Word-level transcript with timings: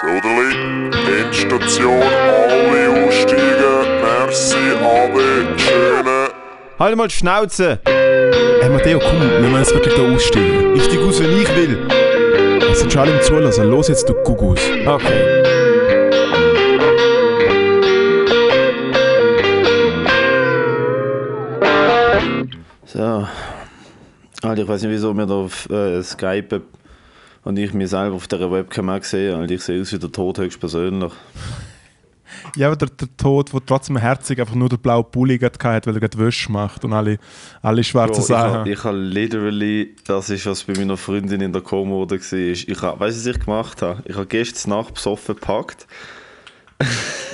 Soderli, 0.00 0.90
Endstation, 1.22 2.02
alle 2.02 3.06
aussteigen. 3.06 3.86
Merci, 4.02 4.56
Ade, 4.82 5.46
schöne. 5.56 6.28
Halt 6.78 6.96
mal 6.96 7.08
die 7.08 7.14
Schnauze! 7.14 7.78
Hey 7.86 8.68
Matteo, 8.68 8.98
komm, 8.98 9.20
wir 9.22 9.40
müssen 9.40 9.56
jetzt 9.56 9.72
wirklich 9.72 9.94
da 9.94 10.02
aussteigen. 10.02 10.76
Ich 10.76 10.84
steig 10.84 11.00
aus, 11.00 11.22
wenn 11.22 11.40
ich 11.40 11.56
will. 11.56 11.78
Es 12.70 12.80
sind 12.80 12.92
schon 12.92 13.02
alle 13.02 13.12
im 13.12 13.22
Zulassen. 13.22 13.70
Los 13.70 13.88
jetzt, 13.88 14.06
du 14.06 14.12
Gugus. 14.22 14.60
Okay. 14.84 15.42
So. 22.84 23.26
Alter, 24.42 24.62
ich 24.62 24.68
weiß 24.68 24.82
nicht, 24.82 24.90
wieso 24.90 25.14
wir 25.14 25.24
da 25.24 25.34
auf 25.34 25.70
äh, 25.70 26.02
Skype 26.02 26.60
und 27.46 27.56
ich 27.60 27.72
mich 27.72 27.90
selber 27.90 28.16
auf 28.16 28.26
dieser 28.26 28.50
Webcam 28.50 28.90
auch 28.90 29.04
sehe. 29.04 29.36
Alter, 29.36 29.54
ich 29.54 29.62
sehe 29.62 29.80
aus 29.80 29.92
wie 29.92 30.00
der 30.00 30.10
Tod 30.10 30.36
höchstpersönlich. 30.38 31.12
Ja, 32.56 32.66
aber 32.66 32.76
der, 32.76 32.88
der 32.88 33.16
Tod, 33.16 33.52
der 33.52 33.64
trotzdem 33.64 33.96
herzig 33.96 34.40
einfach 34.40 34.56
nur 34.56 34.68
den 34.68 34.80
blauen 34.80 35.04
Pulli 35.08 35.38
hat, 35.38 35.62
weil 35.62 35.94
er 35.94 36.00
gerade 36.00 36.18
Wäsche 36.18 36.50
macht 36.50 36.84
und 36.84 36.92
alle, 36.92 37.18
alle 37.62 37.84
schwarzen 37.84 38.22
Bro, 38.22 38.26
Sachen. 38.26 38.66
ich 38.72 38.82
habe 38.82 38.96
literally, 38.96 39.94
das 40.08 40.28
ist 40.28 40.44
was 40.46 40.64
bei 40.64 40.72
meiner 40.72 40.96
Freundin 40.96 41.40
in 41.40 41.52
der 41.52 41.62
Kommode 41.62 42.18
war. 42.18 42.38
Ich 42.42 42.82
habe, 42.82 42.98
weißt 42.98 43.16
du, 43.16 43.30
was 43.30 43.36
ich 43.36 43.44
gemacht 43.44 43.80
habe? 43.80 44.02
Ich 44.06 44.16
habe 44.16 44.26
gestern 44.26 44.70
Nacht 44.70 44.94
besoffen 44.94 45.36
gepackt. 45.36 45.86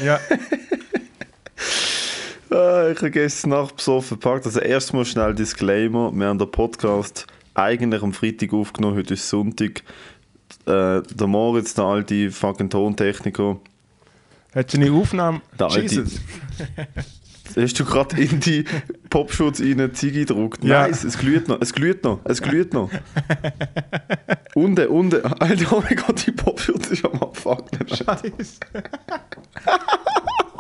Ja. 0.05 0.21
Ah, 2.51 2.91
ich 2.91 2.99
habe 2.99 3.11
gestern 3.11 3.49
Nacht 3.49 3.77
besoffen 3.77 4.19
gepackt. 4.21 4.45
Also 4.45 4.61
erstmal 4.61 5.07
schnell 5.07 5.35
Disclaimer. 5.35 6.13
Wir 6.13 6.27
haben 6.27 6.39
den 6.39 6.51
Podcast 6.51 7.27
eigentlich 7.55 8.03
am 8.03 8.13
Freitag 8.13 8.53
aufgenommen, 8.53 8.97
heute 8.97 9.15
ist 9.15 9.29
Sonntag. 9.29 9.83
Äh, 10.67 11.03
der 11.03 11.27
Moritz, 11.27 11.75
der 11.75 11.85
alte 11.85 12.31
fucking 12.31 12.71
Tontechniker, 12.71 13.59
Hättest 14.53 14.77
du 14.77 14.87
eine 14.87 14.93
Aufnahme? 14.93 15.41
Der 15.59 15.69
Jesus. 15.69 16.21
Hast 17.57 17.81
du 17.81 17.85
gerade 17.85 18.21
in 18.21 18.41
die 18.41 18.65
Popschutz 19.11 19.61
rein 19.61 19.95
Ziege 19.95 20.21
gedruckt? 20.21 20.65
Ja. 20.65 20.87
Nice, 20.87 21.05
es 21.05 21.19
glüht 21.19 21.49
noch, 21.49 21.61
es 21.61 21.73
glüht 21.73 22.05
noch, 22.05 22.21
es 22.25 22.41
glüht 22.41 22.73
noch. 22.73 22.91
unten, 24.55 24.87
unten. 24.89 25.25
Alter, 25.25 25.77
oh 25.77 25.83
mein 25.83 25.97
Gott, 25.97 26.27
die 26.27 26.33
Popschutz 26.33 26.89
ist 26.89 27.05
am 27.05 27.15
Abfucken. 27.15 27.89
Scheiße. 27.89 28.61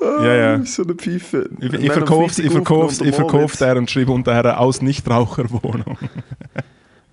ja, 0.00 0.34
ja. 0.34 0.64
So 0.64 0.82
eine 0.82 0.94
Pfeife. 0.94 1.48
Ich, 1.60 1.72
ich 1.72 1.92
verkaufe 1.92 2.42
ich 2.42 2.52
verkauf's, 2.52 3.00
ich 3.00 3.14
verkauf's 3.14 3.58
Moritz. 3.58 3.58
der 3.58 3.76
und 3.76 3.90
unterher 4.08 4.60
aus 4.60 4.82
Nichtraucherwohnung. 4.82 5.98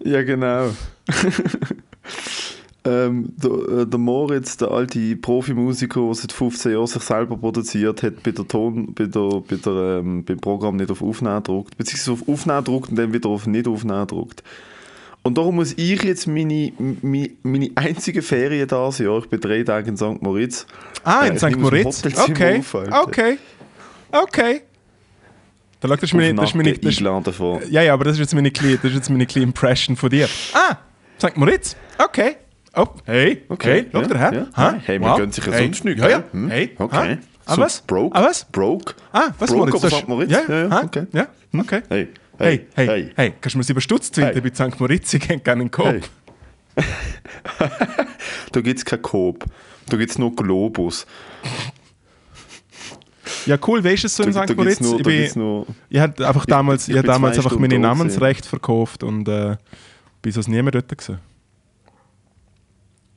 Ja, 0.03 0.21
genau. 0.23 0.69
ähm, 2.85 3.33
der, 3.37 3.51
äh, 3.51 3.87
der 3.87 3.99
Moritz, 3.99 4.57
der 4.57 4.71
alte 4.71 5.15
Profimusiker, 5.15 6.01
der 6.05 6.13
seit 6.13 6.31
15 6.33 6.73
Jahren 6.73 6.87
sich 6.87 7.01
selber 7.01 7.37
produziert, 7.37 8.03
hat 8.03 8.21
bei 8.23 8.31
der 8.31 8.47
Ton, 8.47 8.93
bei 8.93 9.05
der, 9.05 9.41
bei 9.47 9.55
der, 9.55 9.99
ähm, 9.99 10.25
beim 10.25 10.39
Programm 10.39 10.75
nicht 10.75 10.91
auf 10.91 11.01
Aufnehmen 11.01 11.37
gedruckt, 11.37 11.77
beziehungsweise 11.77 12.11
auf 12.11 12.27
Aufnehmen 12.27 12.63
gedruckt 12.65 12.89
und 12.89 12.97
dann 12.97 13.13
wieder 13.13 13.29
auf 13.29 13.47
nicht 13.47 13.67
Aufnehmen 13.67 14.07
gedruckt. 14.07 14.43
Und 15.25 15.37
darum 15.37 15.55
muss 15.55 15.73
ich 15.77 16.03
jetzt 16.03 16.27
meine, 16.27 16.73
meine, 17.01 17.29
meine 17.43 17.69
einzige 17.75 18.21
Ferien 18.21 18.67
da 18.67 18.91
sein. 18.91 19.07
Ja, 19.07 19.17
ich 19.17 19.29
bin 19.29 19.39
drei 19.39 19.63
Tage 19.63 19.89
in 19.89 19.95
St. 19.97 20.21
Moritz. 20.21 20.65
Ah, 21.03 21.23
Äh, 21.23 21.29
in 21.29 21.33
ich 21.35 21.39
St. 21.39 21.55
Moritz? 21.57 22.03
Okay. 22.29 22.61
auf. 22.61 22.91
Okay. 22.91 23.37
Okay. 24.11 24.61
Da 25.79 25.87
schau, 25.87 26.01
das 26.01 26.09
ist 26.11 26.13
meine, 26.13 26.33
das 26.35 26.49
ist 26.49 26.55
meine, 26.55 26.73
das 26.73 26.93
ist, 26.95 27.71
ja, 27.71 27.81
ja, 27.81 27.93
aber 27.93 28.05
das 28.05 28.13
ist 28.13 28.19
jetzt 28.19 28.35
meine 28.35 28.51
kleine, 28.51 28.75
das 28.77 28.85
ist 28.91 28.95
jetzt 28.95 29.09
meine 29.09 29.25
kleine 29.25 29.47
Impression 29.47 29.95
von 29.95 30.09
dir. 30.09 30.27
Ah, 30.53 30.77
St. 31.17 31.35
Moritz. 31.37 31.75
Okay. 31.97 32.35
Oh, 32.75 32.87
hey, 33.05 33.43
Okay, 33.49 33.85
schau 33.91 34.01
dir 34.01 34.17
her. 34.17 34.47
Hey, 34.85 34.99
wir 34.99 35.15
gönnen 35.15 35.31
sich 35.31 35.45
ja 35.45 35.51
hey. 35.53 35.63
sonst 35.65 35.85
nichts, 35.85 36.01
Ja, 36.01 36.09
ja. 36.09 36.23
Hm? 36.31 36.49
Hey, 36.49 36.71
Okay. 36.77 36.95
Ha? 36.95 37.17
Ah, 37.45 37.55
So, 37.55 37.61
was? 37.61 37.81
Broke? 37.81 38.15
Ah, 38.17 38.23
was? 38.23 38.45
Broke? 38.45 38.93
Ah, 39.11 39.29
was, 39.37 39.49
Broke, 39.51 39.71
Moritz? 39.71 39.81
Das- 39.81 39.93
St. 39.93 40.07
Moritz? 40.07 40.31
Ja, 40.31 40.41
Ja, 40.47 40.67
ja, 40.69 40.83
okay. 40.83 41.05
Ja, 41.11 41.27
okay. 41.59 41.81
Hey, 41.89 42.07
Hey, 42.43 42.67
hey, 42.75 42.87
hey. 42.87 43.11
hey, 43.15 43.33
kannst 43.39 43.53
du 43.53 43.57
mir 43.57 43.63
sie 43.63 43.71
überstutzt 43.73 44.15
finden 44.15 44.33
Hey. 44.33 44.41
bei 44.41 44.53
St. 44.53 44.79
Moritz? 44.79 45.13
Ich 45.13 45.21
kenne 45.21 45.39
keinen 45.41 45.71
Kopf. 45.71 45.87
Hey. 45.87 46.01
Da 48.51 48.61
gibt 48.61 48.79
es 48.79 48.85
kein 48.85 49.01
Coop. 49.01 49.45
Da 49.89 49.97
gibt 49.97 50.11
es 50.11 50.17
nur 50.17 50.35
Globus. 50.35 51.05
Ja, 53.45 53.57
cool, 53.67 53.83
weißt 53.83 54.03
du 54.03 54.07
es 54.07 54.15
so 54.15 54.23
Da, 54.23 54.29
in 54.43 54.47
St. 54.47 54.55
Moritz? 54.55 54.79
nur, 54.79 54.99
ich 54.99 55.05
bin, 55.05 55.29
nur... 55.35 55.67
ich 55.89 55.99
habe 55.99 56.25
einfach 56.25 56.45
damals, 56.45 56.87
ich 56.87 56.95
ich 56.95 57.01
bin 57.01 57.11
damals 57.11 57.37
einfach 57.37 57.57
meine 57.57 57.79
Namensrechte 57.79 58.47
verkauft 58.47 59.03
und 59.03 59.27
äh, 59.27 59.57
bin 60.21 60.31
sonst 60.31 60.47
nie 60.47 60.61
mehr 60.61 60.71
dort 60.71 60.87
gewesen. 60.87 61.19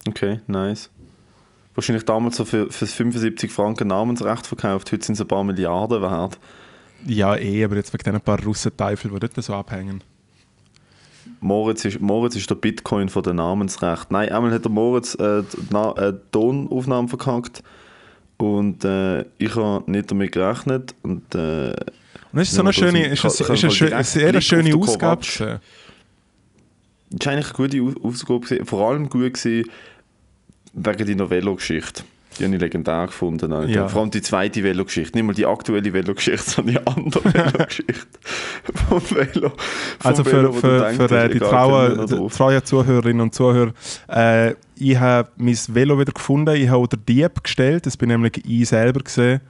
Okay, 0.08 0.40
nice. 0.46 0.90
Wahrscheinlich 1.74 2.04
damals 2.04 2.36
so 2.36 2.44
für, 2.44 2.70
für 2.70 2.86
75 2.86 3.52
Franken 3.52 3.88
Namensrecht 3.88 4.46
verkauft. 4.46 4.90
Heute 4.92 5.04
sind 5.04 5.14
es 5.14 5.20
ein 5.20 5.28
paar 5.28 5.44
Milliarden 5.44 6.00
wert. 6.00 6.38
Ja, 7.04 7.36
eh, 7.36 7.64
aber 7.64 7.76
jetzt 7.76 7.92
wegen 7.92 8.04
diesen 8.04 8.20
paar 8.20 8.42
Russenteufel, 8.42 9.10
die 9.10 9.18
dort 9.20 9.44
so 9.44 9.54
abhängen. 9.54 10.02
Moritz 11.40 11.84
ist, 11.84 12.00
Moritz 12.00 12.36
ist 12.36 12.48
der 12.48 12.54
Bitcoin 12.54 13.08
von 13.08 13.22
den 13.22 13.36
Namensrechten. 13.36 14.08
Nein, 14.10 14.30
einmal 14.30 14.52
hat 14.52 14.64
der 14.64 14.70
Moritz 14.72 15.14
äh, 15.16 15.42
die 15.42 15.58
Na 15.70 15.92
äh, 15.96 16.14
Tonaufnahme 16.32 17.08
verkackt. 17.08 17.62
Und 18.38 18.84
äh, 18.84 19.22
ich 19.38 19.54
habe 19.54 19.90
nicht 19.90 20.10
damit 20.10 20.32
gerechnet. 20.32 20.94
Und, 21.02 21.34
äh, 21.34 21.74
Und 22.32 22.40
ist 22.40 22.52
so 22.52 22.62
eine 22.62 22.72
schöne, 22.72 23.06
ist 23.06 23.24
es, 23.24 23.40
ist 23.40 23.48
eine, 23.50 23.58
man 23.58 23.70
schö- 23.70 23.86
direkt 23.88 24.06
sehr 24.06 24.22
eine 24.24 24.32
Blick 24.32 24.42
schöne 24.42 24.74
Ausgabe. 24.76 25.22
Es 25.22 25.40
war 25.40 25.60
eigentlich 27.32 27.46
eine 27.46 27.68
gute 27.68 27.80
Au- 27.80 28.08
Ausgabe. 28.08 28.64
Vor 28.64 28.88
allem 28.90 29.08
gut 29.08 29.34
gewesen, 29.34 29.70
wegen 30.72 31.06
deiner 31.06 31.30
Velo-Geschichte. 31.30 32.02
Die 32.38 32.44
habe 32.44 32.54
ich 32.54 32.60
legendär 32.60 33.06
gefunden. 33.06 33.52
Alter. 33.52 33.68
Ja. 33.68 33.88
Vor 33.88 34.02
allem 34.02 34.10
die 34.10 34.22
zweite 34.22 34.62
Velo-Geschichte. 34.62 35.16
Nicht 35.16 35.26
mal 35.26 35.34
die 35.34 35.46
aktuelle 35.46 35.92
Velo-Geschichte, 35.92 36.50
sondern 36.50 36.74
die 36.74 36.86
andere 36.86 37.24
Velo-Geschichte. 37.34 38.06
vom 38.88 39.00
Velo. 39.10 39.50
vom 39.50 39.56
Also 40.02 40.24
für, 40.24 40.32
Velo, 40.32 40.52
für, 40.52 40.80
denkst, 40.80 40.96
für 40.96 41.18
äh, 41.18 41.28
die 41.30 41.38
treuen 41.38 42.64
Zuhörerinnen 42.64 43.20
und 43.20 43.34
Zuhörer, 43.34 43.72
äh, 44.08 44.54
ich 44.78 44.98
habe 44.98 45.28
mein 45.36 45.56
Velo 45.68 45.98
wieder 45.98 46.12
gefunden. 46.12 46.54
Ich 46.56 46.68
habe 46.68 46.88
den 46.88 47.04
Dieb 47.06 47.42
gestellt. 47.42 47.86
Das 47.86 47.96
bin 47.96 48.08
nämlich 48.08 48.42
ich 48.46 48.68
selber 48.68 49.00
gesehen. 49.00 49.40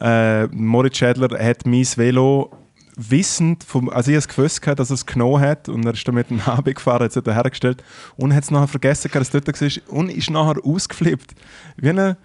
Äh, 0.00 0.46
Moritz 0.48 0.98
Schädler 0.98 1.38
hat 1.38 1.66
mein 1.66 1.86
Velo 1.96 2.50
wissend, 2.96 3.62
vom, 3.62 3.88
also 3.90 4.10
ich 4.10 4.16
habe 4.16 4.18
es 4.18 4.28
gewusst, 4.28 4.62
gehabt, 4.62 4.80
dass 4.80 4.90
er 4.90 4.94
es 4.94 5.06
genommen 5.06 5.40
hat 5.40 5.68
und 5.68 5.84
er 5.84 5.92
ist 5.92 6.08
dann 6.08 6.14
mit 6.14 6.30
dem 6.30 6.44
HB 6.46 6.74
gefahren, 6.74 7.04
hat 7.04 7.08
es 7.08 7.14
dort 7.14 7.28
hergestellt 7.28 7.84
und 8.16 8.34
hat 8.34 8.44
es 8.44 8.50
nachher 8.50 8.68
vergessen, 8.68 9.10
dass 9.12 9.28
es 9.28 9.30
dort 9.30 9.46
war 9.60 9.70
und 9.88 10.10
ist 10.10 10.30
nachher 10.30 10.64
ausgeflippt. 10.64 11.34
Wie 11.76 11.90
ein 11.90 12.16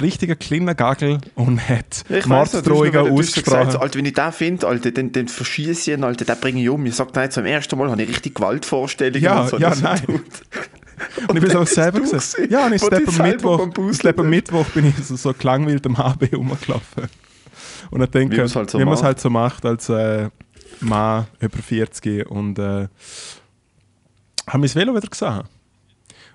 richtiger 0.00 0.36
kleiner 0.36 0.74
Gagel 0.74 1.18
und 1.34 1.68
hat 1.68 2.04
hast 2.08 2.26
Morddrohungen 2.26 3.12
ausgesprochen. 3.12 3.66
gesagt, 3.66 3.82
Alter, 3.82 3.98
wenn 3.98 4.06
ich 4.06 4.14
den 4.14 4.32
finde, 4.32 4.66
Alter, 4.66 4.90
dann, 4.90 5.12
dann 5.12 5.28
verschieße 5.28 5.90
ich 5.90 5.96
ihn, 5.96 6.04
Alter, 6.04 6.24
den 6.24 6.40
bringe 6.40 6.62
ich 6.62 6.68
um. 6.68 6.84
Ich 6.86 6.94
sage, 6.94 7.10
nein, 7.14 7.30
zum 7.30 7.44
ersten 7.44 7.78
Mal 7.78 7.90
habe 7.90 8.02
ich 8.02 8.08
richtig 8.08 8.34
Gewaltvorstellungen. 8.34 9.22
Ja, 9.22 9.42
und 9.42 9.50
so, 9.50 9.58
ja, 9.58 9.70
das 9.70 9.82
nein. 9.82 10.02
tut. 10.04 10.22
Und 11.28 11.36
ich 11.36 11.42
bin 11.42 11.50
es 11.50 11.56
auch 11.56 11.66
selber 11.66 12.00
gesehen. 12.00 12.48
Ja, 12.50 12.66
und 12.66 12.72
ich 12.72 12.80
steppe 12.80 13.08
am 13.08 13.28
Mittwoch. 13.28 13.66
Mittwoch 14.22 14.66
bin 14.66 14.86
ich 14.86 15.04
so, 15.04 15.16
so 15.16 15.34
gelangweilt 15.34 15.84
am 15.86 15.98
HB 15.98 16.32
rumgelaufen. 16.34 17.08
Und 17.94 18.00
dann 18.00 18.10
denke 18.10 18.38
man's 18.38 18.56
halt 18.56 18.70
so 18.70 18.80
wie 18.80 18.84
man 18.84 18.94
es 18.94 19.04
halt 19.04 19.20
so 19.20 19.30
macht 19.30 19.64
als 19.64 19.88
äh, 19.88 20.28
Mann 20.80 21.28
über 21.38 21.58
40 21.58 22.28
und 22.28 22.58
äh, 22.58 22.88
habe 24.48 24.58
mein 24.58 24.74
Velo 24.74 24.96
wieder 24.96 25.06
gesehen. 25.06 25.44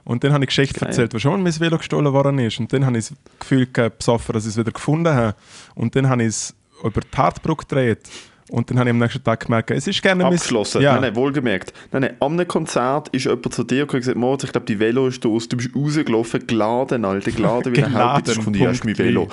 Und 0.05 0.23
dann 0.23 0.31
habe 0.31 0.45
ich 0.45 0.47
Geschichte 0.47 0.79
Geil. 0.79 0.87
erzählt, 0.87 1.13
wo 1.13 1.19
schon 1.19 1.33
mal 1.33 1.39
mein 1.39 1.59
Velo 1.59 1.77
gestohlen 1.77 2.13
worden 2.13 2.39
ist. 2.39 2.61
Und 2.61 2.71
dann 2.71 2.85
habe 2.85 2.97
ich 2.97 3.09
das 3.09 3.17
Gefühl 3.41 3.67
gehabt, 3.67 3.97
besoffen, 3.99 4.31
dass 4.31 4.45
ich 4.45 4.51
es 4.51 4.57
wieder 4.57 4.71
gefunden 4.71 5.13
habe. 5.13 5.35
Und 5.75 5.97
dann 5.97 6.07
habe 6.07 6.23
ich 6.23 6.29
es 6.29 6.55
über 6.81 7.01
die 7.01 7.17
Hartbrücke 7.17 7.65
gedreht. 7.65 8.09
Und 8.49 8.69
dann 8.69 8.79
habe 8.79 8.89
ich 8.89 8.93
am 8.93 8.99
nächsten 8.99 9.23
Tag 9.23 9.45
gemerkt, 9.45 9.71
es 9.71 9.87
ist 9.87 10.01
gerne 10.01 10.25
Abgeschlossen. 10.25 10.81
Ja. 10.81 10.93
Nein, 10.93 11.01
nein, 11.01 11.15
wohlgemerkt. 11.15 11.73
Nein, 11.91 12.01
nein, 12.01 12.15
am 12.19 12.47
Konzert 12.47 13.09
ist 13.09 13.25
jemand 13.25 13.53
zu 13.53 13.63
dir 13.63 13.81
gekommen 13.81 13.97
und 13.97 13.99
gesagt, 14.01 14.17
Moritz, 14.17 14.43
ich 14.43 14.51
glaube, 14.51 14.65
die 14.65 14.79
Velo 14.79 15.07
ist 15.07 15.25
aus. 15.25 15.47
Du 15.47 15.57
bist 15.57 15.69
rausgelaufen, 15.75 16.47
geladen, 16.47 17.05
Alter, 17.05 17.31
geladen 17.31 17.75
wie 17.75 17.83
ein. 17.83 18.21
Ich 18.25 18.35
gefunden, 18.35 18.59
ja, 18.61 18.71
ist 18.71 18.85
mein 18.85 18.97
Velo. 18.97 19.27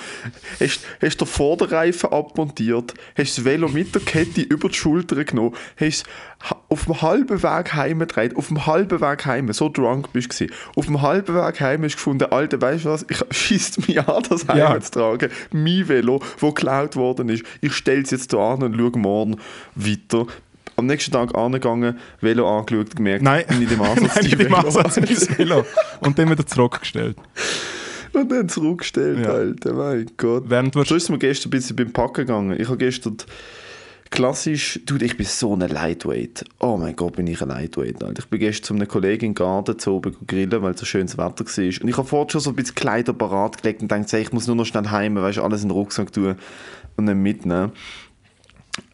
Hast, 0.61 0.81
hast 1.00 1.20
den 1.20 1.26
Vorderreifen 1.26 2.12
abmontiert, 2.12 2.94
hast 3.17 3.38
das 3.38 3.44
Velo 3.44 3.69
mit 3.69 3.94
der 3.94 4.02
Kette 4.02 4.43
über 4.43 4.69
die 4.69 4.75
Schulter 4.75 5.25
genommen, 5.25 5.55
hast 5.79 6.05
auf 6.69 6.85
dem 6.85 7.00
halben 7.00 7.43
Weg 7.43 7.75
heim 7.75 8.00
gedreht, 8.00 8.37
auf 8.37 8.49
dem 8.49 8.67
halben 8.67 9.00
Weg 9.00 9.26
heim, 9.26 9.52
so 9.52 9.69
drunk 9.69 10.12
bist 10.12 10.38
du. 10.38 10.46
Auf 10.76 10.87
dem 10.87 11.00
halben 11.00 11.35
Weg 11.35 11.61
heim 11.61 11.82
hast 11.82 11.93
du 11.94 11.96
gefunden, 11.96 12.25
Alter, 12.31 12.61
weißt 12.61 12.85
du 12.85 12.91
was, 12.91 13.06
ich 13.08 13.19
schießt 13.31 13.88
mich 13.88 13.99
an, 14.06 14.23
das 14.29 14.44
Ja. 14.55 14.69
heim 14.70 14.82
zu 14.82 14.91
tragen. 14.91 15.31
Mein 15.52 15.88
Velo, 15.88 16.19
das 16.19 16.41
geklaut 16.41 16.96
worden 16.96 17.29
ist. 17.31 17.44
Ich 17.61 17.73
stelle 17.73 18.02
es 18.02 18.11
jetzt 18.11 18.31
hier 18.31 18.41
an 18.41 18.62
und 18.62 18.76
schaue 18.76 18.99
morgen 19.06 19.37
weiter. 19.76 20.26
Am 20.79 20.87
nächsten 20.87 21.11
Tag 21.12 21.35
angegangen, 21.35 21.99
Velo 22.20 22.58
angeschaut, 22.58 22.94
gemerkt, 22.94 23.23
Nein, 23.23 23.44
nicht 23.58 23.73
im 23.73 23.81
Ansatz, 23.91 24.14
Nein, 24.17 24.25
nicht 24.25 24.32
im 24.35 24.38
Velo. 24.41 24.56
Ansatz 24.56 24.97
mein 24.97 25.08
Velo. 25.38 25.64
Und 26.00 26.19
dann 26.19 26.31
wieder 26.31 26.47
zurückgestellt. 26.47 27.17
Und 28.12 28.31
dann 28.31 28.49
zurückgestellt, 28.49 29.25
Ja. 29.25 29.31
Alter, 29.32 29.73
mein 29.75 30.06
Gott. 30.17 30.44
Während 30.49 30.75
du 30.75 30.85
So 30.85 30.94
ist 30.97 31.08
mir 31.08 31.19
gestern 31.19 31.49
ein 31.49 31.50
bisschen 31.53 31.76
beim 31.76 31.93
Packen 31.93 32.26
gegangen. 32.26 32.56
Ich 32.61 32.67
habe 32.69 32.76
gestern, 32.79 33.17
klassisch, 34.11 34.81
du, 34.87 34.97
ich 34.97 35.17
bin 35.17 35.25
so 35.26 35.55
ein 35.55 35.61
Lightweight. 35.61 36.44
Oh 36.61 36.76
mein 36.76 36.94
Gott, 36.94 37.17
bin 37.17 37.26
ich 37.26 37.41
ein 37.43 37.49
Lightweight. 37.49 38.03
Alter. 38.05 38.19
Ich 38.20 38.29
bin 38.29 38.41
gestern 38.41 38.64
zu 38.64 38.75
einem 38.75 38.88
Kollegen 38.88 39.29
den 39.31 39.35
Garten 39.35 39.79
zu 39.79 39.93
oben 39.94 40.14
grillen, 40.26 40.61
weil 40.62 40.75
es 40.75 40.81
so 40.81 40.87
schönes 40.87 41.17
Wetter 41.17 41.44
war. 41.47 41.64
Und 41.64 41.88
ich 41.88 41.97
habe 41.97 42.06
vorher 42.08 42.31
schon 42.31 42.41
so 42.43 42.50
ein 42.50 42.56
bisschen 42.56 42.75
Kleider 42.75 43.12
parat 43.14 43.62
gelegt 43.62 43.81
und 43.82 43.91
dachte, 43.91 44.19
ich 44.19 44.32
muss 44.32 44.47
nur 44.47 44.56
noch 44.56 44.67
schnell 44.67 44.91
heim, 44.91 45.17
weißt, 45.17 45.38
alles 45.38 45.62
in 45.62 45.69
den 45.69 45.73
Rucksack 45.75 46.12
tun 46.12 46.37
und 46.97 47.06
dann 47.06 47.23
mitnehmen. 47.23 47.73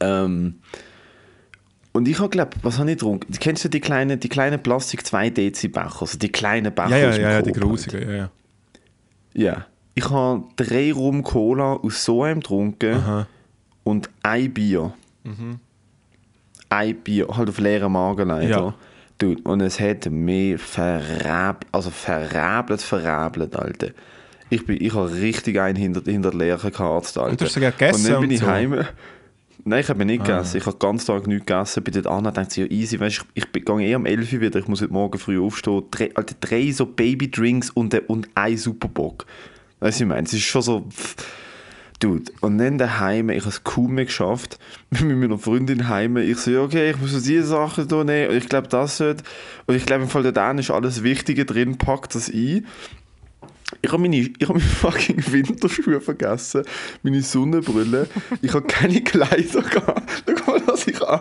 Ähm, 0.00 0.56
und 1.92 2.08
ich 2.08 2.18
habe 2.18 2.30
glaube, 2.30 2.52
was 2.62 2.78
habe 2.78 2.90
ich 2.90 2.96
getrunken? 2.96 3.32
Kennst 3.38 3.64
du 3.64 3.68
die 3.68 3.80
kleinen, 3.80 4.18
die 4.18 4.28
kleinen 4.28 4.62
Plastik 4.62 5.06
2 5.06 5.30
Dezi 5.30 5.68
Becher, 5.68 6.00
also 6.00 6.18
die 6.18 6.32
kleinen 6.32 6.74
Becher 6.74 6.88
Ja, 6.88 6.96
ja, 6.96 7.08
aus 7.08 7.14
dem 7.16 7.22
ja, 7.24 7.30
ja 7.30 7.42
die 7.42 7.52
grusigen, 7.52 8.08
ja, 8.08 8.16
ja. 8.16 8.30
Ja. 9.34 9.66
Ich 9.94 10.08
habe 10.08 10.44
drei 10.56 10.92
Rum 10.92 11.22
Cola 11.22 11.74
aus 11.74 12.04
so 12.04 12.22
einem 12.22 12.40
getrunken 12.40 12.94
Aha. 12.94 13.26
und 13.84 14.08
ein 14.22 14.52
Bier. 14.52 14.94
Ein 16.70 16.96
Bier, 16.96 17.28
halt 17.28 17.50
auf 17.50 17.58
leeren 17.58 17.92
Magen 17.92 18.28
leider. 18.28 18.48
Ja. 18.48 18.74
Dude, 19.18 19.42
und 19.42 19.60
es 19.60 19.78
hat 19.78 20.10
mich 20.10 20.60
verräbelt, 20.60 21.66
also 21.70 21.90
verräbelt, 21.90 22.80
verräbelt, 22.80 23.54
Alter. 23.54 23.88
Ich, 24.48 24.66
bin, 24.66 24.82
ich 24.82 24.94
habe 24.94 25.12
richtig 25.12 25.60
einen 25.60 25.76
hinter, 25.76 26.02
hinter 26.10 26.30
der 26.30 26.38
Lehre 26.38 26.70
geharzt, 26.70 27.18
Alter. 27.18 27.30
Und 27.30 27.40
du 27.40 27.44
hast 27.44 27.52
sogar 27.52 27.70
gegessen 27.72 28.06
Und 28.06 28.12
dann 28.12 28.20
bin 28.22 28.30
ich 28.30 28.40
so? 28.40 28.46
Heim. 28.46 28.84
Nein, 29.64 29.80
ich 29.80 29.88
habe 29.88 30.04
nicht 30.04 30.24
gegessen. 30.24 30.56
Ich 30.56 30.66
habe 30.66 30.76
den 30.76 30.80
ganzen 30.80 31.06
Tag 31.06 31.26
nichts 31.26 31.46
gegessen. 31.46 31.84
Bin 31.84 31.94
dort 31.94 32.06
an 32.08 32.26
und 32.26 32.36
dachte, 32.36 32.60
ja, 32.62 32.66
easy, 32.66 32.98
weißt, 32.98 33.24
ich, 33.34 33.44
ich 33.44 33.52
bin- 33.52 33.64
gehe 33.64 33.88
eh 33.88 33.94
um 33.94 34.06
11 34.06 34.32
Uhr 34.32 34.40
wieder. 34.40 34.58
Ich 34.58 34.66
muss 34.68 34.82
heute 34.82 34.92
Morgen 34.92 35.18
früh 35.18 35.40
aufstehen. 35.40 35.84
Drei, 35.90 36.10
Alter, 36.14 36.34
drei 36.40 36.70
so 36.72 36.86
Babydrinks 36.86 37.70
und, 37.70 37.94
und 38.08 38.28
ein 38.34 38.56
Superbock. 38.56 39.24
Weißt 39.80 40.00
du, 40.00 40.04
ich 40.04 40.08
meine, 40.08 40.26
es 40.26 40.32
ist 40.32 40.42
schon 40.42 40.62
so... 40.62 40.86
Dude, 42.00 42.32
und 42.40 42.58
dann 42.58 42.78
daheim, 42.78 43.30
ich 43.30 43.42
habe 43.42 43.50
es 43.50 43.62
kaum 43.62 43.94
mehr 43.94 44.06
geschafft, 44.06 44.58
mit 44.90 45.16
meiner 45.16 45.38
Freundin 45.38 45.88
heim. 45.88 46.16
Ich 46.16 46.38
so, 46.38 46.62
okay, 46.62 46.90
ich 46.90 47.00
muss 47.00 47.12
so 47.12 47.20
diese 47.20 47.44
Sachen 47.44 47.86
hier 47.88 48.02
nehmen 48.02 48.30
und 48.30 48.36
ich 48.36 48.48
glaube, 48.48 48.66
das 48.66 48.96
sollte. 48.96 49.22
Und 49.66 49.76
ich 49.76 49.86
glaube, 49.86 50.02
im 50.02 50.08
Fall 50.08 50.24
da 50.32 50.50
ist 50.50 50.70
alles 50.72 51.04
Wichtige 51.04 51.44
drin, 51.44 51.78
packt 51.78 52.16
das 52.16 52.28
ein. 52.28 52.66
Ich 53.80 53.90
habe 53.90 54.02
meine, 54.02 54.16
ich 54.16 54.42
habe 54.42 54.58
meine 54.58 54.60
fucking 54.70 55.22
Winterschuhe 55.32 56.00
vergessen, 56.00 56.64
meine 57.02 57.22
Sonnenbrille. 57.22 58.08
Ich 58.42 58.52
habe 58.52 58.66
keine 58.66 59.02
Kleider 59.02 59.62
gehabt. 59.62 60.24
Schau 60.26 60.52
mal, 60.52 60.62
was 60.66 60.86
ich 60.86 61.00
an. 61.06 61.20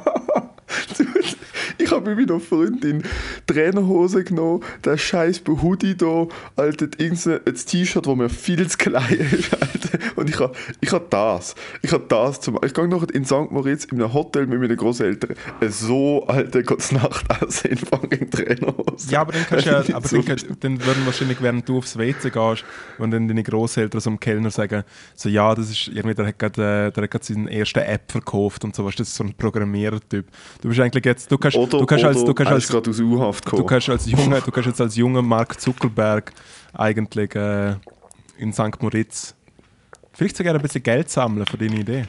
Ich 1.84 1.92
habe 1.92 2.14
mit 2.16 2.28
meiner 2.30 2.40
Freundin 2.40 3.04
Trainerhose 3.48 4.24
genommen, 4.24 4.64
der 4.86 4.98
scheiß 4.98 5.42
Hoodie 5.48 5.96
da, 5.96 6.28
Alter, 6.56 6.88
irgendein 6.98 7.40
ein 7.46 7.56
T-Shirt, 7.56 8.06
das 8.06 8.16
mir 8.16 8.30
viel 8.30 8.68
zu 8.68 8.78
klein 8.78 9.28
ist, 9.32 9.54
Alter. 9.54 10.00
Und 10.16 10.30
ich 10.30 10.40
habe 10.40 10.54
ich 10.80 10.92
hab 10.92 11.10
das. 11.10 11.56
Ich 11.82 11.92
habe 11.92 12.06
das 12.08 12.42
zum 12.42 12.60
Ich 12.64 12.74
gehe 12.74 12.88
noch 12.88 13.04
in 13.04 13.26
St. 13.26 13.52
Moritz 13.52 13.86
in 13.86 14.02
einem 14.02 14.14
Hotel 14.14 14.48
mit 14.48 14.60
meinen 14.60 14.78
Großeltern. 14.78 15.36
So, 15.70 16.26
Alter, 16.28 16.64
Gottes 16.64 16.92
Nacht 16.92 17.26
aussehen, 17.42 17.78
fucking 17.78 18.30
Trainerhose. 18.30 19.10
Ja, 19.12 19.22
aber 19.22 19.34
dann 19.34 19.46
kannst 19.48 19.66
du 19.66 19.70
ja, 19.72 19.78
aber 19.94 20.08
dann, 20.08 20.26
kannst- 20.26 20.48
dann 20.60 20.86
würden 20.86 21.06
wahrscheinlich, 21.06 21.42
während 21.42 21.68
du 21.68 21.78
aufs 21.80 21.98
WC 21.98 22.30
gehst, 22.30 22.64
wenn 22.98 23.12
dann 23.12 23.28
deine 23.28 23.44
Großeltern 23.44 24.00
so 24.02 24.10
dem 24.10 24.20
Kellner 24.20 24.52
sagen, 24.52 24.84
so 25.16 25.30
ja, 25.30 25.54
das 25.56 25.70
ist 25.72 25.88
irgendwie, 25.88 26.16
der 26.16 26.28
hat 26.28 26.40
gerade, 26.40 26.62
äh, 26.88 26.92
der 26.92 27.04
hat 27.04 27.12
gerade 27.12 27.26
seinen 27.26 27.48
ersten 27.48 27.80
App 27.80 28.12
verkauft 28.12 28.64
und 28.64 28.76
so, 28.76 28.84
du, 28.84 28.90
das 28.92 29.08
ist 29.10 29.16
so 29.16 29.24
ein 29.24 29.34
Programmierertyp. 29.34 30.26
Du 30.62 30.68
bist 30.70 30.80
eigentlich 30.80 31.06
jetzt, 31.06 31.32
du 31.32 31.38
kannst, 31.38 31.58
Oder, 31.74 31.82
du 31.82 31.86
kannst 31.86 32.06
als, 32.06 32.24
du 32.24 32.34
kannst 32.34 32.52
als, 32.52 32.68
gerade 32.68 32.90
aus 32.90 33.00
U-Haft 33.00 33.46
du 33.46 33.50
gekommen. 33.52 33.68
kannst 33.68 33.90
als 33.90 34.06
junger, 34.10 34.42
du 34.42 34.52
kannst 34.52 34.68
jetzt 34.68 34.82
als 34.82 34.96
junger 34.96 35.22
Mark 35.22 35.60
Zuckerberg 35.60 36.34
eigentlich 36.74 37.36
äh, 37.36 37.76
in 38.38 38.54
St. 38.54 38.82
Moritz 38.82 39.36
vielleicht 40.14 40.38
sogar 40.38 40.56
ein 40.56 40.62
bisschen 40.62 40.84
Geld 40.84 41.10
sammeln 41.10 41.46
für 41.46 41.58
deine 41.58 41.80
Idee. 41.80 42.04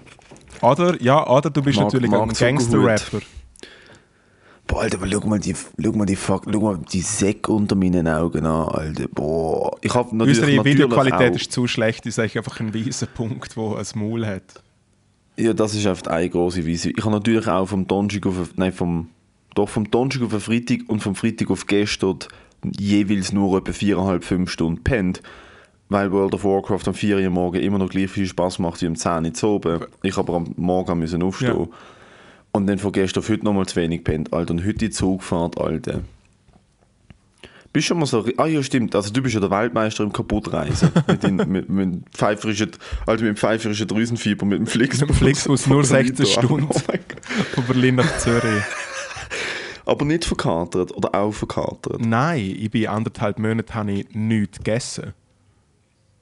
Oder, 0.60 1.00
ja, 1.02 1.26
oder 1.26 1.50
du 1.50 1.62
bist 1.62 1.78
Mark- 1.78 1.92
natürlich 1.92 2.10
Mark 2.10 2.28
ein 2.30 2.34
Gangster-Rapper. 2.34 3.20
Boah, 4.66 4.82
Alter, 4.82 4.98
aber 4.98 5.08
schau 5.08 5.20
mal 5.26 5.38
die, 5.38 5.54
schau 5.54 5.92
mal 5.92 6.06
die, 6.06 6.16
fuck, 6.16 6.44
schau 6.50 6.60
mal 6.60 6.78
die 6.92 7.00
Säcke 7.00 7.52
unter 7.52 7.74
meinen 7.74 8.06
Augen 8.08 8.46
an, 8.46 8.68
Alter. 8.68 9.08
Boah. 9.08 9.76
Ich 9.80 9.92
habe 9.92 10.16
natürlich, 10.16 10.38
Unsere 10.40 10.64
Videoqualität 10.64 11.32
auch, 11.32 11.36
ist 11.36 11.52
zu 11.52 11.66
schlecht, 11.66 12.06
ist 12.06 12.18
eigentlich 12.18 12.38
einfach 12.38 12.60
ein 12.60 12.72
weißer 12.74 13.06
Punkt, 13.06 13.56
der 13.56 13.62
ein 13.76 13.86
Maul 13.94 14.26
hat. 14.26 14.62
Ja, 15.36 15.52
das 15.52 15.74
ist 15.74 15.86
einfach 15.86 16.06
eine 16.08 16.28
große 16.28 16.66
Weise. 16.66 16.90
Ich 16.90 17.04
habe 17.04 17.10
natürlich 17.14 17.46
auch 17.48 17.66
vom 17.66 17.86
auf, 17.88 18.50
nein, 18.56 18.72
vom, 18.72 19.08
doch 19.54 19.68
vom 19.68 19.90
Donnerstag 19.90 20.24
auf 20.24 20.30
den 20.30 20.40
Freitag 20.40 20.80
und 20.88 21.00
vom 21.00 21.14
Freitag 21.14 21.50
auf 21.50 21.66
gestern 21.66 22.18
jeweils 22.78 23.32
nur 23.32 23.58
etwa 23.58 23.72
viereinhalb, 23.72 24.24
fünf 24.24 24.50
Stunden 24.50 24.82
pennt. 24.82 25.22
Weil 25.88 26.10
World 26.10 26.34
of 26.34 26.44
Warcraft 26.44 26.86
am 26.86 26.94
4 26.94 27.18
Uhr 27.18 27.30
morgen 27.30 27.60
immer 27.60 27.76
noch 27.76 27.90
gleich 27.90 28.10
viel 28.10 28.26
Spaß 28.26 28.60
macht 28.60 28.80
wie 28.80 28.86
um 28.86 28.96
10 28.96 29.26
Uhr 29.26 29.34
zu 29.34 29.48
oben. 29.48 29.84
Ich 30.02 30.16
aber 30.16 30.34
am 30.34 30.54
Morgen 30.56 30.98
müssen 30.98 31.22
aufstehen. 31.22 31.58
Ja. 31.58 31.68
Und 32.52 32.66
dann 32.66 32.78
von 32.78 32.92
gestern 32.92 33.22
auf 33.22 33.28
heute 33.28 33.44
nochmal 33.44 33.66
zu 33.66 33.76
wenig 33.76 34.02
pennt, 34.02 34.32
Alter. 34.32 34.54
Und 34.54 34.64
heute 34.64 34.78
die 34.78 34.90
Zugfahrt, 34.90 35.60
Alter. 35.60 36.00
Bist 37.72 37.86
schon 37.86 37.98
mal 37.98 38.06
so. 38.06 38.26
Ah 38.36 38.46
ja, 38.46 38.62
stimmt. 38.62 38.94
Also 38.94 39.10
du 39.12 39.22
bist 39.22 39.34
ja 39.34 39.40
der 39.40 39.50
Weltmeister 39.50 40.04
im 40.04 40.12
Kaputtreisen. 40.12 40.90
mit, 41.06 41.22
den, 41.22 41.36
mit, 41.36 41.68
mit, 41.68 42.08
pfeiferischen, 42.12 42.70
also 43.06 43.24
mit 43.24 43.34
dem 43.34 43.36
pfeiferischen 43.36 43.86
Drüsenfieber, 43.86 44.44
mit 44.44 44.58
dem 44.58 44.66
Flixbus. 44.66 45.00
Mit 45.00 45.10
dem 45.10 45.16
Flixbus 45.16 45.66
nur 45.66 45.84
16 45.84 46.26
Stunden. 46.26 46.68
Oh. 46.68 46.78
Von 47.54 47.64
Berlin 47.66 47.96
nach 47.96 48.18
Zürich. 48.18 48.62
Aber 49.84 50.04
nicht 50.04 50.24
verkatert 50.24 50.92
oder 50.96 51.14
auch 51.14 51.32
verkatert. 51.32 52.04
Nein, 52.04 52.56
ich 52.58 52.70
bin 52.70 52.86
anderthalb 52.86 53.38
Monate 53.38 53.74
habe 53.74 53.92
ich 53.92 54.14
nichts 54.14 54.58
gegessen. 54.58 55.14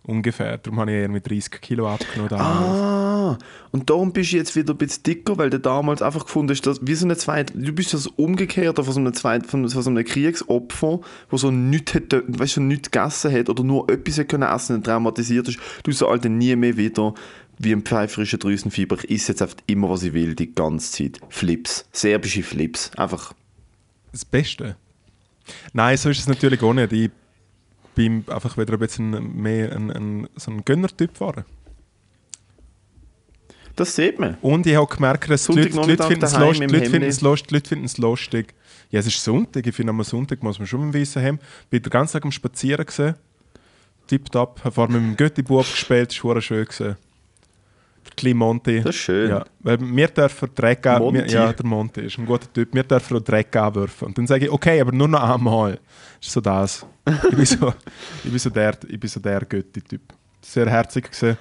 Ungefähr. 0.02 0.58
Darum 0.58 0.80
habe 0.80 0.90
ich 0.90 0.96
eher 0.96 1.08
mit 1.08 1.30
30 1.30 1.60
Kilo 1.60 1.88
abgenommen. 1.88 2.30
damals. 2.30 2.80
Ah, 2.80 3.38
und 3.70 3.90
darum 3.90 4.12
bist 4.12 4.32
du 4.32 4.36
jetzt 4.36 4.56
wieder 4.56 4.72
ein 4.72 4.78
bisschen 4.78 5.02
dicker, 5.02 5.36
weil 5.36 5.50
du 5.50 5.60
damals 5.60 6.00
einfach 6.00 6.24
gefunden 6.24 6.50
hast, 6.50 6.66
dass, 6.66 6.84
wie 6.84 6.94
so 6.94 7.04
eine 7.04 7.16
zweite, 7.16 7.56
du 7.56 7.72
bist 7.72 7.92
das 7.92 8.06
Umgekehrte 8.06 8.82
von 8.82 8.92
so 8.94 9.00
einem, 9.00 9.12
zweiten, 9.12 9.44
von, 9.44 9.68
von 9.68 9.82
so 9.82 9.90
einem 9.90 10.04
Kriegsopfer, 10.04 11.00
wo 11.28 11.36
so 11.36 11.50
nichts, 11.50 11.94
hätte, 11.94 12.24
weißt, 12.26 12.56
du, 12.56 12.60
nichts 12.62 12.90
gegessen 12.90 13.32
hat 13.32 13.50
oder 13.50 13.62
nur 13.62 13.88
etwas 13.90 14.16
hätte 14.16 14.26
können 14.28 14.50
essen 14.50 14.76
und 14.76 14.84
traumatisiert 14.84 15.48
ist. 15.48 15.58
Du 15.82 15.92
so 15.92 16.08
Alter 16.08 16.30
nie 16.30 16.56
mehr 16.56 16.76
wieder 16.76 17.14
wie 17.58 17.72
ein 17.72 17.82
pfeiferischer 17.82 18.38
Drüsenfieber. 18.38 18.96
Ich 19.04 19.10
esse 19.10 19.32
jetzt 19.32 19.42
einfach 19.42 19.58
immer, 19.66 19.90
was 19.90 20.02
ich 20.02 20.14
will, 20.14 20.34
die 20.34 20.54
ganze 20.54 20.92
Zeit. 20.92 21.20
Flips. 21.28 21.86
Serbische 21.92 22.42
Flips. 22.42 22.90
Einfach. 22.96 23.34
Das 24.12 24.24
Beste. 24.24 24.76
Nein, 25.72 25.96
so 25.96 26.10
ist 26.10 26.20
es 26.20 26.28
natürlich 26.28 26.62
auch 26.62 26.72
nicht. 26.72 26.92
Ich 26.92 27.10
bin 27.94 28.24
einfach 28.28 28.56
wieder 28.56 28.74
ein 28.74 28.78
bisschen 28.78 29.36
mehr 29.36 29.72
ein, 29.72 29.90
ein, 29.90 30.28
so 30.36 30.50
ein 30.50 30.64
Gönnertyp 30.64 31.14
geworden. 31.14 31.44
Das 33.76 33.94
sieht 33.94 34.18
man. 34.18 34.36
Und 34.42 34.66
ich 34.66 34.76
habe 34.76 34.94
gemerkt, 34.94 35.30
dass 35.30 35.46
die 35.46 35.52
Leute, 35.52 35.70
die 35.70 35.76
Leute 35.76 36.02
finden 36.04 36.24
es 36.24 36.36
lustig. 36.36 36.70
Leute 36.70 36.90
finden 36.90 37.08
es 37.08 37.20
lustig. 37.20 37.50
Leute 37.50 37.68
finden 37.68 37.84
es 37.86 37.98
lustig. 37.98 38.54
Ja, 38.90 39.00
es 39.00 39.06
ist 39.06 39.22
Sonntag. 39.22 39.66
Ich 39.66 39.74
finde, 39.74 39.90
am 39.90 40.02
Sonntag 40.02 40.42
muss 40.42 40.58
man 40.58 40.66
schon 40.66 40.82
ein 40.82 40.94
weißen 40.94 41.22
Hemd. 41.22 41.40
Ich 41.62 41.68
bin 41.68 41.82
den 41.82 41.90
ganzen 41.90 42.14
Tag 42.14 42.24
am 42.24 42.32
Spazieren 42.32 42.84
gesehen. 42.84 43.14
Tipptopp. 44.06 44.64
Habe 44.64 44.74
vorher 44.74 44.94
mit 44.94 45.02
dem 45.02 45.16
Götti-Bub 45.16 45.64
gespielt. 45.64 46.10
Das 46.10 46.24
war 46.24 46.40
schön. 46.42 46.64
Gewesen. 46.64 46.96
Der 48.06 48.12
kleine 48.16 48.34
Monty. 48.34 48.80
Das 48.82 48.94
ist 48.94 49.00
schön. 49.02 49.30
Ja, 49.30 49.44
weil 49.60 49.78
wir 49.80 50.08
dürfen 50.08 50.48
Dreck 50.54 50.86
an- 50.86 51.12
wir, 51.14 51.26
Ja, 51.26 51.52
der 51.52 51.66
Monty 51.66 52.00
ist 52.02 52.18
ein 52.18 52.26
guter 52.26 52.52
Typ. 52.52 52.72
Wir 52.74 52.82
dürfen 52.82 53.16
auch 53.16 53.20
Dreck 53.22 53.54
anwerfen. 53.56 54.08
Und 54.08 54.18
dann 54.18 54.26
sage 54.26 54.46
ich, 54.46 54.50
okay, 54.50 54.80
aber 54.80 54.92
nur 54.92 55.08
noch 55.08 55.22
einmal. 55.22 55.78
Das 56.18 56.28
ist 56.28 56.32
so 56.32 56.40
das. 56.40 56.86
Ich 57.30 57.36
bin 57.36 57.44
so, 57.46 57.72
ich 58.24 58.30
bin 58.30 58.38
so 58.38 58.50
der, 58.50 58.76
ich 58.88 58.98
bin 59.00 59.08
so 59.10 59.20
der 59.20 59.40
Götti-Typ. 59.44 60.00
Sehr 60.42 60.68
herzig 60.68 61.10
gesehen. 61.10 61.36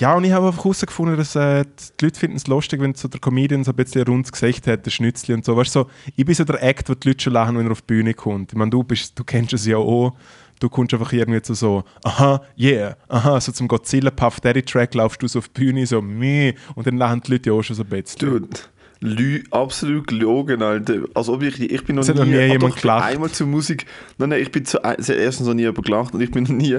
Ja, 0.00 0.14
und 0.14 0.24
ich 0.24 0.32
habe 0.32 0.46
einfach 0.48 0.64
herausgefunden, 0.64 1.16
dass 1.16 1.36
äh, 1.36 1.64
die 2.00 2.04
Leute 2.06 2.18
finden 2.18 2.36
es 2.36 2.48
lustig, 2.48 2.80
wenn 2.80 2.94
so 2.94 3.06
der 3.06 3.20
Comedian 3.20 3.62
so 3.62 3.70
ein 3.70 3.76
bisschen 3.76 4.00
ein 4.02 4.08
rundes 4.08 4.32
Gesicht 4.32 4.66
hat, 4.66 4.84
der 4.84 4.90
Schnützli 4.90 5.32
und 5.34 5.44
so. 5.44 5.56
Weißt, 5.56 5.74
du, 5.76 5.80
so. 5.82 5.90
Ich 6.16 6.24
bin 6.24 6.34
so 6.34 6.42
der 6.44 6.60
Act, 6.60 6.88
wo 6.88 6.94
die 6.94 7.08
Leute 7.08 7.22
schon 7.22 7.34
lachen, 7.34 7.56
wenn 7.56 7.66
er 7.66 7.72
auf 7.72 7.82
die 7.82 7.86
Bühne 7.86 8.12
kommt. 8.14 8.52
Ich 8.52 8.58
meine, 8.58 8.70
du, 8.70 8.82
bist, 8.82 9.16
du 9.16 9.22
kennst 9.22 9.52
es 9.52 9.64
ja 9.66 9.76
auch. 9.76 10.16
Du 10.62 10.68
kommst 10.68 10.94
einfach 10.94 11.12
irgendwie 11.12 11.42
zu 11.42 11.54
so, 11.54 11.82
aha, 12.04 12.40
yeah, 12.56 12.96
aha, 13.08 13.40
so 13.40 13.50
zum 13.50 13.66
Godzilla 13.66 14.12
Puff 14.12 14.38
Daddy 14.38 14.62
Track 14.62 14.94
laufst 14.94 15.20
du 15.20 15.26
so 15.26 15.40
auf 15.40 15.48
die 15.48 15.60
Bühne, 15.60 15.84
so, 15.88 16.00
meh, 16.00 16.54
und 16.76 16.86
dann 16.86 16.98
lachen 16.98 17.20
die 17.26 17.32
Leute 17.32 17.50
ja 17.50 17.56
auch 17.56 17.62
schon 17.62 17.74
so 17.74 17.82
ein 17.82 17.88
bisschen. 17.88 18.20
Dude, 18.20 18.48
Lü 19.00 19.42
absolut 19.50 20.06
gelogen, 20.06 20.62
Alter. 20.62 21.00
Also 21.14 21.40
wirklich, 21.40 21.72
ich 21.72 21.84
bin 21.84 21.96
noch 21.96 22.06
nie, 22.06 22.14
noch 22.14 22.24
nie 22.24 22.36
jemand 22.36 22.62
doch, 22.62 22.76
ich 22.76 22.82
gelacht. 22.82 23.04
einmal 23.06 23.30
zur 23.32 23.48
Musik, 23.48 23.86
nein, 24.18 24.28
nein, 24.28 24.40
ich 24.40 24.52
bin 24.52 24.64
zu, 24.64 24.80
hat 24.84 25.08
erstens 25.08 25.48
noch 25.48 25.54
nie 25.54 25.62
jemand 25.62 25.84
gelacht 25.84 26.14
und 26.14 26.20
ich 26.20 26.30
bin 26.30 26.44
noch 26.44 26.50
nie, 26.50 26.78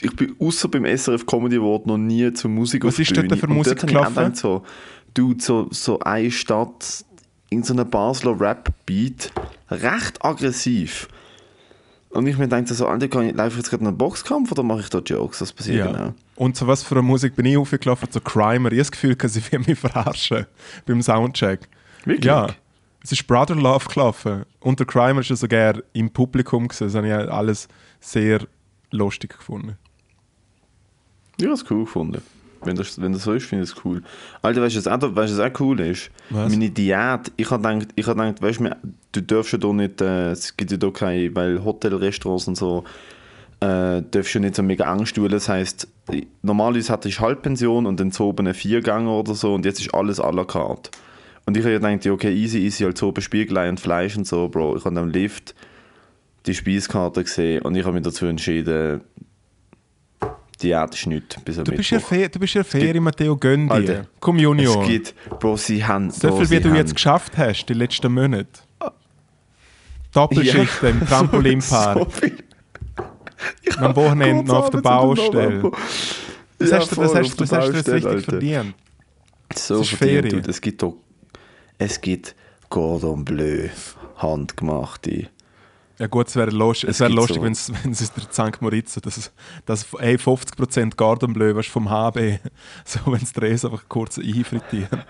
ich 0.00 0.16
bin 0.16 0.34
außer 0.40 0.68
beim 0.68 0.86
SRF 0.86 1.26
Comedy 1.26 1.56
Award 1.56 1.86
noch 1.86 1.98
nie 1.98 2.32
zur 2.32 2.50
Musik 2.50 2.82
Was 2.86 2.98
ist 2.98 3.14
dort 3.14 3.28
Bühne. 3.28 3.38
für 3.38 3.46
Musik 3.48 3.76
ich 3.82 3.88
gelaufen? 3.88 4.34
so, 4.34 4.64
dude, 5.12 5.44
so, 5.44 5.68
so 5.70 5.98
eine 5.98 6.30
Stadt, 6.30 7.04
in 7.50 7.62
so 7.62 7.74
einer 7.74 7.84
Basler 7.84 8.40
Rap-Beat, 8.40 9.32
recht 9.70 10.24
aggressiv. 10.24 11.08
Und 12.10 12.26
ich 12.26 12.38
mir 12.38 12.48
denke 12.48 12.72
so, 12.72 12.86
Alter, 12.86 13.08
kann 13.08 13.28
ich, 13.28 13.34
laufe 13.36 13.50
ich 13.50 13.56
jetzt 13.56 13.70
gerade 13.70 13.86
einen 13.86 13.98
Boxkampf 13.98 14.50
oder 14.52 14.62
mache 14.62 14.80
ich 14.80 14.88
da 14.88 14.98
Jokes? 14.98 15.40
Was 15.42 15.52
passiert 15.52 15.76
Ja. 15.76 15.86
genau? 15.92 16.14
Und 16.36 16.56
zu 16.56 16.66
was 16.66 16.82
für 16.82 16.94
eine 16.94 17.02
Musik 17.02 17.36
bin 17.36 17.44
ich 17.44 17.56
aufgelaufen? 17.56 18.10
Zu 18.10 18.20
Crimer. 18.20 18.72
Ich 18.72 18.72
habe 18.72 18.76
das 18.76 18.92
Gefühl, 18.92 19.14
dass 19.14 19.34
sie 19.34 19.42
will 19.52 19.60
mich 19.60 19.78
verarschen 19.78 20.46
beim 20.86 21.02
Soundcheck. 21.02 21.68
Wirklich? 22.04 22.24
Ja. 22.24 22.48
Es 23.04 23.12
ist 23.12 23.26
Brother 23.26 23.54
Love 23.54 23.86
gelaufen. 23.92 24.44
Und 24.60 24.78
der 24.80 24.86
Crimer 24.86 25.20
ist 25.20 25.28
ja 25.30 25.36
sogar 25.36 25.74
im 25.92 26.10
Publikum 26.10 26.68
gewesen. 26.68 26.84
Das 26.86 26.94
habe 26.94 27.06
ich 27.08 27.12
alles 27.12 27.68
sehr 28.00 28.40
lustig 28.90 29.36
gefunden. 29.36 29.76
Ich 31.36 31.44
habe 31.44 31.54
es 31.54 31.70
cool 31.70 31.84
gefunden. 31.84 32.22
Wenn 32.64 32.76
das, 32.76 33.00
wenn 33.00 33.12
das 33.12 33.24
so 33.24 33.32
ist, 33.32 33.46
finde 33.46 33.64
ich 33.64 33.70
es 33.70 33.84
cool. 33.84 34.02
Alter, 34.42 34.62
weißt 34.62 34.76
du, 34.76 34.84
was 34.84 34.86
auch, 34.86 35.46
auch 35.46 35.60
cool 35.60 35.80
ist? 35.80 36.10
Was? 36.30 36.50
Meine 36.50 36.70
Diät. 36.70 37.32
Ich 37.36 37.50
habe 37.50 37.62
gedacht, 37.62 37.88
ich 37.94 38.06
hab 38.06 38.16
gedacht 38.16 38.42
weißt, 38.42 38.60
du, 38.60 38.70
du 39.12 39.22
darfst 39.22 39.52
ja 39.52 39.58
da 39.58 39.72
nicht, 39.72 40.00
äh, 40.00 40.30
es 40.30 40.56
gibt 40.56 40.70
ja 40.70 40.76
da 40.76 40.90
keine, 40.90 41.34
weil 41.34 41.64
Hotel, 41.64 41.94
Restaurants 41.94 42.48
und 42.48 42.56
so, 42.56 42.84
äh, 43.60 44.02
darfst 44.10 44.34
du 44.34 44.40
nicht 44.40 44.54
so 44.54 44.62
mega 44.62 44.84
Angst 44.84 45.16
tun. 45.16 45.28
Das 45.28 45.48
heisst, 45.48 45.88
normalerweise 46.42 46.92
hatte 46.92 47.08
ich 47.08 47.20
Halbpension 47.20 47.86
und 47.86 48.00
dann 48.00 48.10
so 48.10 48.28
oben 48.28 48.46
eine 48.46 48.54
Vierganger 48.54 49.12
oder 49.12 49.34
so 49.34 49.54
und 49.54 49.64
jetzt 49.64 49.80
ist 49.80 49.94
alles 49.94 50.20
à 50.20 50.34
la 50.34 50.44
carte. 50.44 50.90
Und 51.46 51.56
ich 51.56 51.62
habe 51.62 51.72
ja 51.72 51.78
gedacht, 51.78 52.06
okay, 52.06 52.34
easy, 52.34 52.58
easy, 52.58 52.84
halt 52.84 52.98
so 52.98 53.12
Spiegelei 53.18 53.68
und 53.70 53.80
Fleisch 53.80 54.16
und 54.16 54.26
so, 54.26 54.48
Bro. 54.48 54.76
Ich 54.76 54.84
habe 54.84 55.00
am 55.00 55.08
Lift 55.08 55.54
die 56.46 56.54
Speiskarte 56.54 57.24
gesehen 57.24 57.62
und 57.62 57.74
ich 57.74 57.84
habe 57.84 57.94
mich 57.94 58.04
dazu 58.04 58.26
entschieden, 58.26 59.00
Diät 60.62 60.94
ist 60.94 61.06
nichts 61.06 61.36
bis 61.44 61.58
am 61.58 61.64
Du 61.64 61.72
bist 61.72 61.90
ja 61.90 61.98
Mittwoch. 61.98 62.28
du 62.32 62.38
bist 62.40 62.54
ja 62.54 62.64
Ferien, 62.64 63.04
Matteo, 63.04 63.36
gönn 63.36 63.68
dir. 63.68 64.06
Komm, 64.20 64.38
Junior. 64.38 64.82
Es 64.82 64.88
gibt, 64.88 65.14
Bro, 65.38 65.56
sie 65.56 65.84
haben... 65.84 66.10
so 66.10 66.36
viel, 66.36 66.50
wie 66.50 66.60
du 66.60 66.68
haben- 66.70 66.76
jetzt 66.76 66.94
geschafft 66.94 67.36
hast, 67.38 67.66
die 67.66 67.74
letzten 67.74 68.12
Monate. 68.12 68.48
Doppelschichten 70.12 70.88
im 71.00 71.06
Trampolinpark. 71.06 71.98
So 71.98 72.10
viel. 72.10 72.38
Ich 73.62 73.78
Am 73.78 73.94
Wochenende 73.94 74.42
noch 74.44 74.64
auf 74.64 74.70
der 74.70 74.78
Baustelle. 74.80 75.70
Das 76.58 76.70
Ja, 76.70 76.78
hast 76.78 76.90
du, 76.90 76.94
voll, 76.96 77.04
das 77.06 77.14
hast, 77.14 77.40
das 77.40 77.52
hast 77.52 77.68
du 77.68 77.72
jetzt 77.76 77.88
richtig 77.88 78.10
Alter. 78.12 78.30
verdient. 78.32 78.74
So 79.54 79.78
Das 79.78 79.86
ist 79.92 79.96
verdient, 79.96 80.30
Ferien. 80.30 80.48
Es 80.50 80.60
gibt 80.60 80.82
doch... 80.82 80.96
Es 81.78 82.00
gibt 82.00 82.34
Cordon 82.68 83.24
Bleu, 83.24 83.68
handgemachte. 84.16 85.28
Ja 85.98 86.06
gut, 86.06 86.28
es 86.28 86.36
wäre 86.36 86.50
lustig, 86.50 86.90
es 86.90 87.00
wär 87.00 87.08
lustig 87.08 87.36
so- 87.38 87.42
wenn 87.42 87.90
es 87.92 88.12
der 88.12 88.22
St. 88.32 88.62
Moritz 88.62 88.94
dass, 88.94 89.32
dass 89.66 89.86
hey, 89.98 90.16
50% 90.16 90.96
Garden 90.96 91.32
Bleu 91.32 91.54
weißt, 91.56 91.68
vom 91.68 91.90
HB, 91.90 92.38
so 92.84 93.00
wenn 93.06 93.20
es 93.22 93.32
Drehs 93.32 93.64
einfach 93.64 93.82
kurz 93.88 94.18
einfrittieren. 94.18 95.02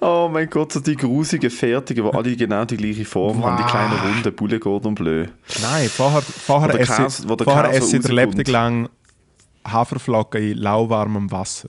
Oh 0.00 0.28
mein 0.32 0.48
Gott, 0.50 0.72
so 0.72 0.80
die 0.80 0.94
grusigen 0.96 1.50
Fertigen, 1.50 2.04
die 2.10 2.16
alle 2.16 2.36
genau 2.36 2.64
die 2.64 2.76
gleiche 2.76 3.04
Form 3.04 3.42
haben, 3.44 3.56
die 3.56 3.62
Wow. 3.64 3.70
kleinen 3.70 3.98
runden 3.98 4.36
Poulet 4.36 4.60
Cordon 4.60 4.94
Bleu. 4.94 5.26
Nein, 5.62 5.88
vorher, 5.88 6.22
vorher 6.22 6.68
der 6.72 6.80
esse, 6.80 6.92
Käse- 6.92 7.26
der 7.36 7.46
Käse 7.46 7.96
ich 7.96 8.02
der 8.02 8.10
rauskommt. 8.16 8.36
Lebtag 8.36 8.48
lang 8.52 8.88
Haferflocken 9.66 10.42
in 10.42 10.58
lauwarmem 10.58 11.30
Wasser. 11.30 11.68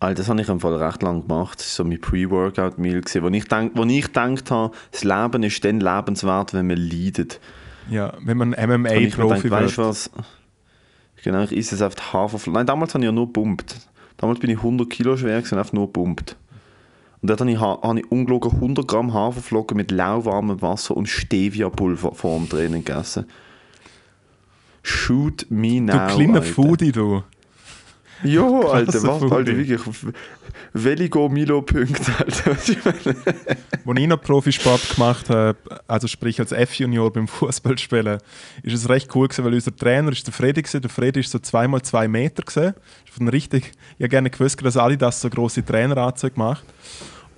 Alter, 0.00 0.14
das 0.18 0.28
habe 0.28 0.40
ich 0.40 0.48
im 0.48 0.60
Fall 0.60 0.74
recht 0.76 1.02
lang 1.02 1.26
gemacht. 1.26 1.58
Das 1.58 1.66
war 1.78 1.84
so 1.84 1.88
mein 1.88 2.00
Pre-Workout-Meal, 2.00 3.02
wo 3.20 3.28
ich, 3.28 3.44
denk, 3.48 3.72
wo 3.76 3.82
ich 3.84 4.04
gedacht 4.06 4.50
habe, 4.50 4.72
das 4.92 5.02
Leben 5.04 5.42
ist 5.42 5.64
dann 5.64 5.80
lebenswert, 5.80 6.54
wenn 6.54 6.68
man 6.68 6.76
leidet. 6.76 7.40
Ja, 7.90 8.12
wenn 8.20 8.36
man 8.36 8.50
MMA-Profi 8.50 9.10
gedacht, 9.10 9.50
weißt 9.50 9.72
du 9.78 9.82
wird. 9.82 9.88
was? 9.88 10.10
Genau, 11.24 11.42
ich 11.42 11.56
esse 11.56 11.74
es 11.74 11.82
einfach 11.82 12.12
Haferflocken. 12.12 12.52
Nein, 12.52 12.66
damals 12.66 12.94
habe 12.94 13.02
ich 13.02 13.06
ja 13.08 13.12
nur 13.12 13.26
gepumpt. 13.26 13.74
Damals 14.18 14.38
bin 14.38 14.50
ich 14.50 14.58
100 14.58 14.88
Kilo 14.88 15.16
schwer 15.16 15.38
und 15.38 15.52
einfach 15.52 15.72
nur 15.72 15.86
gepumpt. 15.86 16.36
Und 17.20 17.30
dort 17.30 17.40
habe 17.40 17.50
ich, 17.50 17.58
ha- 17.58 17.80
habe 17.82 17.98
ich 17.98 18.10
ungelogen 18.12 18.52
100 18.52 18.86
Gramm 18.86 19.12
Haferflocken 19.14 19.76
mit 19.76 19.90
lauwarmem 19.90 20.62
Wasser 20.62 20.96
und 20.96 21.08
Stevia-Pulver 21.08 22.12
vor 22.14 22.38
dem 22.38 22.48
Training 22.48 22.84
gegessen. 22.84 23.26
Shoot 24.82 25.46
me 25.50 25.80
now, 25.80 25.92
Du 26.08 26.14
kleiner. 26.14 26.42
Foodie, 26.42 26.92
du. 26.92 27.22
Ja, 28.24 28.42
Alter, 28.42 28.92
Krasser 28.92 29.20
was. 29.20 29.32
Alter, 29.32 29.56
wirklich. 29.56 29.80
Veligo 30.72 31.28
Milo 31.28 31.62
Punkte, 31.62 32.12
Alter. 32.18 32.50
Was 32.50 32.68
ich 32.68 32.84
meine. 32.84 33.16
Als 33.86 33.98
ich 33.98 34.06
noch 34.06 34.20
Profisport 34.20 34.94
gemacht 34.94 35.30
habe, 35.30 35.56
also 35.86 36.08
sprich 36.08 36.40
als 36.40 36.52
F-Junior 36.52 37.12
beim 37.12 37.28
Fußballspielen, 37.28 38.18
ist 38.62 38.74
es 38.74 38.88
recht 38.88 39.14
cool 39.14 39.28
gewesen, 39.28 39.44
weil 39.44 39.54
unser 39.54 39.74
Trainer 39.74 40.12
ist 40.12 40.26
der 40.26 40.34
Freddy 40.34 40.62
gewesen. 40.62 40.82
Der 40.82 40.90
Freddy 40.90 41.20
ist 41.20 41.30
so 41.30 41.38
zweimal 41.38 41.82
zwei 41.82 42.08
Meter 42.08 42.42
gewesen. 42.42 42.74
Ist 43.04 43.14
von 43.14 43.28
richtig, 43.28 43.72
ich 43.98 44.02
habe 44.02 44.08
gerne 44.08 44.30
gewusst, 44.30 44.64
dass 44.64 44.76
Adidas 44.76 45.20
so 45.20 45.30
große 45.30 45.64
Traineranzüge 45.64 46.38
macht. 46.38 46.64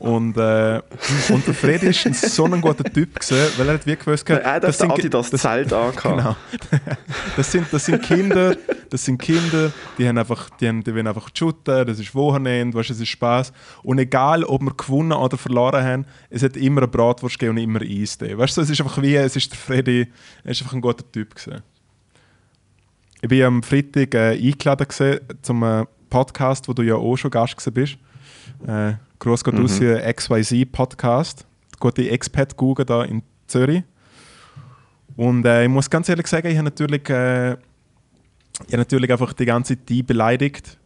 Und, 0.01 0.35
äh, 0.39 0.81
und 1.29 1.47
der 1.47 1.53
Freddy 1.53 1.89
ist 1.89 2.07
ein 2.07 2.15
so 2.15 2.47
ein 2.47 2.59
guter 2.63 2.85
Typ 2.85 3.21
gewesen, 3.21 3.53
weil 3.59 3.69
er 3.69 3.75
hat 3.75 3.87
wie 3.87 3.97
gewusst, 3.97 4.31
Er 4.31 4.55
hat 4.55 4.65
das 4.65 4.79
sind, 4.79 4.91
Adidas 4.91 5.29
das, 5.29 5.43
Zelt 5.43 5.75
angehabt. 5.75 6.03
Genau. 6.03 6.37
Das 7.37 7.53
sind, 7.53 7.67
das 7.71 7.85
sind 7.85 8.03
Kinder, 8.03 8.57
das 8.89 9.05
sind 9.05 9.21
Kinder, 9.21 9.71
die 9.99 10.09
haben 10.09 10.17
einfach, 10.17 10.49
die, 10.59 10.69
haben, 10.69 10.83
die 10.83 10.95
wollen 10.95 11.07
einfach 11.07 11.29
shooten, 11.37 11.87
das 11.87 11.99
ist 11.99 12.15
Wochenende, 12.15 12.79
weißt, 12.79 12.89
es 12.89 13.01
ist 13.01 13.11
Spaß. 13.11 13.53
Und 13.83 13.99
egal, 13.99 14.43
ob 14.45 14.63
wir 14.63 14.73
gewonnen 14.73 15.13
oder 15.13 15.37
verloren 15.37 15.85
haben, 15.85 16.07
es 16.31 16.43
hat 16.43 16.57
immer 16.57 16.81
eine 16.81 16.89
Bratwurst 16.89 17.39
gegeben 17.39 17.59
und 17.59 17.63
immer 17.63 17.83
Eistee. 17.83 18.39
Weißt 18.39 18.57
du, 18.57 18.63
es 18.63 18.71
ist 18.71 18.81
einfach 18.81 19.03
wie, 19.03 19.17
es 19.17 19.37
ist 19.37 19.53
der 19.53 19.59
Freddy, 19.59 20.09
er 20.45 20.51
ist 20.51 20.63
einfach 20.63 20.73
ein 20.73 20.81
guter 20.81 21.05
Typ 21.13 21.35
gewesen. 21.35 21.63
Ich 23.21 23.31
war 23.31 23.47
am 23.49 23.63
Freitag 23.63 24.15
äh, 24.15 24.31
eingeladen 24.31 24.89
gewesen 24.89 25.21
zum 25.43 25.63
äh, 25.63 25.85
Podcast, 26.09 26.69
wo 26.69 26.73
du 26.73 26.81
ja 26.81 26.95
auch 26.95 27.17
schon 27.17 27.31
Gast 27.31 27.55
gewesen 27.55 27.75
bist. 27.75 27.99
Äh, 28.67 28.95
Gross 29.19 29.45
geht 29.45 29.55
raus, 29.55 29.79
hier, 29.79 30.01
XYZ 30.13 30.73
Podcast. 30.73 31.47
Gute 31.79 32.09
Expat 32.09 32.57
googeln 32.57 32.87
da 32.87 33.05
in 33.05 33.23
Zürich. 33.47 33.83
Und 35.17 35.45
äh, 35.45 35.65
ich 35.65 35.69
muss 35.69 35.91
ganz 35.91 36.09
ehrlich 36.09 36.27
sagen, 36.27 36.49
ich 36.49 36.57
habe 36.57 36.65
natürlich, 36.65 37.09
äh, 37.11 37.53
ich 37.53 37.59
habe 38.69 38.79
natürlich 38.79 39.11
einfach 39.11 39.33
die 39.33 39.45
ganze 39.45 39.77
Zeit 39.77 39.89
die 39.89 40.03
beleidigt. 40.03 40.79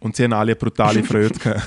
Und 0.00 0.16
sie 0.16 0.24
haben 0.24 0.34
alle 0.34 0.52
eine 0.52 0.56
brutale 0.56 1.02
Freude 1.04 1.38
gehabt. 1.38 1.62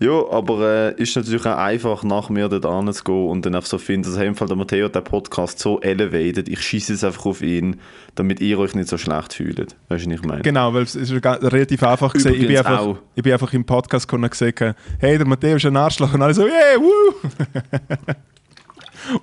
Ja, 0.00 0.28
aber 0.30 0.92
äh, 0.96 1.02
ist 1.02 1.14
natürlich 1.16 1.46
auch 1.46 1.56
einfach, 1.56 2.02
nach 2.02 2.28
mir 2.28 2.48
dort 2.48 2.66
anzugehen 2.66 3.28
und 3.28 3.46
dann 3.46 3.54
einfach 3.54 3.68
so 3.68 3.78
finden, 3.78 4.10
dass 4.10 4.20
im 4.20 4.34
Fall 4.34 4.48
der 4.48 4.56
Matteo 4.56 4.88
der 4.88 5.02
Podcast 5.02 5.60
so 5.60 5.80
elevated, 5.80 6.48
ich 6.48 6.60
schieße 6.60 6.94
es 6.94 7.04
einfach 7.04 7.26
auf 7.26 7.42
ihn, 7.42 7.80
damit 8.16 8.40
ihr 8.40 8.58
euch 8.58 8.74
nicht 8.74 8.88
so 8.88 8.98
schlecht 8.98 9.34
fühlt. 9.34 9.76
Weißt 9.88 10.04
du, 10.06 10.10
was 10.10 10.18
ich 10.18 10.22
meine? 10.24 10.42
Genau, 10.42 10.74
weil 10.74 10.82
es 10.82 10.96
ist 10.96 11.12
relativ 11.12 11.82
einfach 11.84 12.12
gesehen. 12.12 12.34
Ich 12.34 12.46
bin, 12.46 12.56
einfach, 12.58 12.80
auch. 12.80 12.96
ich 13.14 13.22
bin 13.22 13.32
einfach 13.32 13.52
im 13.52 13.64
Podcast 13.64 14.12
und 14.12 14.28
gesagt, 14.28 14.76
hey, 14.98 15.16
der 15.16 15.26
Matteo 15.26 15.56
ist 15.56 15.66
ein 15.66 15.76
Arschloch. 15.76 16.12
Und 16.12 16.22
alle 16.22 16.34
so, 16.34 16.42
yeah, 16.44 16.76
woo! 16.78 17.14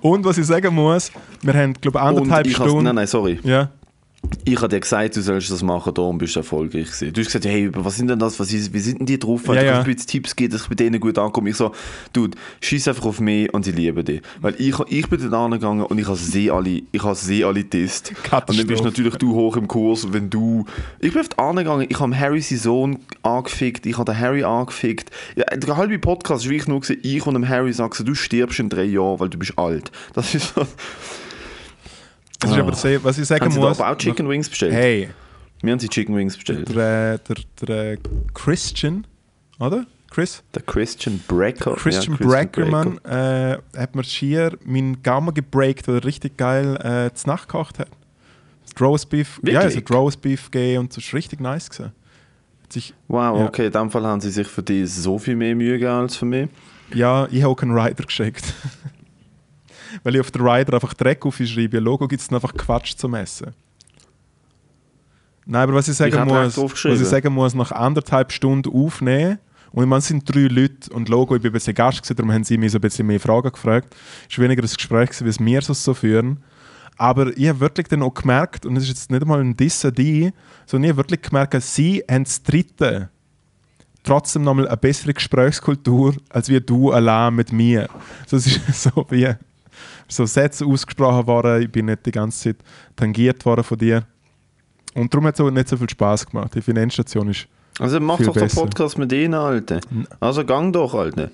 und 0.00 0.24
was 0.24 0.38
ich 0.38 0.46
sagen 0.46 0.74
muss, 0.74 1.12
wir 1.42 1.54
haben, 1.54 1.74
glaube 1.74 1.98
ich, 1.98 2.02
Und 2.02 2.08
anderthalb 2.08 2.46
ich 2.46 2.54
Stunden. 2.54 2.84
nein, 2.84 2.94
nein, 2.94 3.06
sorry. 3.06 3.38
Ja, 3.44 3.70
Ich 4.44 4.56
habe 4.56 4.68
dir 4.68 4.80
gesagt, 4.80 5.16
du 5.16 5.20
sollst 5.20 5.50
das 5.50 5.62
machen, 5.62 5.94
darum 5.94 6.18
bist 6.18 6.34
du 6.34 6.40
erfolgreich 6.40 6.86
gewesen. 6.86 7.12
Du 7.12 7.20
hast 7.20 7.26
gesagt, 7.26 7.44
hey, 7.44 7.70
was 7.72 7.96
sind 7.96 8.08
denn 8.08 8.18
das, 8.18 8.38
was 8.40 8.52
ist, 8.52 8.72
wie 8.72 8.80
sind 8.80 8.98
denn 8.98 9.06
die 9.06 9.18
drauf? 9.18 9.46
Ja, 9.46 9.54
du 9.54 9.64
ja. 9.64 9.72
kannst 9.72 9.86
mir 9.86 9.92
jetzt 9.92 10.06
Tipps 10.06 10.34
geben, 10.34 10.52
dass 10.52 10.62
ich 10.62 10.68
bei 10.68 10.74
denen 10.74 11.00
gut 11.00 11.18
ankomme. 11.18 11.50
Ich 11.50 11.56
so, 11.56 11.72
dude, 12.12 12.36
schieß 12.60 12.88
einfach 12.88 13.04
auf 13.04 13.20
mich 13.20 13.52
und 13.52 13.64
sie 13.64 13.72
lieben 13.72 14.04
dich. 14.04 14.22
Weil 14.40 14.54
ich, 14.58 14.78
ich 14.88 15.08
bin 15.08 15.20
dort 15.20 15.34
angegangen 15.34 15.84
und 15.84 15.98
ich 15.98 16.06
habe 16.06 16.16
sie 16.16 16.50
alle, 16.50 16.82
ich 16.90 17.02
habe 17.02 17.14
sie 17.14 17.44
alle 17.44 17.62
getestet. 17.62 18.16
Und 18.32 18.58
dann 18.58 18.66
bist 18.66 18.84
natürlich 18.84 19.16
du 19.16 19.34
hoch 19.34 19.56
im 19.56 19.68
Kurs, 19.68 20.12
wenn 20.12 20.28
du... 20.28 20.66
Ich 20.98 21.12
bin 21.12 21.20
oft 21.20 21.38
angegangen, 21.38 21.86
ich 21.88 22.00
habe 22.00 22.18
Harry 22.18 22.40
seinen 22.40 22.58
Sohn 22.58 22.98
angefickt, 23.22 23.86
ich 23.86 23.96
habe 23.96 24.12
den 24.12 24.18
Harry 24.18 24.44
angefickt. 24.44 25.10
Ja, 25.36 25.44
der 25.44 25.76
halbe 25.76 25.98
Podcast 25.98 26.44
war 26.44 26.50
wirklich 26.50 26.68
nur, 26.68 26.80
gewesen, 26.80 27.00
ich 27.02 27.26
und 27.26 27.34
dem 27.34 27.48
Harry 27.48 27.72
sagen, 27.72 28.04
du 28.04 28.14
stirbst 28.14 28.58
in 28.58 28.68
drei 28.68 28.84
Jahren, 28.84 29.20
weil 29.20 29.28
du 29.28 29.38
bist 29.38 29.58
alt. 29.58 29.92
Das 30.14 30.34
ist 30.34 30.54
so... 30.54 30.66
das 32.42 32.50
ist 32.50 32.58
aber 32.58 32.74
sehr, 32.74 33.02
was 33.04 33.18
ich 33.18 33.26
sagen 33.26 33.44
Haben 33.44 33.52
sie 33.52 33.58
muss. 33.60 33.80
aber 33.80 33.90
auch 33.92 33.96
Chicken 33.96 34.28
Wings 34.28 34.48
bestellt? 34.48 34.72
Hey, 34.74 35.08
Wir 35.62 35.72
haben 35.72 35.78
sie 35.78 35.88
Chicken 35.88 36.14
Wings 36.16 36.34
bestellt. 36.36 36.68
der, 36.74 37.18
der, 37.18 37.36
der 37.60 37.92
äh, 37.92 37.98
Christian, 38.34 39.06
oder? 39.58 39.86
Chris? 40.10 40.42
Der 40.54 40.60
Christian 40.62 41.20
Brecker. 41.26 41.74
Christian 41.76 42.18
ja, 42.20 42.26
Brecker, 42.26 42.66
Mann, 42.66 42.98
äh, 43.04 43.56
hat 43.76 43.94
mir 43.94 44.04
schier 44.04 44.58
meinen 44.64 45.02
Gaumen 45.02 45.32
gebreakt, 45.32 45.88
weil 45.88 45.96
er 45.96 46.04
richtig 46.04 46.36
geil 46.36 46.76
äh, 46.76 47.14
zu 47.14 47.26
Nacht 47.28 47.48
gekocht 47.48 47.78
hat. 47.78 47.88
Das 48.70 48.78
Roastbeef, 48.80 49.40
ja, 49.44 49.60
es 49.60 49.64
Wirklich? 49.74 49.84
hat 49.84 49.90
Roastbeef 49.96 50.50
gegeben 50.50 50.80
und 50.80 50.90
das 50.96 51.02
ist 51.04 51.14
richtig 51.14 51.40
nice 51.40 51.70
gewesen. 51.70 51.92
Sich, 52.68 52.92
Wow, 53.08 53.38
Ja. 53.38 53.46
okay, 53.46 53.66
in 53.66 53.72
dem 53.72 53.90
Fall 53.90 54.04
haben 54.04 54.20
sie 54.20 54.30
sich 54.30 54.46
für 54.48 54.62
die 54.62 54.84
so 54.86 55.18
viel 55.18 55.36
mehr 55.36 55.54
Mühe 55.54 55.72
gegeben 55.78 55.92
als 55.92 56.16
für 56.16 56.24
mich. 56.26 56.48
ja, 56.94 57.26
ich 57.30 57.42
habe 57.42 57.52
auch 57.52 57.56
keinen 57.56 57.76
Rider 57.78 58.04
geschickt. 58.04 58.44
weil 60.02 60.14
ich 60.14 60.20
auf 60.20 60.30
den 60.30 60.42
Rider 60.42 60.74
einfach 60.74 60.94
Dreck 60.94 61.24
aufschreibe. 61.26 61.78
Logo 61.78 62.08
gibt 62.08 62.22
es 62.22 62.28
dann 62.28 62.36
einfach 62.36 62.54
Quatsch 62.54 62.96
zum 62.96 63.14
Essen. 63.14 63.54
Nein, 65.44 65.62
aber 65.62 65.74
was 65.74 65.88
ich 65.88 65.96
sagen 65.96 66.12
Dreck 66.12 66.26
muss, 66.26 66.56
was 66.56 67.00
ich 67.00 67.08
sagen 67.08 67.32
muss, 67.32 67.54
nach 67.54 67.72
anderthalb 67.72 68.32
Stunden 68.32 68.72
aufnehmen, 68.72 69.38
und 69.72 69.82
ich 69.82 69.88
meine, 69.88 70.00
es 70.00 70.08
sind 70.08 70.28
drei 70.32 70.48
Leute 70.48 70.92
und 70.92 71.08
Logo, 71.08 71.34
ich 71.34 71.40
bin 71.40 71.50
ein 71.50 71.54
bisschen 71.54 71.74
Gast 71.74 72.02
gewesen, 72.02 72.16
darum 72.16 72.32
haben 72.32 72.44
sie 72.44 72.58
mich 72.58 72.72
so 72.72 72.78
ein 72.78 72.82
bisschen 72.82 73.06
mehr 73.06 73.18
Fragen 73.18 73.50
gefragt. 73.50 73.96
Es 74.30 74.36
war 74.36 74.44
weniger 74.44 74.62
ein 74.62 74.68
Gespräch, 74.68 75.08
gewesen, 75.08 75.24
wie 75.24 75.30
es 75.30 75.40
wir 75.40 75.62
so, 75.62 75.72
so 75.72 75.94
führen. 75.94 76.42
Aber 76.98 77.34
ich 77.36 77.48
habe 77.48 77.60
wirklich 77.60 77.88
dann 77.88 78.02
auch 78.02 78.12
gemerkt, 78.12 78.66
und 78.66 78.76
es 78.76 78.84
ist 78.84 78.90
jetzt 78.90 79.10
nicht 79.10 79.22
einmal 79.22 79.40
ein 79.40 79.56
Diss 79.56 79.82
an 79.84 79.94
die, 79.94 80.30
sondern 80.66 80.84
ich 80.84 80.90
habe 80.90 80.98
wirklich 80.98 81.22
gemerkt, 81.22 81.62
sie 81.62 82.04
haben 82.08 82.24
das 82.24 82.42
Dritte 82.42 83.08
trotzdem 84.02 84.42
nochmal 84.42 84.68
eine 84.68 84.76
bessere 84.76 85.14
Gesprächskultur, 85.14 86.16
als 86.28 86.48
wie 86.48 86.60
du 86.60 86.92
allein 86.92 87.34
mit 87.34 87.52
mir. 87.52 87.88
So, 88.26 88.36
es 88.36 88.46
ist 88.46 88.60
so 88.82 89.06
wie 89.10 89.28
so 90.08 90.26
Sätze 90.26 90.66
ausgesprochen 90.66 91.26
worden, 91.26 91.62
ich 91.62 91.70
bin 91.70 91.86
nicht 91.86 92.04
die 92.06 92.10
ganze 92.10 92.54
Zeit 92.54 92.56
tangiert 92.96 93.44
worden 93.44 93.64
von 93.64 93.78
dir. 93.78 94.04
Und 94.94 95.12
darum 95.12 95.26
hat 95.26 95.34
es 95.34 95.40
auch 95.40 95.50
nicht 95.50 95.68
so 95.68 95.76
viel 95.76 95.88
Spaß 95.88 96.26
gemacht. 96.26 96.54
Die 96.54 96.60
Finanzstation 96.60 97.30
ist 97.30 97.46
Also 97.78 97.98
mach 98.00 98.18
doch 98.18 98.32
den 98.34 98.42
besser. 98.42 98.60
Podcast 98.60 98.98
mit 98.98 99.10
denen, 99.10 99.34
Alter. 99.34 99.80
Also 100.20 100.44
gang 100.44 100.72
doch, 100.72 100.94
Alter. 100.94 101.30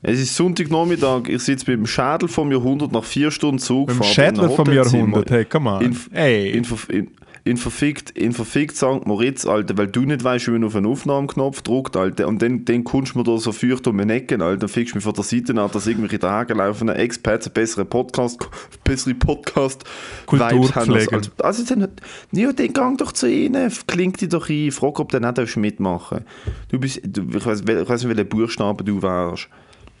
Es 0.00 0.20
ist 0.20 0.36
Sonntagnachmittag, 0.36 1.28
ich 1.28 1.42
sitze 1.42 1.68
mit 1.70 1.80
dem 1.80 1.86
Schädel 1.86 2.28
vom 2.28 2.52
Jahrhundert 2.52 2.92
nach 2.92 3.02
vier 3.02 3.32
Stunden 3.32 3.58
Zug. 3.58 3.90
in 3.90 4.02
Schädler 4.04 4.44
ein 4.44 4.50
vom. 4.50 4.72
Jahrhundert. 4.72 5.30
Hey, 5.30 5.44
come 5.44 5.68
on. 5.68 5.82
In, 5.82 5.96
hey. 6.12 6.50
in, 6.50 6.64
in, 6.88 7.08
in 7.48 7.56
verfickt, 7.56 8.10
in 8.10 8.32
verfickt 8.32 8.76
St. 8.76 9.06
Moritz, 9.06 9.46
Alter, 9.46 9.76
weil 9.78 9.86
du 9.88 10.00
nicht 10.02 10.22
weißt, 10.22 10.46
wie 10.48 10.50
man 10.52 10.64
auf 10.64 10.76
einen 10.76 10.86
Aufnahmeknopf 10.86 11.62
drückt, 11.62 11.96
Alter, 11.96 12.28
und 12.28 12.42
dann, 12.42 12.64
dann 12.64 12.84
kommst 12.84 13.14
du 13.14 13.18
mir 13.18 13.24
da 13.24 13.38
so 13.38 13.52
feucht 13.52 13.86
um 13.86 13.96
den 13.98 14.10
Ecken, 14.10 14.42
Alter, 14.42 14.58
dann 14.58 14.68
fickst 14.68 14.94
du 14.94 14.98
mich 14.98 15.04
von 15.04 15.14
der 15.14 15.24
Seite 15.24 15.52
an, 15.60 15.70
dass 15.72 15.86
irgendwelche 15.86 16.18
dahergelaufenen 16.18 16.94
Expats 16.96 17.46
eine 17.46 17.54
bessere 17.54 17.84
Podcast, 17.84 18.38
bessere 18.84 19.14
podcast 19.14 19.84
Vibes 20.30 20.74
haben. 20.74 20.92
als- 20.92 21.30
Also 21.38 21.74
dann, 21.74 21.88
ja, 22.32 22.52
dann 22.52 22.72
gang 22.72 22.98
doch 22.98 23.12
zu 23.12 23.26
ihnen, 23.28 23.72
klingt 23.86 24.20
dich 24.20 24.28
doch 24.28 24.48
ein, 24.48 24.70
frag, 24.70 25.00
ob 25.00 25.10
du 25.10 25.18
nicht 25.20 25.38
darfst 25.38 25.56
mitmachen 25.56 26.24
Du 26.70 26.78
bist, 26.78 27.00
du, 27.04 27.22
ich 27.36 27.46
weiß 27.46 27.64
nicht, 27.64 28.08
welchen 28.16 28.28
Buchstaben 28.28 28.84
du 28.84 29.02
wärst. 29.02 29.48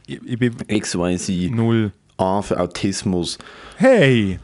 Ich, 0.06 0.20
ich 0.24 0.38
bin 0.38 0.54
X, 0.66 0.94
Y, 0.94 1.18
Z, 1.18 1.50
null. 1.50 1.92
A 2.16 2.42
für 2.42 2.58
Autismus. 2.58 3.38
Hey! 3.76 4.38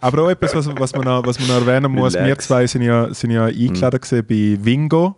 Aber 0.00 0.22
auch 0.22 0.30
etwas, 0.30 0.54
was, 0.54 0.66
was, 0.66 0.92
man, 0.94 1.04
noch, 1.04 1.26
was 1.26 1.38
man 1.38 1.48
noch 1.48 1.66
erwähnen 1.66 1.92
muss, 1.92 2.14
wir 2.14 2.38
zwei 2.38 2.66
sind 2.66 2.82
ja, 2.82 3.12
sind 3.12 3.30
ja 3.30 3.44
eingeladen 3.44 4.00
gewesen 4.00 4.26
bei 4.26 4.64
Wingo. 4.64 5.16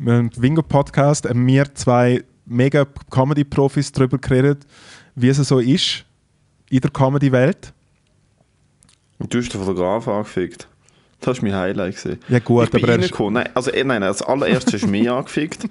Wir 0.00 0.14
haben 0.14 0.30
Wingo-Podcast, 0.36 1.28
wir 1.32 1.74
zwei 1.74 2.24
mega 2.46 2.86
Comedy-Profis 3.10 3.92
darüber 3.92 4.18
geredet, 4.18 4.66
wie 5.14 5.28
es 5.28 5.36
so 5.36 5.60
ist 5.60 6.04
in 6.70 6.80
der 6.80 6.90
Comedy-Welt. 6.90 7.72
Und 9.18 9.32
du 9.32 9.38
hast 9.38 9.52
den 9.52 9.60
Fotograf 9.60 10.08
angefickt. 10.08 10.68
Das 11.20 11.40
war 11.40 11.48
mein 11.48 11.58
Highlight. 11.58 11.96
Gewesen. 11.96 12.20
Ja 12.28 12.38
gut, 12.38 12.64
ich 12.64 12.70
bin 12.70 12.84
aber 12.84 13.02
er. 13.02 13.30
Nein, 13.30 13.48
also, 13.54 13.70
äh, 13.70 13.84
nein, 13.84 14.00
nein, 14.00 14.08
das 14.08 14.22
allererste 14.22 14.72
hast 14.72 14.82
du 14.82 14.88
mich 14.88 15.08
angefickt. 15.10 15.68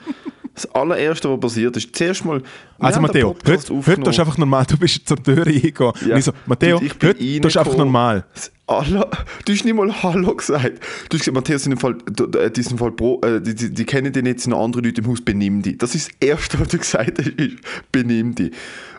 Das 0.55 0.67
allererste, 0.75 1.31
was 1.31 1.39
passiert 1.39 1.75
ist, 1.77 1.95
zuerst 1.95 2.25
mal... 2.25 2.41
Also 2.77 2.99
den 2.99 3.01
Matteo, 3.03 3.35
heute, 3.47 3.73
heute 3.73 4.03
tust 4.03 4.17
du 4.17 4.21
einfach 4.21 4.37
normal, 4.37 4.65
du 4.67 4.77
bist 4.77 5.07
zur 5.07 5.17
Tür 5.21 5.45
reingegangen. 5.45 5.93
Ja. 6.07 6.17
Ich 6.17 6.25
so, 6.25 6.31
Matteo, 6.45 6.79
ich 6.81 6.97
bin 6.97 7.09
heute 7.09 7.41
tust 7.41 7.55
du 7.55 7.59
einfach 7.59 7.77
normal. 7.77 8.25
Aller, 8.67 9.09
du 9.45 9.53
hast 9.53 9.65
nicht 9.65 9.73
mal 9.73 9.91
Hallo 10.03 10.35
gesagt. 10.35 10.79
Du 11.09 11.17
hast 11.17 11.25
gesagt, 11.25 11.33
Matthias, 11.33 11.65
in 11.65 11.75
Fall, 11.77 11.97
äh, 12.37 12.51
diesen 12.51 12.77
Fall 12.77 12.91
Pro, 12.91 13.19
äh, 13.21 13.41
die, 13.41 13.55
die, 13.55 13.73
die 13.73 13.85
kennen 13.85 14.13
dich 14.13 14.23
nicht, 14.23 14.41
sind 14.41 14.51
noch 14.51 14.63
andere 14.63 14.83
Leute 14.83 15.01
im 15.01 15.07
Haus, 15.07 15.21
benimm 15.21 15.61
dich. 15.61 15.77
Das 15.79 15.95
ist 15.95 16.11
das 16.11 16.29
Erste, 16.29 16.59
was 16.59 16.67
du 16.69 16.77
gesagt 16.77 17.17
hast, 17.17 17.27
ist, 17.27 17.57
benimm 17.91 18.35
dich. 18.35 18.51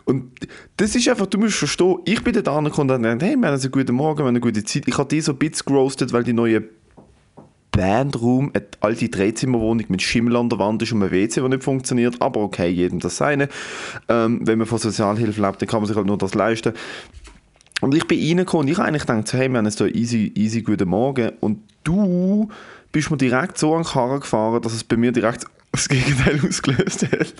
Und 0.03 0.31
das 0.77 0.93
ist 0.93 1.07
einfach, 1.07 1.25
du 1.25 1.39
musst 1.39 1.55
verstehen, 1.55 1.97
ich 2.05 2.23
bin 2.23 2.33
dort 2.33 2.47
angekommen 2.47 2.89
und 2.91 2.95
habe 2.95 3.03
gedacht, 3.03 3.23
hey, 3.23 3.35
wir 3.37 3.47
haben 3.47 3.59
einen 3.59 3.71
guten 3.71 3.95
Morgen, 3.95 4.19
wir 4.19 4.23
haben 4.25 4.29
eine 4.29 4.39
gute 4.39 4.63
Zeit. 4.63 4.83
Ich 4.87 4.97
habe 4.97 5.09
die 5.09 5.21
so 5.21 5.31
ein 5.31 5.37
bisschen 5.37 5.65
gerostet, 5.65 6.13
weil 6.13 6.23
die 6.23 6.33
neue 6.33 6.63
Bandraum, 7.75 8.51
eine 8.53 8.65
alte 8.79 9.09
Dreizimmerwohnung 9.09 9.85
mit 9.89 10.01
Schimmel 10.01 10.35
an 10.35 10.49
der 10.49 10.59
Wand 10.59 10.81
ist 10.81 10.91
und 10.91 11.03
ein 11.03 11.11
WC, 11.11 11.41
der 11.41 11.49
nicht 11.49 11.63
funktioniert. 11.63 12.21
Aber 12.21 12.41
okay, 12.41 12.69
jedem 12.69 12.99
das 12.99 13.17
seine. 13.17 13.49
Ähm, 14.07 14.39
wenn 14.43 14.57
man 14.57 14.67
von 14.67 14.77
Sozialhilfe 14.77 15.41
lebt, 15.41 15.61
dann 15.61 15.69
kann 15.69 15.81
man 15.81 15.87
sich 15.87 15.95
halt 15.95 16.07
nur 16.07 16.17
das 16.17 16.33
leisten. 16.33 16.73
Und 17.81 17.93
ich 17.93 18.07
bin 18.07 18.19
reingekommen 18.19 18.67
und 18.67 18.71
ich 18.71 18.79
eigentlich 18.79 19.05
gedacht, 19.05 19.27
so, 19.27 19.37
hey, 19.37 19.49
wir 19.49 19.57
haben 19.57 19.65
jetzt 19.65 19.77
hier 19.79 19.93
easy, 19.93 20.31
easy 20.35 20.61
guten 20.61 20.87
Morgen. 20.87 21.31
Und 21.41 21.59
du 21.83 22.49
bist 22.91 23.11
mir 23.11 23.17
direkt 23.17 23.57
so 23.57 23.75
an 23.75 23.83
den 23.83 23.89
Karren 23.89 24.21
gefahren, 24.21 24.61
dass 24.61 24.73
es 24.73 24.83
bei 24.83 24.95
mir 24.95 25.11
direkt 25.11 25.45
das 25.75 25.89
Gegenteil 25.89 26.39
ausgelöst 26.47 27.03
hat. 27.03 27.33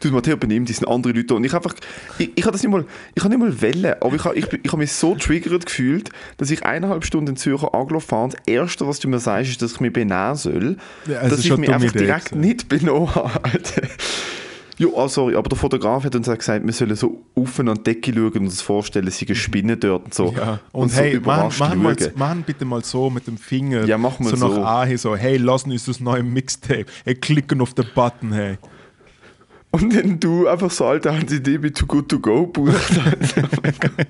Du, 0.00 0.10
Matteo, 0.10 0.36
benimm 0.36 0.64
dich, 0.64 0.76
sind 0.76 0.88
andere 0.88 1.12
Leute 1.12 1.26
da. 1.26 1.34
Und 1.36 1.44
ich 1.44 1.54
einfach, 1.54 1.74
ich, 2.18 2.30
ich 2.34 2.44
habe 2.44 2.52
das 2.52 2.62
nicht 2.62 2.70
mal, 2.70 2.84
ich 3.14 3.22
habe 3.22 3.36
nicht 3.36 3.40
mal 3.40 3.62
wollen, 3.62 3.94
aber 4.00 4.14
ich 4.14 4.24
habe, 4.24 4.36
ich, 4.36 4.46
ich 4.52 4.68
habe 4.68 4.78
mich 4.78 4.92
so 4.92 5.14
triggert 5.14 5.66
gefühlt, 5.66 6.10
dass 6.36 6.50
ich 6.50 6.64
eineinhalb 6.64 7.04
Stunden 7.04 7.30
in 7.30 7.36
Zürcher 7.36 7.74
Aglo 7.74 8.00
fahre 8.00 8.24
und 8.24 8.34
das 8.34 8.40
Erste, 8.46 8.86
was 8.86 8.98
du 9.00 9.08
mir 9.08 9.18
sagst, 9.18 9.50
ist, 9.52 9.62
dass 9.62 9.72
ich 9.72 9.80
mich 9.80 9.92
benehmen 9.92 10.34
soll. 10.36 10.76
Ja, 11.06 11.22
es 11.22 11.30
dass 11.30 11.44
ich 11.44 11.56
mich 11.56 11.72
einfach 11.72 11.92
direkt 11.92 12.30
gewesen. 12.30 12.40
nicht 12.40 12.68
benommen 12.68 13.14
habe. 13.14 13.50
Ja, 14.82 14.88
ah, 14.96 15.08
sorry, 15.08 15.36
aber 15.36 15.48
der 15.48 15.56
Fotograf 15.56 16.02
hat 16.02 16.16
uns 16.16 16.28
auch 16.28 16.36
gesagt, 16.36 16.66
wir 16.66 16.72
sollen 16.72 16.96
so 16.96 17.22
auf 17.36 17.60
an 17.60 17.72
die 17.74 17.82
Decke 17.84 18.12
schauen 18.12 18.32
und 18.32 18.44
uns 18.46 18.62
vorstellen, 18.62 19.08
seien 19.12 19.32
Spinnen 19.36 19.78
dort 19.78 20.06
und 20.06 20.14
so. 20.14 20.34
Ja. 20.36 20.58
Und, 20.72 20.90
so 20.90 20.96
hey, 20.96 21.10
machen, 21.10 21.22
überrascht 21.22 21.60
machen, 21.60 21.82
mal, 21.82 21.96
machen 22.16 22.42
bitte 22.44 22.64
mal 22.64 22.82
so 22.82 23.08
mit 23.08 23.28
dem 23.28 23.36
Finger. 23.36 23.84
Ja, 23.84 23.96
mach 23.96 24.18
mal 24.18 24.30
so. 24.30 24.36
so. 24.36 24.48
nach 24.48 24.80
Ahi 24.80 24.96
so, 24.96 25.14
hey, 25.14 25.36
lassen 25.36 25.70
uns 25.70 25.84
das 25.84 26.00
neue 26.00 26.24
Mixtape. 26.24 26.86
Hey, 27.04 27.14
klicken 27.14 27.60
auf 27.60 27.74
den 27.74 27.86
Button, 27.94 28.32
hey. 28.32 28.58
Und 29.72 29.94
dann 29.94 30.20
du 30.20 30.46
einfach 30.46 30.70
so, 30.70 30.86
sie 31.26 31.42
die 31.42 31.58
bei 31.58 31.70
Too 31.70 31.86
Good 31.86 32.08
To 32.10 32.18
Go 32.20 32.46
bucht. 32.46 32.74
Alter. 33.62 33.90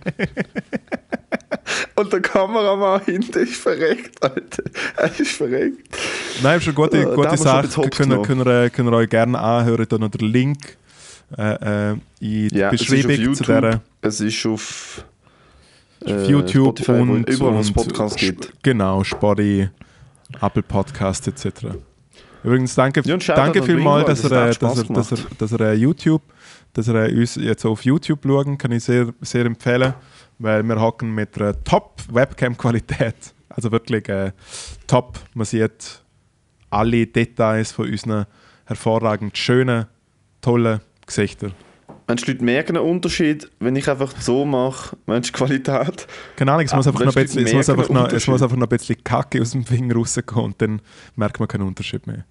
Oh 1.97 2.01
und 2.03 2.13
der 2.13 2.21
Kameramann 2.21 3.03
hinten 3.05 3.39
ist 3.41 3.55
verreckt, 3.57 4.23
Alter. 4.23 4.63
Er 4.97 5.21
ist 5.21 5.31
verreckt. 5.33 5.97
Nein, 6.43 6.61
schon 6.61 6.75
gute, 6.75 6.99
Äh, 6.99 7.05
da 7.05 7.15
gute 7.15 7.29
schon 7.29 7.37
Sache. 7.39 7.91
Können, 7.91 8.23
können, 8.23 8.47
ihr- 8.47 8.71
können 8.71 8.89
ihr 8.93 8.97
euch 8.97 9.09
gerne 9.09 9.39
anhören. 9.39 9.87
Da 9.89 9.99
noch 9.99 10.11
der 10.11 10.27
Link 10.27 10.77
äh, 11.39 11.91
äh, 11.93 11.93
in 11.93 12.49
die 12.49 12.59
Ja, 12.59 12.71
Beschreibung 12.71 13.35
zu 13.35 13.45
dieser. 13.45 13.81
Es 14.01 14.21
ist 14.21 14.45
auf, 14.47 15.05
auf 16.05 16.11
äh, 16.11 16.27
YouTube 16.27 16.79
Spotify, 16.79 17.01
und, 17.01 17.29
überall, 17.29 17.55
wo 17.55 17.61
es 17.61 17.73
Podcasts 17.73 18.17
gibt. 18.17 18.53
Genau, 18.63 19.05
Spotify, 19.05 19.69
Apple 20.41 20.63
Podcast 20.63 21.29
etc. 21.29 21.67
Übrigens, 22.45 22.75
danke, 22.75 23.03
Ja, 23.05 23.17
danke 23.17 23.61
an 23.61 23.67
vielmals, 23.67 24.07
dass 24.07 24.23
das 24.23 24.59
dass 24.59 24.87
dass 24.89 25.27
dass 25.39 25.53
er 25.53 25.61
äh, 25.61 25.75
YouTube, 25.75 26.23
dass 26.73 26.89
er 26.89 27.09
äh, 27.09 27.15
uns 27.15 27.37
jetzt 27.37 27.65
auf 27.65 27.85
YouTube 27.85 28.21
schauen, 28.27 28.59
kann 28.59 28.73
ich 28.73 28.85
sehr, 28.85 29.13
sehr 29.21 29.45
empfehlen, 29.47 29.95
weil 30.39 30.63
wir 30.63 30.81
hocken 30.81 31.15
mit 31.15 31.39
einer 31.41 31.63
Top-Webcam-Qualität. 31.65 33.15
Also 33.49 33.71
wirklich 33.71 34.09
äh, 34.09 34.33
top. 34.87 35.19
Man 35.35 35.45
sieht 35.45 36.03
alle 36.71 37.07
Details 37.07 37.73
von 37.73 37.89
unseren 37.89 38.27
hervorragend 38.65 39.37
schönen, 39.37 39.87
tollen 40.41 40.81
Gesichtern. 41.07 41.53
Meinst 42.09 42.27
du, 42.27 42.33
Leute 42.33 42.45
merken 42.45 42.77
einen 42.77 42.87
Unterschied, 42.87 43.51
wenn 43.61 43.77
ich 43.77 43.89
einfach 43.89 44.13
so 44.21 44.45
mache? 44.45 44.97
Meinst 45.07 45.31
du 45.31 45.33
Qualität? 45.33 46.07
Keine 46.37 46.53
Ahnung, 46.53 46.67
es 46.67 46.75
muss, 46.75 46.87
Ah, 46.87 46.91
einfach 46.91 47.05
noch 47.05 47.15
bisschen, 47.15 47.45
es, 47.47 47.53
muss 47.53 47.71
einfach 47.71 47.89
noch, 47.89 48.07
es 48.13 48.27
muss 48.27 48.29
Unterschied. 48.29 48.43
einfach 48.43 48.57
noch 48.57 48.67
ein 48.67 48.77
bisschen 48.77 49.05
Kacke 49.05 49.41
aus 49.41 49.53
dem 49.53 49.65
Finger 49.65 49.95
rauskommen 49.95 50.45
und 50.47 50.61
dann 50.63 50.83
merkt 51.15 51.39
man 51.39 51.49
keinen 51.49 51.67
Unterschied 51.67 52.07
mehr. 52.07 52.25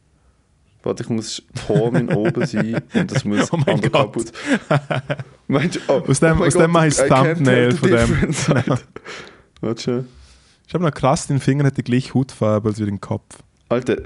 Warte, 0.83 1.03
ich 1.03 1.09
muss 1.09 1.43
Horn 1.67 2.09
oben 2.09 2.45
sein 2.45 2.81
und 2.93 3.11
das 3.11 3.23
muss 3.23 3.51
Oh 3.53 3.57
mein. 3.65 3.79
Kapuze. 3.81 4.31
Meinst 5.47 5.79
oh, 5.87 6.01
Aus 6.07 6.19
dem- 6.19 6.37
mein 6.39 6.47
aus 6.47 6.53
dem 6.55 6.71
mache 6.71 6.87
ich 6.87 6.95
das 6.95 7.07
Thumbnail 7.07 7.71
von 7.75 7.89
dem. 7.89 8.35
Warte 9.61 9.81
schon. 9.81 10.07
Ich 10.67 10.73
habe 10.73 10.83
noch 10.83 10.93
krass, 10.93 11.27
dein 11.27 11.39
Finger 11.39 11.65
hat 11.65 11.77
die 11.77 11.83
gleiche 11.83 12.13
Hautfarbe 12.13 12.69
als 12.69 12.79
wie 12.79 12.85
dein 12.85 12.99
Kopf. 13.01 13.39
Alter, 13.69 13.97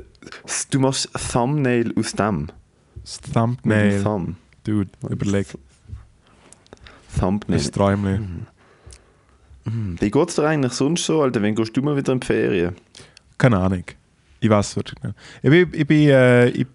du 0.72 0.80
machst 0.80 1.10
Thumbnail 1.32 1.94
aus 1.98 2.12
dem. 2.14 2.48
Das 3.02 3.22
Thumbnail. 3.22 4.02
Thumb. 4.04 4.36
Dude, 4.64 4.90
überleg. 5.08 5.48
Thumbnail. 7.20 7.58
Das 7.60 7.72
Träumchen. 7.72 8.48
Wie 10.00 10.12
geht's 10.12 10.36
dir 10.36 10.44
eigentlich 10.48 10.74
sonst 10.74 11.06
so, 11.06 11.22
Alter? 11.22 11.42
Wann 11.42 11.56
gehst 11.56 11.76
du 11.78 11.82
mal 11.82 11.96
wieder 11.96 12.14
in 12.14 12.20
die 12.20 12.28
Ferien? 12.28 12.76
Keine 13.38 13.58
Ahnung. 13.60 13.84
Ich 14.46 14.52
weiß 14.52 14.76
wirklich 14.76 15.02
nicht. 15.04 15.16
Ich 15.44 15.50
bin, 15.50 15.70
ich 15.74 15.88
bin 15.88 16.10
äh, 16.10 16.50
ich, 16.50 16.68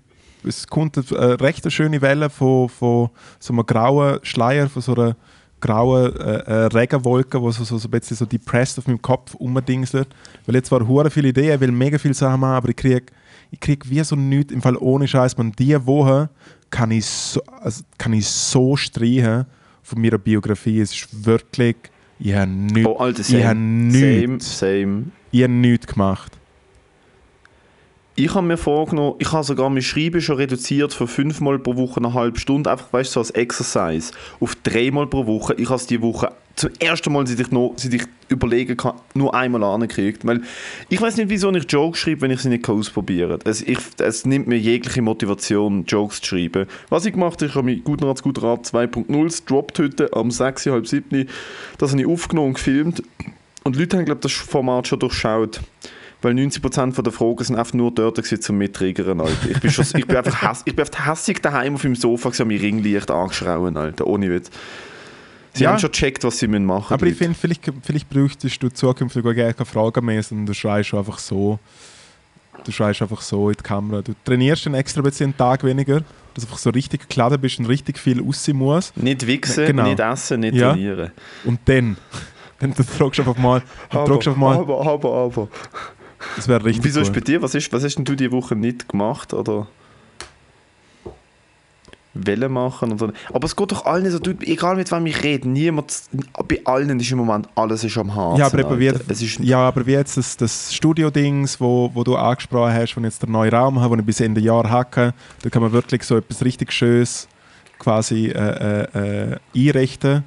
es 0.47 0.67
kommt 0.67 0.97
eine 0.97 1.41
recht 1.41 1.71
schöne 1.71 2.01
Welle 2.01 2.31
von, 2.31 2.69
von 2.69 3.11
so 3.39 3.53
einem 3.53 3.67
grauen 3.67 4.19
Schleier, 4.23 4.69
von 4.69 4.83
so 4.83 4.95
einer 4.95 5.17
grauen 5.61 6.17
äh, 6.17 6.39
äh, 6.39 6.53
Regenwolke, 6.67 7.39
die 7.39 7.53
so, 7.53 7.65
so, 7.65 7.77
so 7.79 7.89
ein 7.89 7.91
bisschen 7.91 8.17
so 8.17 8.25
depressed 8.25 8.79
auf 8.79 8.87
meinem 8.87 9.03
Kopf 9.03 9.35
umdingselt. 9.35 10.09
Weil 10.47 10.55
jetzt 10.57 10.69
zwar 10.69 10.87
hure 10.87 11.11
viele 11.11 11.29
Ideen, 11.29 11.55
ich 11.55 11.61
will 11.61 11.71
mega 11.73 11.99
viel 11.99 12.15
Sachen 12.15 12.41
machen, 12.41 12.55
aber 12.55 12.69
ich 12.71 12.77
kriege 12.77 13.05
ich 13.53 13.59
krieg 13.61 13.89
wie 13.91 14.03
so 14.05 14.15
nichts, 14.17 14.53
im 14.53 14.63
Fall 14.63 14.77
ohne 14.77 15.07
Scheiß, 15.09 15.37
man, 15.37 15.53
diese 15.53 15.85
Woche 15.85 16.31
kann 16.71 16.91
ich 16.93 17.05
so, 17.05 17.43
also 17.61 17.83
kann 17.99 18.13
ich 18.13 18.27
so 18.27 18.77
streichen 18.77 19.45
von 19.83 20.01
meiner 20.01 20.19
Biografie. 20.19 20.81
Es 20.81 20.93
ist 20.93 21.27
wirklich, 21.27 21.77
ich 22.21 22.33
habe 22.33 22.51
nichts, 22.51 22.87
Oh, 22.87 22.97
Alter, 22.97 23.21
ich 23.21 23.45
habe 23.45 23.59
same. 23.59 23.89
nichts, 23.89 24.59
Same, 24.59 24.81
same. 24.87 25.03
ich 25.33 25.43
habe 25.43 25.53
nichts 25.53 25.87
gemacht. 25.89 26.39
Ich 28.23 28.35
habe 28.35 28.47
mir 28.47 28.59
vorgenommen, 28.59 29.15
ich 29.19 29.33
habe 29.33 29.45
sogar 29.45 29.71
mein 29.71 29.81
Schreiben 29.81 30.21
schon 30.21 30.37
reduziert 30.37 30.93
von 30.93 31.09
fünfmal 31.09 31.59
pro 31.59 31.77
Woche 31.77 32.01
eine 32.01 32.13
halbe 32.13 32.39
Stunde, 32.39 32.71
einfach 32.71 32.93
weißt 32.93 33.13
so 33.13 33.21
als 33.21 33.31
Exercise, 33.31 34.13
auf 34.41 34.55
dreimal 34.57 35.07
pro 35.07 35.25
Woche. 35.25 35.55
Ich 35.55 35.71
habe 35.71 35.77
es 35.77 35.87
diese 35.87 36.03
Woche 36.03 36.31
zum 36.55 36.69
ersten 36.81 37.15
Mal, 37.15 37.27
seit 37.27 37.41
ich, 37.41 37.51
noch, 37.51 37.73
seit 37.77 37.95
ich 37.95 38.03
überlegen 38.29 38.77
kann, 38.77 38.97
nur 39.15 39.35
einmal 39.35 39.65
angekriegt. 39.65 40.27
Weil 40.27 40.43
ich 40.91 41.01
weiß 41.01 41.17
nicht, 41.17 41.31
wieso 41.31 41.51
ich 41.55 41.65
Jokes 41.67 42.01
schreibe, 42.01 42.21
wenn 42.21 42.31
ich 42.31 42.41
sie 42.41 42.51
nicht 42.51 42.69
ausprobieren 42.69 43.39
kann. 43.39 43.51
Es, 43.51 43.63
ich, 43.63 43.79
es 43.97 44.27
nimmt 44.27 44.49
mir 44.49 44.59
jegliche 44.59 45.01
Motivation, 45.01 45.87
Jokes 45.87 46.21
zu 46.21 46.37
schreiben. 46.37 46.67
Was 46.91 47.07
ich 47.07 47.15
gemacht 47.15 47.41
habe, 47.41 47.47
ich 47.47 47.55
habe 47.55 47.65
mit 47.65 47.85
Guten 47.85 48.05
Rat, 48.05 48.23
Guter 48.23 48.43
Rat 48.43 48.67
2.0 48.67 49.25
das 49.25 49.47
droppt 49.47 49.79
heute 49.79 50.13
am 50.13 50.31
6, 50.31 50.67
halb 50.67 50.87
7. 50.87 51.27
Das 51.79 51.93
habe 51.93 52.03
ich 52.03 52.07
aufgenommen 52.07 52.49
und 52.49 52.55
gefilmt. 52.55 53.03
Und 53.65 53.77
Leute 53.77 53.97
haben, 53.97 54.05
glaube 54.05 54.19
ich, 54.19 54.31
das 54.31 54.33
Format 54.33 54.89
schon 54.89 54.99
durchschaut. 54.99 55.63
Weil 56.23 56.35
90% 56.35 57.01
der 57.03 57.13
Fragen 57.13 57.45
sind 57.45 57.57
einfach 57.57 57.73
nur 57.73 57.91
dort 57.93 58.17
gewesen, 58.17 58.43
zum 58.43 58.59
Mittriggern, 58.59 59.21
Alter. 59.21 59.51
Ich 59.51 59.59
bin, 59.61 59.71
schon, 59.71 59.87
ich 59.97 60.07
bin 60.07 60.17
einfach 60.17 60.43
hass, 60.43 60.63
ich 60.67 60.77
bin 60.77 60.85
einfach 60.85 61.07
hässig 61.07 61.41
daheim 61.41 61.75
auf 61.77 61.83
dem 61.83 61.97
Sofa 61.97 62.29
gewesen, 62.29 62.49
mein 62.49 62.59
Ringlicht 62.59 63.11
angeschrauen, 63.11 63.77
Alter. 63.77 64.07
Ohne 64.07 64.31
Witz. 64.31 64.51
Sie 65.55 65.65
Ja. 65.65 65.71
haben 65.71 65.79
schon 65.79 65.91
gecheckt, 65.91 66.23
was 66.23 66.39
sie 66.39 66.47
müssen 66.47 66.67
machen 66.67 66.93
Aber 66.95 67.07
ich 67.07 67.17
finde, 67.17 67.37
vielleicht, 67.41 67.63
vielleicht 67.83 68.09
bräuchtest 68.11 68.63
du 68.63 68.69
zukünftig 68.69 69.25
auch 69.25 69.35
gar 69.35 69.53
keine 69.53 69.67
Fragen 69.67 70.05
mehr, 70.05 70.23
sondern 70.23 70.47
du 70.47 70.55
schreist 70.55 70.93
einfach 70.95 71.19
so. 71.19 71.59
Du 72.65 72.71
schreist 72.73 73.01
einfach 73.01 73.23
so 73.23 73.49
in 73.49 73.57
die 73.57 73.63
Kamera. 73.63 74.03
Du 74.03 74.13
trainierst 74.25 74.67
dann 74.67 74.75
extra 74.75 75.01
ein 75.01 75.05
bisschen 75.05 75.27
einen 75.29 75.37
Tag 75.39 75.65
weniger, 75.65 76.01
dass 76.35 76.45
du 76.45 76.49
einfach 76.49 76.59
so 76.59 76.71
richtig 76.71 77.09
geladen 77.09 77.41
bist 77.41 77.59
und 77.59 77.65
richtig 77.67 77.99
viel 77.99 78.23
aussehen 78.23 78.59
muss. 78.59 78.93
Nicht 78.95 79.27
wichsen, 79.27 79.67
Genau. 79.67 79.85
nicht 79.85 79.99
essen, 79.99 80.41
nicht 80.41 80.55
Ja. 80.55 80.73
trainieren. 80.73 81.11
Und 81.45 81.61
dann, 81.65 81.97
Dann 82.61 82.75
du 82.75 82.83
du 82.83 83.05
einfach 83.07 83.39
mal, 83.39 83.63
du 83.91 83.99
Aber, 83.99 84.15
einfach 84.17 84.37
mal, 84.37 84.57
aber, 84.59 84.87
aber, 84.87 85.13
aber. 85.15 85.49
Das 86.37 86.49
wäre 86.49 86.65
richtig 86.65 86.85
Wieso 86.85 87.01
ist 87.01 87.13
bei 87.13 87.21
dir? 87.21 87.43
Was, 87.43 87.55
ist, 87.55 87.73
was 87.73 87.85
hast 87.85 87.97
denn 87.97 88.05
du 88.05 88.15
diese 88.15 88.33
Woche 88.33 88.57
nicht 88.57 88.89
gemacht? 88.89 89.35
Oder 89.35 89.67
Welle 92.13 92.49
machen 92.49 92.93
oder 92.93 93.13
Aber 93.33 93.47
es 93.47 93.55
geht 93.55 93.71
doch 93.71 93.87
allen 93.87 94.11
so, 94.11 94.19
du, 94.19 94.33
egal 94.41 94.75
mit 94.77 94.91
wem 94.91 95.07
ich 95.07 95.23
rede, 95.23 95.49
niemand, 95.49 96.03
bei 96.49 96.61
allen 96.65 96.99
ist 96.99 97.11
im 97.13 97.19
Moment 97.19 97.49
alles 97.55 97.85
ist 97.85 97.97
am 97.99 98.15
Hasen. 98.15 98.41
Ja, 98.41 98.47
aber 98.47 98.59
eben 98.59 98.81
wie, 98.81 98.87
es 98.87 99.23
ist, 99.23 99.39
ja, 99.39 99.59
aber 99.59 99.87
wie 99.87 99.93
jetzt 99.93 100.17
das, 100.17 100.37
das 100.37 100.75
Studio-Dings, 100.75 101.61
wo, 101.61 101.91
wo 101.95 102.03
du 102.03 102.17
angesprochen 102.17 102.75
hast, 102.75 102.97
wo 102.97 103.01
ich 103.01 103.05
jetzt 103.05 103.23
den 103.23 103.31
neuen 103.31 103.55
Raum 103.55 103.81
habe, 103.81 103.97
den 103.97 104.01
ich 104.01 104.07
bis 104.07 104.21
Ende 104.21 104.41
Jahr 104.41 104.69
hacke, 104.69 105.15
da 105.43 105.51
kann 105.51 105.63
man 105.63 105.73
wirklich 105.73 106.03
so 106.03 106.17
etwas 106.17 106.45
richtig 106.45 106.73
Schönes 106.73 107.29
quasi 107.79 108.27
äh, 108.27 108.87
äh, 108.95 109.33
äh, 109.33 109.37
einrichten. 109.55 110.25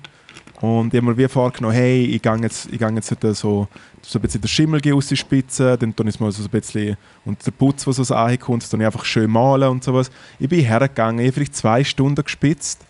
Und 0.61 0.93
ich 0.93 1.01
habe 1.01 1.11
mir 1.11 1.17
wie 1.17 1.27
vorgenommen, 1.27 1.75
hey, 1.75 2.05
ich 2.05 2.21
gehe 2.21 2.37
jetzt, 2.37 2.69
ich 2.71 2.79
gehe 2.79 2.89
jetzt 2.91 3.13
so, 3.33 3.67
so 4.05 4.19
ein 4.19 4.21
bisschen 4.21 4.41
den 4.41 4.47
Schimmel 4.47 4.81
rausspitzen, 4.85 5.79
dann 5.79 5.95
tue 5.95 6.09
ich 6.09 6.19
mal 6.19 6.31
so 6.31 6.43
ein 6.43 6.49
bisschen, 6.49 6.97
und 7.25 7.45
der 7.45 7.51
Putz, 7.51 7.85
der 7.85 7.93
so 7.93 8.13
ankommt, 8.13 8.71
dann 8.71 8.81
einfach 8.81 9.05
schön 9.05 9.31
malen 9.31 9.69
und 9.69 9.83
sowas. 9.83 10.11
Ich 10.39 10.49
bin 10.49 10.63
hergegangen, 10.63 11.19
ich 11.19 11.27
habe 11.27 11.33
vielleicht 11.35 11.55
zwei 11.55 11.83
Stunden 11.83 12.23
gespitzt 12.23 12.81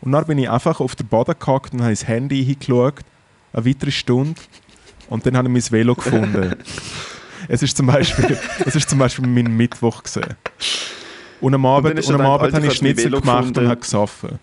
und 0.00 0.12
dann 0.12 0.24
bin 0.24 0.38
ich 0.38 0.48
einfach 0.48 0.80
auf 0.80 0.96
den 0.96 1.06
Boden 1.06 1.34
gehockt 1.38 1.74
und 1.74 1.80
habe 1.80 1.90
ins 1.90 2.08
Handy 2.08 2.44
hingeschaut, 2.44 3.00
eine 3.52 3.66
weitere 3.66 3.90
Stunde 3.90 4.40
und 5.10 5.26
dann 5.26 5.36
habe 5.36 5.48
ich 5.48 5.52
mein 5.52 5.72
Velo 5.72 5.94
gefunden. 5.94 6.56
es 7.48 7.62
ist 7.62 7.76
zum 7.76 7.86
Beispiel, 7.86 8.38
es 8.64 8.74
ist 8.74 8.88
zum 8.88 8.98
Beispiel 8.98 9.26
mein 9.26 9.54
Mittwoch 9.56 10.02
gesehen. 10.02 10.36
Und 11.40 11.54
am 11.54 11.66
Abend, 11.66 11.96
und 11.96 12.08
er 12.08 12.14
am 12.14 12.26
Abend 12.26 12.54
habe 12.54 12.66
ich 12.66 12.74
Schnitzel 12.74 13.10
gemacht 13.10 13.40
gefunden. 13.40 13.58
und 13.60 13.68
habe 13.68 13.80
gesoffen. 13.80 14.38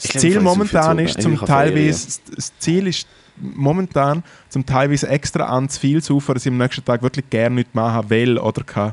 Das 0.00 0.12
Ziel 0.20 0.40
momentan 0.40 0.98
ist 0.98 1.14
zu 1.14 1.22
zum 1.22 1.38
tun. 1.38 1.48
Teilweise, 1.48 2.20
das 2.34 2.52
Ziel 2.58 2.86
ist 2.86 3.08
momentan 3.40 4.22
zum 4.48 4.64
teilweise 4.66 5.08
extra 5.08 5.44
an 5.44 5.68
zu 5.68 5.80
viel 5.80 6.02
zu 6.02 6.20
dass 6.20 6.46
ich 6.46 6.52
am 6.52 6.58
nächsten 6.58 6.84
Tag 6.84 7.02
wirklich 7.02 7.28
gerne 7.30 7.54
nicht 7.56 7.74
machen 7.74 8.08
will 8.10 8.38
oder 8.38 8.62
kann. 8.62 8.92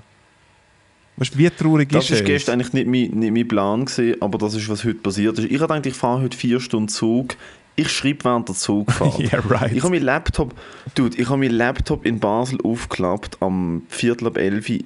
Weißt 1.17 1.35
du, 1.35 1.37
wie 1.37 1.49
traurig 1.49 1.89
Das 1.89 2.05
ist 2.05 2.11
ist 2.11 2.19
es? 2.21 2.25
gestern 2.25 2.53
eigentlich 2.59 2.73
nicht 2.73 2.87
mein, 2.87 3.19
nicht 3.19 3.33
mein 3.33 3.47
Plan 3.47 3.85
gewesen, 3.85 4.15
aber 4.21 4.37
das 4.37 4.55
ist, 4.55 4.67
was 4.69 4.83
heute 4.83 4.95
passiert 4.95 5.37
ist. 5.37 5.45
Ich 5.45 5.61
habe 5.61 5.73
gedacht, 5.73 5.85
ich 5.85 5.93
fahre 5.93 6.21
heute 6.21 6.35
vier 6.37 6.59
Stunden 6.59 6.89
Zug. 6.89 7.35
Ich 7.75 7.89
schreibe 7.89 8.23
während 8.25 8.49
der 8.49 8.55
Zugfahrt. 8.55 9.19
Yeah, 9.19 9.41
right. 9.49 9.71
Ich 9.71 9.83
habe 9.83 9.93
meinen 9.93 10.05
Laptop, 10.05 10.53
dude, 10.95 11.17
ich 11.17 11.27
habe 11.27 11.37
meinen 11.37 11.55
Laptop 11.55 12.05
in 12.05 12.19
Basel 12.19 12.59
aufgeklappt 12.63 13.37
am 13.41 13.83
Viertel 13.89 14.27
ab 14.27 14.37
11 14.37 14.69
Uhr. 14.69 14.77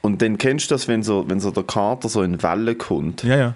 Und 0.00 0.22
dann 0.22 0.38
kennst 0.38 0.70
du 0.70 0.74
das, 0.74 0.88
wenn 0.88 1.02
so, 1.02 1.24
wenn 1.28 1.40
so 1.40 1.50
der 1.50 1.64
Kater 1.64 2.08
so 2.08 2.22
in 2.22 2.42
Wellen 2.42 2.76
kommt. 2.78 3.22
Ja, 3.24 3.36
ja. 3.36 3.54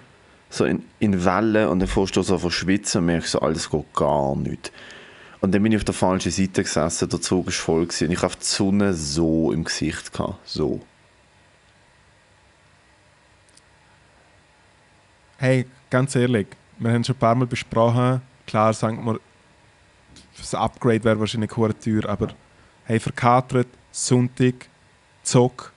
So 0.53 0.65
in, 0.65 0.85
in 0.99 1.25
Wellen 1.25 1.67
und 1.67 1.79
dann 1.79 1.87
fährst 1.87 2.15
du 2.15 2.21
so 2.21 2.37
verschwitzen 2.37 2.99
und 2.99 3.05
merkst 3.07 3.31
so, 3.31 3.39
alles 3.39 3.71
geht 3.71 3.91
gar 3.95 4.35
nicht. 4.35 4.71
Und 5.41 5.51
dann 5.51 5.63
bin 5.63 5.71
ich 5.71 5.79
auf 5.79 5.83
der 5.83 5.95
falschen 5.95 6.31
Seite 6.31 6.61
gesessen, 6.61 7.09
der 7.09 7.19
Zug 7.19 7.47
war 7.47 7.51
voll 7.51 7.87
gewesen. 7.87 8.09
und 8.09 8.13
ich 8.13 8.21
habe 8.21 8.35
die 8.35 8.45
Sonne 8.45 8.93
so 8.93 9.51
im 9.51 9.63
Gesicht 9.63 10.13
gehabt. 10.13 10.47
So. 10.47 10.79
Hey, 15.37 15.65
ganz 15.89 16.15
ehrlich, 16.15 16.45
wir 16.77 16.91
haben 16.91 17.03
schon 17.03 17.15
ein 17.15 17.19
paar 17.19 17.33
Mal 17.33 17.47
besprochen, 17.47 18.21
klar 18.45 18.75
sagen 18.75 19.03
wir, 19.07 19.19
das 20.37 20.53
Upgrade 20.53 21.03
wäre 21.03 21.19
wahrscheinlich 21.19 21.51
eine 21.57 21.79
teuer, 21.79 22.07
aber 22.07 22.27
hey, 22.85 22.99
verkatert, 22.99 23.69
Sonntag, 23.91 24.69
Zug, 25.23 25.73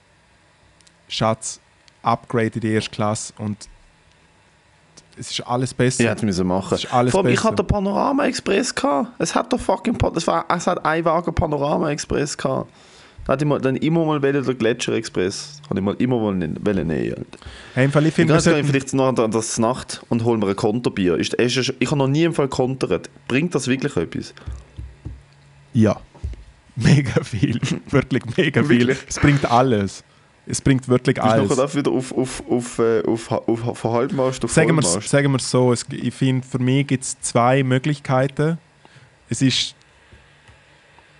Schatz, 1.07 1.59
Upgrade 2.03 2.51
in 2.53 2.61
die 2.61 2.73
erste 2.73 2.91
Klasse 2.91 3.33
und 3.39 3.67
es 5.19 5.31
ist 5.31 5.41
alles 5.41 5.73
besser. 5.73 6.03
Ich 6.03 6.09
hätte 6.09 6.27
es 6.27 6.43
machen. 6.43 6.75
Ist 6.75 6.93
alles 6.93 7.11
Vor 7.11 7.23
allem, 7.23 7.33
ich 7.33 7.43
hatte 7.43 7.57
den 7.57 7.67
Panorama 7.67 8.25
Express 8.25 8.73
gehabt. 8.73 9.09
Es 9.19 9.33
hat 9.35 9.51
doch 9.51 9.59
fucking 9.59 9.97
es 10.15 10.27
war 10.27 10.45
es 10.49 10.67
hat 10.67 10.83
ein 10.85 11.05
Wagen 11.05 11.33
Panorama 11.33 11.89
Express 11.91 12.37
gehabt. 12.37 12.71
Da 13.25 13.33
hatte 13.33 13.43
ich 13.43 13.49
mal, 13.49 13.59
dann 13.59 13.75
immer 13.75 14.05
mal 14.05 14.21
wollen, 14.21 14.45
der 14.45 14.55
Gletscher 14.55 14.93
Express. 14.93 15.61
Habe 15.69 15.79
ich 15.79 15.85
mal 15.85 15.95
immer 15.99 16.17
mal 16.19 16.33
nehmen. 16.33 16.57
Alter. 16.65 17.25
Hey, 17.73 17.85
im 17.85 17.91
Fall, 17.91 18.03
ich 18.03 18.09
Ich 18.09 18.15
finde, 18.15 18.33
gehe 18.33 18.41
sollten, 18.41 18.65
vielleicht 18.65 18.93
noch 18.93 19.07
an 19.07 19.31
das 19.31 19.57
Nacht 19.57 20.01
und 20.07 20.23
hol 20.23 20.37
mir 20.37 20.47
ein 20.47 20.55
Konterbier. 20.55 21.15
Ist, 21.17 21.33
ist, 21.33 21.73
ich 21.77 21.87
habe 21.91 21.97
noch 21.97 22.07
nie 22.07 22.23
im 22.23 22.33
Fall 22.33 22.47
kontert. 22.47 23.09
Bringt 23.27 23.53
das 23.53 23.67
wirklich 23.67 23.97
etwas? 23.97 24.33
ja, 25.73 25.99
mega 26.75 27.23
viel, 27.23 27.59
wirklich 27.89 28.23
mega 28.37 28.63
viel. 28.63 28.87
Wirklich? 28.87 28.97
Es 29.07 29.19
bringt 29.19 29.49
alles. 29.49 30.03
Es 30.49 30.61
bringt 30.61 30.87
wirklich 30.87 31.17
du 31.17 31.23
alles. 31.23 31.49
nachher 31.49 31.73
wieder 31.75 31.91
auf, 31.91 32.13
auf, 32.13 32.41
auf, 32.49 32.79
äh, 32.79 33.03
auf, 33.03 33.31
auf, 33.31 33.67
auf, 33.67 33.77
von 33.77 33.91
Halbmast 33.91 34.45
auf 34.45 34.51
Sagen 34.51 34.81
sagen 34.81 35.31
wir 35.31 35.39
so, 35.39 35.73
es, 35.73 35.85
ich 35.91 36.13
finde, 36.13 36.47
für 36.47 36.59
mich 36.59 36.87
gibt 36.87 37.03
es 37.03 37.19
zwei 37.19 37.63
Möglichkeiten. 37.63 38.57
Es 39.29 39.41
ist 39.41 39.75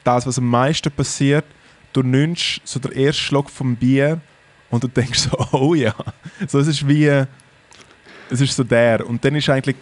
das, 0.06 0.26
was 0.26 0.38
am 0.38 0.50
meisten 0.50 0.90
passiert. 0.92 1.44
Du 1.92 2.04
nimmst 2.04 2.62
so 2.64 2.80
den 2.80 2.94
ersten 2.94 3.22
Schluck 3.22 3.50
vom 3.50 3.76
Bier 3.76 4.22
und 4.70 4.84
du 4.84 4.88
denkst 4.88 5.20
so, 5.20 5.38
oh 5.52 5.74
ja. 5.74 5.94
So, 6.48 6.60
es 6.60 6.68
ist 6.68 6.88
wie, 6.88 7.08
es 8.30 8.42
ist 8.42 8.56
so 8.56 8.64
der. 8.64 9.06
Und 9.06 9.24
dann 9.26 9.36
ist 9.36 9.50
eigentlich, 9.50 9.76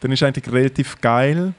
dann 0.00 0.12
ist 0.12 0.22
eigentlich 0.22 0.52
relativ 0.52 1.00
geil. 1.00 1.54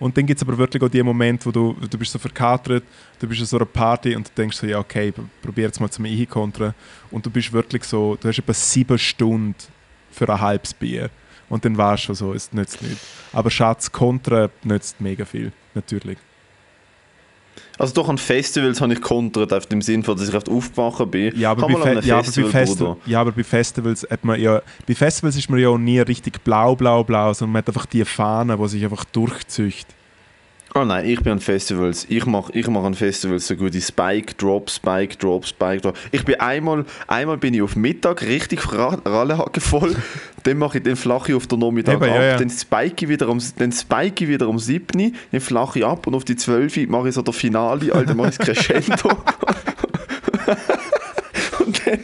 Und 0.00 0.16
dann 0.16 0.26
gibt 0.26 0.40
es 0.40 0.46
aber 0.46 0.56
wirklich 0.56 0.82
auch 0.82 0.88
die 0.88 1.02
Momente, 1.02 1.46
wo 1.46 1.50
du, 1.50 1.76
du 1.88 1.98
bist 1.98 2.12
so 2.12 2.18
verkatert, 2.18 2.84
du 3.18 3.26
bist 3.26 3.40
an 3.40 3.46
so 3.46 3.56
einer 3.56 3.66
Party 3.66 4.14
und 4.14 4.28
du 4.28 4.32
denkst 4.36 4.56
so, 4.56 4.66
ja 4.66 4.78
okay, 4.78 5.12
probier 5.42 5.64
jetzt 5.64 5.80
mal 5.80 5.90
zum 5.90 6.04
Einkontern. 6.04 6.74
Und 7.10 7.26
du 7.26 7.30
bist 7.30 7.52
wirklich 7.52 7.84
so, 7.84 8.16
du 8.20 8.28
hast 8.28 8.38
etwa 8.38 8.52
sieben 8.52 8.98
Stunden 8.98 9.56
für 10.10 10.28
ein 10.28 10.40
halbes 10.40 10.72
Bier. 10.72 11.10
Und 11.48 11.64
dann 11.64 11.76
warst 11.76 12.08
du 12.08 12.14
so, 12.14 12.32
es 12.32 12.52
nützt 12.52 12.82
nicht. 12.82 12.98
Aber 13.32 13.50
Schatz, 13.50 13.90
Kontra 13.90 14.50
nützt 14.62 15.00
mega 15.00 15.24
viel, 15.24 15.52
natürlich. 15.74 16.18
Also 17.78 17.94
doch 17.94 18.08
an 18.08 18.18
Festivals 18.18 18.80
habe 18.80 18.92
ich 18.92 19.00
kontert, 19.00 19.52
auf 19.52 19.66
dem 19.66 19.80
Sinn, 19.82 20.02
dass 20.02 20.28
ich 20.28 20.34
oft 20.34 20.48
aufgewacht 20.48 21.10
bin. 21.12 21.38
Ja, 21.38 21.52
aber, 21.52 21.68
bei, 21.68 21.74
Fe 21.74 22.00
ja, 22.04 22.18
aber 22.18 22.26
bei, 22.26 22.44
Festi 22.44 22.84
ja, 23.06 23.20
aber 23.20 23.32
bei 23.32 23.44
Festivals 23.44 24.06
hat 24.10 24.24
man 24.24 24.40
ja, 24.40 24.60
bei 24.86 24.94
Festivals 24.94 25.36
ist 25.36 25.48
man 25.48 25.60
ja 25.60 25.68
auch 25.68 25.78
nie 25.78 26.00
richtig 26.00 26.42
blau, 26.42 26.74
blau, 26.74 27.04
blau, 27.04 27.32
sondern 27.32 27.52
man 27.52 27.58
hat 27.60 27.68
einfach 27.68 27.86
die 27.86 28.04
Fahne, 28.04 28.58
die 28.58 28.68
sich 28.68 28.82
einfach 28.82 29.04
durchzieht. 29.04 29.86
Oh 30.80 30.84
nein, 30.84 31.06
ich 31.06 31.20
bin 31.20 31.32
an 31.32 31.40
Festivals. 31.40 32.06
Ich 32.08 32.24
mache 32.24 32.52
ich 32.52 32.68
mach 32.68 32.84
an 32.84 32.94
Festivals 32.94 33.48
so 33.48 33.56
gute 33.56 33.80
Spike 33.80 34.34
Drop, 34.34 34.70
Spike 34.70 35.16
Drop, 35.16 35.44
Spike 35.44 35.80
Drop. 35.80 35.96
Ich 36.12 36.24
bin 36.24 36.38
einmal, 36.38 36.84
einmal 37.08 37.36
bin 37.36 37.52
ich 37.52 37.62
auf 37.62 37.74
Mittag 37.74 38.22
richtig 38.22 38.72
ra- 38.72 39.00
Rallehacke 39.04 39.60
voll. 39.60 39.96
dann 40.44 40.58
mache 40.58 40.78
ich 40.78 40.84
den 40.84 40.94
flache 40.94 41.32
ich 41.32 41.36
auf 41.36 41.48
den 41.48 41.58
Nachmittag 41.58 41.94
Eben, 41.94 42.04
ab. 42.04 42.10
ja, 42.14 42.22
ja. 42.22 42.36
Dann 42.36 42.48
spike 42.48 43.04
ich 43.04 43.08
wieder 43.08 43.28
um, 43.28 43.40
dann 43.56 43.72
spike 43.72 44.22
ich 44.22 44.30
wieder 44.30 44.48
um 44.48 44.60
7, 44.60 45.12
dann 45.32 45.40
flache 45.40 45.80
ich 45.80 45.84
ab 45.84 46.06
und 46.06 46.14
auf 46.14 46.24
die 46.24 46.36
12 46.36 46.86
mache 46.88 47.08
ich 47.08 47.14
so 47.16 47.22
der 47.22 47.34
Finale, 47.34 47.92
Alter, 47.92 48.14
mache 48.14 48.28
ich 48.28 48.38
das 48.38 48.46
Crescendo. 48.46 49.08
und 51.58 51.86
dann, 51.86 51.98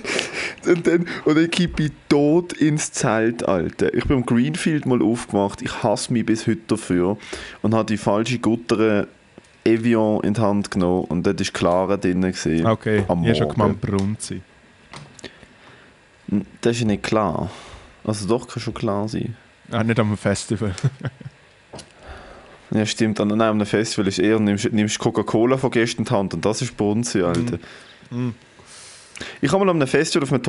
und 0.66 0.87
dann, 0.87 1.07
und 1.24 1.37
dann 1.37 1.50
kippe 1.50 1.85
ich 1.85 1.92
tot 2.09 2.53
ins 2.55 2.92
Zelt, 2.92 3.46
Alter. 3.46 3.92
Ich 3.94 4.05
bin 4.07 4.18
am 4.18 4.27
Greenfield 4.27 4.87
mal 4.87 5.03
aufgemacht. 5.03 5.62
Ich 5.62 5.83
hasse 5.83 6.12
mich 6.12 6.27
bis 6.27 6.46
heute 6.46 6.62
dafür. 6.68 7.16
Und 7.62 7.74
habe 7.74 7.87
die 7.87 7.96
falsche 7.96 8.38
Gutter 8.38 9.07
Evian 9.64 10.20
in 10.22 10.35
die 10.35 10.40
Hand 10.40 10.70
genommen. 10.70 11.05
Und 11.05 11.27
dort 11.27 11.40
war 11.40 11.46
Clara 11.53 11.96
drin. 11.96 12.20
Gewesen, 12.20 12.66
Okay, 12.66 13.05
am 13.09 13.22
ich 13.22 13.29
habe 13.29 13.37
schon 13.37 13.48
gemeint, 13.48 13.81
Brunzi. 13.81 14.42
Das 16.61 16.72
ist 16.77 16.81
ja 16.81 16.87
nicht 16.87 17.03
klar. 17.03 17.50
Also 18.05 18.27
doch, 18.27 18.46
kann 18.48 18.62
schon 18.62 18.74
klar 18.74 19.09
sein. 19.09 19.37
Ah, 19.70 19.83
nicht 19.83 19.98
am 19.98 20.16
Festival. 20.16 20.74
Ja, 22.70 22.85
stimmt. 22.87 23.20
An 23.20 23.29
nein, 23.29 23.40
einem 23.40 23.66
Festival 23.66 24.09
ist 24.09 24.18
eher, 24.18 24.40
nimmst 24.40 24.72
nimmst 24.72 24.98
Coca-Cola 24.98 25.57
von 25.57 25.70
gestern 25.70 26.00
in 26.00 26.05
die 26.07 26.11
Hand 26.11 26.35
und 26.35 26.44
das 26.44 26.61
ist 26.61 26.77
Brunzi, 26.77 27.22
Alter. 27.22 27.59
Mm. 28.11 28.31
Ich 29.40 29.53
habe 29.53 29.64
mal 29.64 29.70
an 29.70 29.77
einem 29.77 29.88
Festival 29.88 30.24
auf 30.24 30.33
einem 30.33 30.42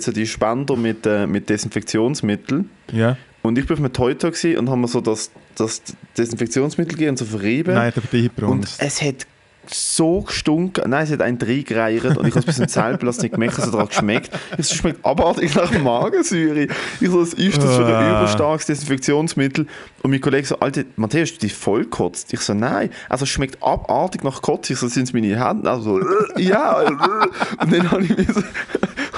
es 0.00 0.06
ja 0.06 0.12
die 0.12 0.26
Spender 0.26 0.76
mit, 0.76 1.06
äh, 1.06 1.26
mit 1.26 1.48
Desinfektionsmittel. 1.48 2.64
ja? 2.92 3.16
Und 3.42 3.56
ich 3.56 3.66
bin 3.66 3.74
auf 3.74 3.80
einem 3.80 3.92
gewesen 4.30 4.58
und 4.58 4.68
haben 4.68 4.80
mir 4.80 4.88
so 4.88 5.00
das, 5.00 5.30
das 5.54 5.82
Desinfektionsmittel 6.16 6.94
gegeben 6.94 7.10
und 7.10 7.18
so 7.18 7.24
verrieben. 7.24 7.74
Nein, 7.74 7.92
der 7.94 8.48
und 8.48 8.68
es 8.78 9.00
hat 9.00 9.26
so 9.74 10.22
gestunken. 10.22 10.90
Nein, 10.90 11.04
es 11.04 11.12
hat 11.12 11.22
einen 11.22 11.38
reingereiert 11.40 12.16
und 12.16 12.26
ich 12.26 12.34
habe 12.34 12.40
es 12.40 12.44
bis 12.46 12.58
ins 12.58 12.72
Zeltplatz 12.72 13.20
nicht 13.22 13.34
gemerkt, 13.34 13.58
es 13.58 13.66
hat 13.66 13.74
daran 13.74 13.88
geschmeckt. 13.88 14.30
Es 14.56 14.72
schmeckt 14.72 15.04
abartig 15.04 15.54
nach 15.54 15.70
Magensäure. 15.78 16.68
Ich 17.00 17.08
so, 17.08 17.20
was 17.20 17.34
ist 17.34 17.58
das 17.62 17.76
für 17.76 17.86
ein 17.86 17.92
Ah. 17.92 18.20
überstarkes 18.20 18.66
Desinfektionsmittel? 18.66 19.66
Und 20.02 20.10
mein 20.10 20.20
Kollege 20.20 20.46
so, 20.46 20.58
Alter, 20.60 20.84
Matthias, 20.96 21.30
hast 21.30 21.38
du 21.38 21.46
dich 21.46 21.54
voll 21.54 21.82
gekotzt? 21.82 22.32
Ich 22.32 22.40
so, 22.40 22.54
nein. 22.54 22.90
Also 23.08 23.24
es 23.24 23.28
schmeckt 23.30 23.62
abartig 23.62 24.22
nach 24.24 24.42
Kotze. 24.42 24.72
Ich 24.72 24.78
so, 24.78 24.88
sind 24.88 25.04
es 25.04 25.12
meine 25.12 25.44
Hände? 25.44 25.70
Also, 25.70 25.98
äh, 26.00 26.04
ja. 26.42 26.78
Und 27.60 27.72
dann 27.72 27.90
habe 27.90 28.02
ich 28.04 28.16
mir 28.16 28.26
so, 28.32 28.42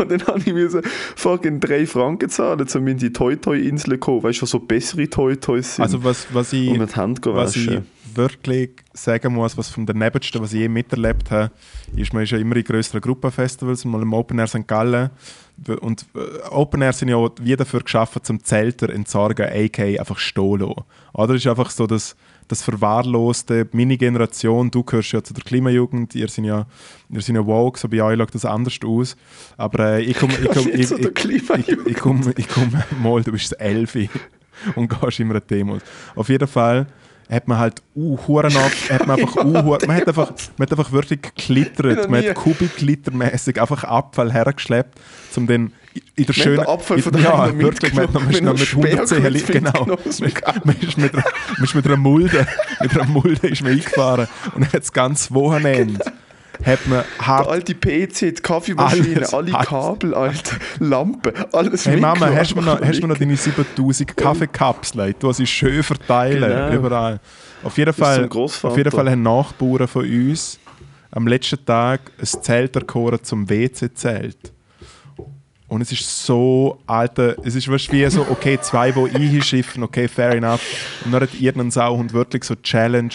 und 0.03 0.11
dann 0.11 0.27
habe 0.27 0.39
ich 0.39 0.53
mir 0.53 0.71
so 0.71 0.81
fucking 1.17 1.61
drei 1.61 1.87
Franken 1.87 2.29
zahlen, 2.31 2.67
um 2.75 2.89
in 2.89 2.97
die 2.99 3.13
Toy-Toy-Insel 3.13 3.95
zu 3.95 3.99
kommen. 3.99 4.23
Weißt 4.23 4.39
du, 4.39 4.43
was 4.43 4.51
so 4.51 4.59
bessere 4.59 5.09
Toy-Toys 5.09 5.77
sind? 5.77 5.83
Also 5.85 6.03
was, 6.05 6.27
was 6.33 6.53
ich... 6.53 6.71
und 6.71 6.79
mit 6.79 6.97
Hand 6.97 7.21
was 7.25 7.57
ich. 7.57 7.79
Wirklich 8.17 8.71
sagen 8.93 9.35
muss, 9.35 9.57
was 9.57 9.69
vom 9.69 9.87
Danebendsten, 9.87 10.41
was 10.41 10.53
ich 10.53 10.61
je 10.61 10.69
miterlebt 10.69 11.31
habe, 11.31 11.51
ist, 11.97 12.13
man 12.13 12.23
ist 12.23 12.31
ja 12.33 12.39
immer 12.39 12.57
in 12.57 12.65
größeren 12.65 13.01
Gruppenfestivals, 13.01 13.85
mal 13.85 14.03
im 14.03 14.13
Open 14.13 14.39
Air 14.39 14.47
St. 14.47 14.67
Gallen, 14.67 15.11
und 15.81 16.07
äh, 16.15 16.49
Open 16.49 16.83
Air 16.83 16.93
sind 16.93 17.09
ja 17.09 17.17
auch 17.17 17.31
wie 17.41 17.55
dafür 17.55 17.81
geschaffen, 17.81 18.23
zum 18.25 18.43
Zelter 18.43 18.89
entsorgen, 18.89 19.47
a.k.a. 19.47 20.01
einfach 20.01 20.19
stehen 20.19 20.61
lassen. 20.61 20.85
Oder 21.13 21.35
ist 21.35 21.47
einfach 21.47 21.71
so, 21.71 21.87
dass 21.87 22.17
das 22.49 22.63
Verwahrloste, 22.63 23.69
meine 23.73 23.97
Generation, 23.97 24.71
du 24.71 24.83
gehörst 24.83 25.13
ja 25.13 25.23
zu 25.23 25.35
der 25.35 25.45
Klimajugend, 25.45 26.15
ihr 26.15 26.29
seid 26.29 26.47
ja, 26.47 26.67
ihr 27.11 27.21
seid 27.21 27.37
ja 27.37 27.47
woke, 27.47 27.79
so 27.79 27.89
bei 27.89 28.03
euch 28.03 28.19
schaut 28.19 28.35
das 28.35 28.45
anders 28.45 28.79
aus. 28.85 29.17
Aber 29.57 29.99
äh, 29.99 30.03
ich 30.03 30.19
komme 30.19 30.33
ich 30.35 30.49
komm, 30.49 30.69
ich, 30.73 30.89
der 30.89 30.99
ich, 30.99 31.07
ich, 31.07 31.15
Klimajugend. 31.15 31.89
ich 31.89 31.97
komm, 31.97 32.33
ich 32.37 32.49
komm 32.49 32.73
mal, 33.03 33.23
du 33.23 33.33
bist 33.33 33.59
Elfi 33.61 34.09
und 34.75 34.89
gehst 34.89 35.21
immer 35.21 35.37
an 35.37 35.43
Demos. 35.49 35.83
Auf 36.17 36.29
jeden 36.29 36.49
Fall 36.49 36.87
hat 37.31 37.49
man 37.49 37.59
halt 37.59 37.83
uh, 37.95 38.19
Huren 38.27 38.57
ab, 38.57 38.71
hat 38.91 39.07
man 39.07 39.21
einfach 39.21 39.37
uh, 39.45 39.63
Huren- 39.63 39.87
man 39.87 39.97
hat 39.97 40.09
einfach, 40.09 40.33
man 40.57 40.67
hat 40.69 40.79
einfach 40.79 40.93
wirklich 40.93 41.21
Ich 41.23 41.35
geklittert, 41.35 42.11
man 42.11 42.25
hat 42.25 42.35
kubiklitermäßig 42.35 43.61
einfach 43.61 43.85
Abfall 43.85 44.33
hergeschleppt, 44.33 44.99
um 45.37 45.47
den 45.47 45.73
in 46.15 46.25
der 46.27 46.33
schönen... 46.33 46.65
in- 46.65 47.03
von 47.03 47.13
daheim 47.13 47.59
ja, 47.61 47.67
wirklich, 47.67 47.95
man, 47.95 48.09
man 48.13 48.31
ist 48.31 48.43
noch 48.43 48.53
mit 48.53 48.77
mit 48.77 48.93
100 48.93 49.09
Sperrholz 49.09 49.47
CL, 49.47 49.53
genau. 49.53 49.87
Man 49.87 49.97
ist 50.05 50.21
mit 50.21 51.15
einer, 51.15 51.25
man 51.57 51.65
ist 51.65 51.75
mit 51.75 51.87
einer 51.87 51.97
Mulde, 51.97 52.47
mit 52.81 52.93
einer 52.93 53.05
Mulde 53.07 53.49
ist 53.49 53.63
man 53.63 53.73
eingefahren 53.73 54.29
und 54.55 54.65
hat 54.73 54.75
das 54.83 54.93
ganze 54.93 55.33
Wochenende 55.35 56.01
hat 56.65 56.87
man 56.87 57.05
hart... 57.19 57.49
alte 57.49 57.75
PC, 57.75 58.19
die 58.21 58.33
Kaffeemaschine, 58.43 59.17
Alles, 59.17 59.35
alle. 59.35 59.53
Kabel, 59.53 60.15
Alter, 60.15 60.57
Lampen, 60.79 61.33
alles 61.53 61.87
Hey 61.87 62.01
Mama, 62.01 62.27
hast 62.35 62.53
du 62.53 62.61
noch, 62.61 62.81
hast 62.81 63.03
noch 63.03 63.17
deine 63.17 63.37
7000 63.37 64.17
Kaffeekapseln? 64.17 65.15
Du 65.19 65.33
sie 65.33 65.47
schön 65.47 65.83
verteilen, 65.83 66.41
Genau. 66.41 66.73
überall. 66.75 67.21
Auf 67.63 67.77
jeden, 67.77 67.93
Fall, 67.93 68.29
auf 68.31 68.77
jeden 68.77 68.91
Fall 68.91 69.11
haben 69.11 69.23
Nachbarn 69.23 69.87
von 69.87 70.05
uns 70.05 70.59
am 71.11 71.27
letzten 71.27 71.65
Tag 71.65 72.01
ein 72.19 72.27
Zelt 72.27 72.77
erkoren 72.77 73.19
zum 73.23 73.49
WC-Zelt. 73.49 74.53
Und 75.69 75.83
es 75.83 75.93
ist 75.93 76.27
so, 76.27 76.81
Alter, 76.87 77.37
es 77.45 77.55
ist 77.55 77.71
weißt 77.71 77.93
wie 77.93 78.09
so, 78.11 78.27
okay, 78.29 78.59
zwei, 78.61 78.91
die 78.91 79.37
einschiffen, 79.37 79.85
okay, 79.85 80.09
fair 80.09 80.33
enough. 80.33 80.61
Und 81.05 81.13
dann 81.13 81.23
hat 81.23 81.35
irgendein 81.35 81.71
Sauhund 81.71 82.13
wirklich 82.13 82.43
so 82.45 82.57
Challenge 82.57 83.13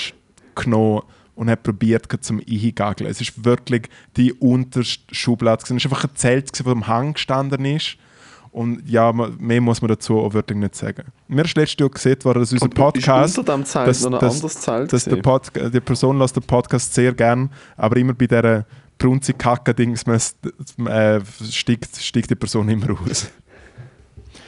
genommen 0.55 1.01
und 1.35 1.49
hat 1.49 1.63
probiert, 1.63 2.07
zum 2.21 2.39
Eingageln. 2.39 3.09
Es 3.09 3.21
ist 3.21 3.43
wirklich 3.45 3.89
die 4.17 4.33
unterste 4.33 5.13
Schublade. 5.13 5.63
Es 5.63 5.69
ist 5.69 5.85
einfach 5.85 6.03
ein 6.05 6.09
Zelt, 6.15 6.57
das 6.59 6.65
am 6.67 6.87
Hang 6.87 7.13
gestanden 7.13 7.65
ist. 7.65 7.97
Und 8.51 8.87
ja, 8.89 9.11
mehr 9.11 9.59
muss 9.59 9.81
man 9.81 9.89
dazu 9.89 10.17
auch 10.19 10.33
wirklich 10.33 10.57
nicht 10.57 10.75
sagen. 10.75 11.03
Mir 11.27 11.43
ist 11.43 11.57
letztes 11.57 11.77
Jahr 11.77 11.89
gesehen 11.89 12.23
worden, 12.23 12.39
dass 12.39 12.53
unser 12.53 12.69
Podcast... 12.69 13.37
Unter 13.37 13.53
dem 13.57 13.65
Zelt 13.65 13.87
dass- 13.89 14.01
noch 14.03 14.13
ein 14.13 14.19
dass- 14.19 14.35
anderes 14.35 14.59
Zelt 14.61 14.93
dass 14.93 15.03
der? 15.03 15.15
Pod 15.17 15.51
die 15.73 15.79
Person 15.81 16.17
lässt 16.19 16.37
den 16.37 16.43
Podcast 16.43 16.93
sehr 16.93 17.11
gern, 17.13 17.49
aber 17.75 17.97
immer 17.97 18.13
bei 18.13 18.27
dieser 18.27 18.65
brunzi 18.97 19.33
kacke 19.33 19.73
dings 19.73 20.03
äh, 20.87 21.19
steigt, 21.51 21.97
steigt 21.97 22.29
die 22.29 22.35
Person 22.35 22.69
immer 22.69 22.91
aus. 23.01 23.29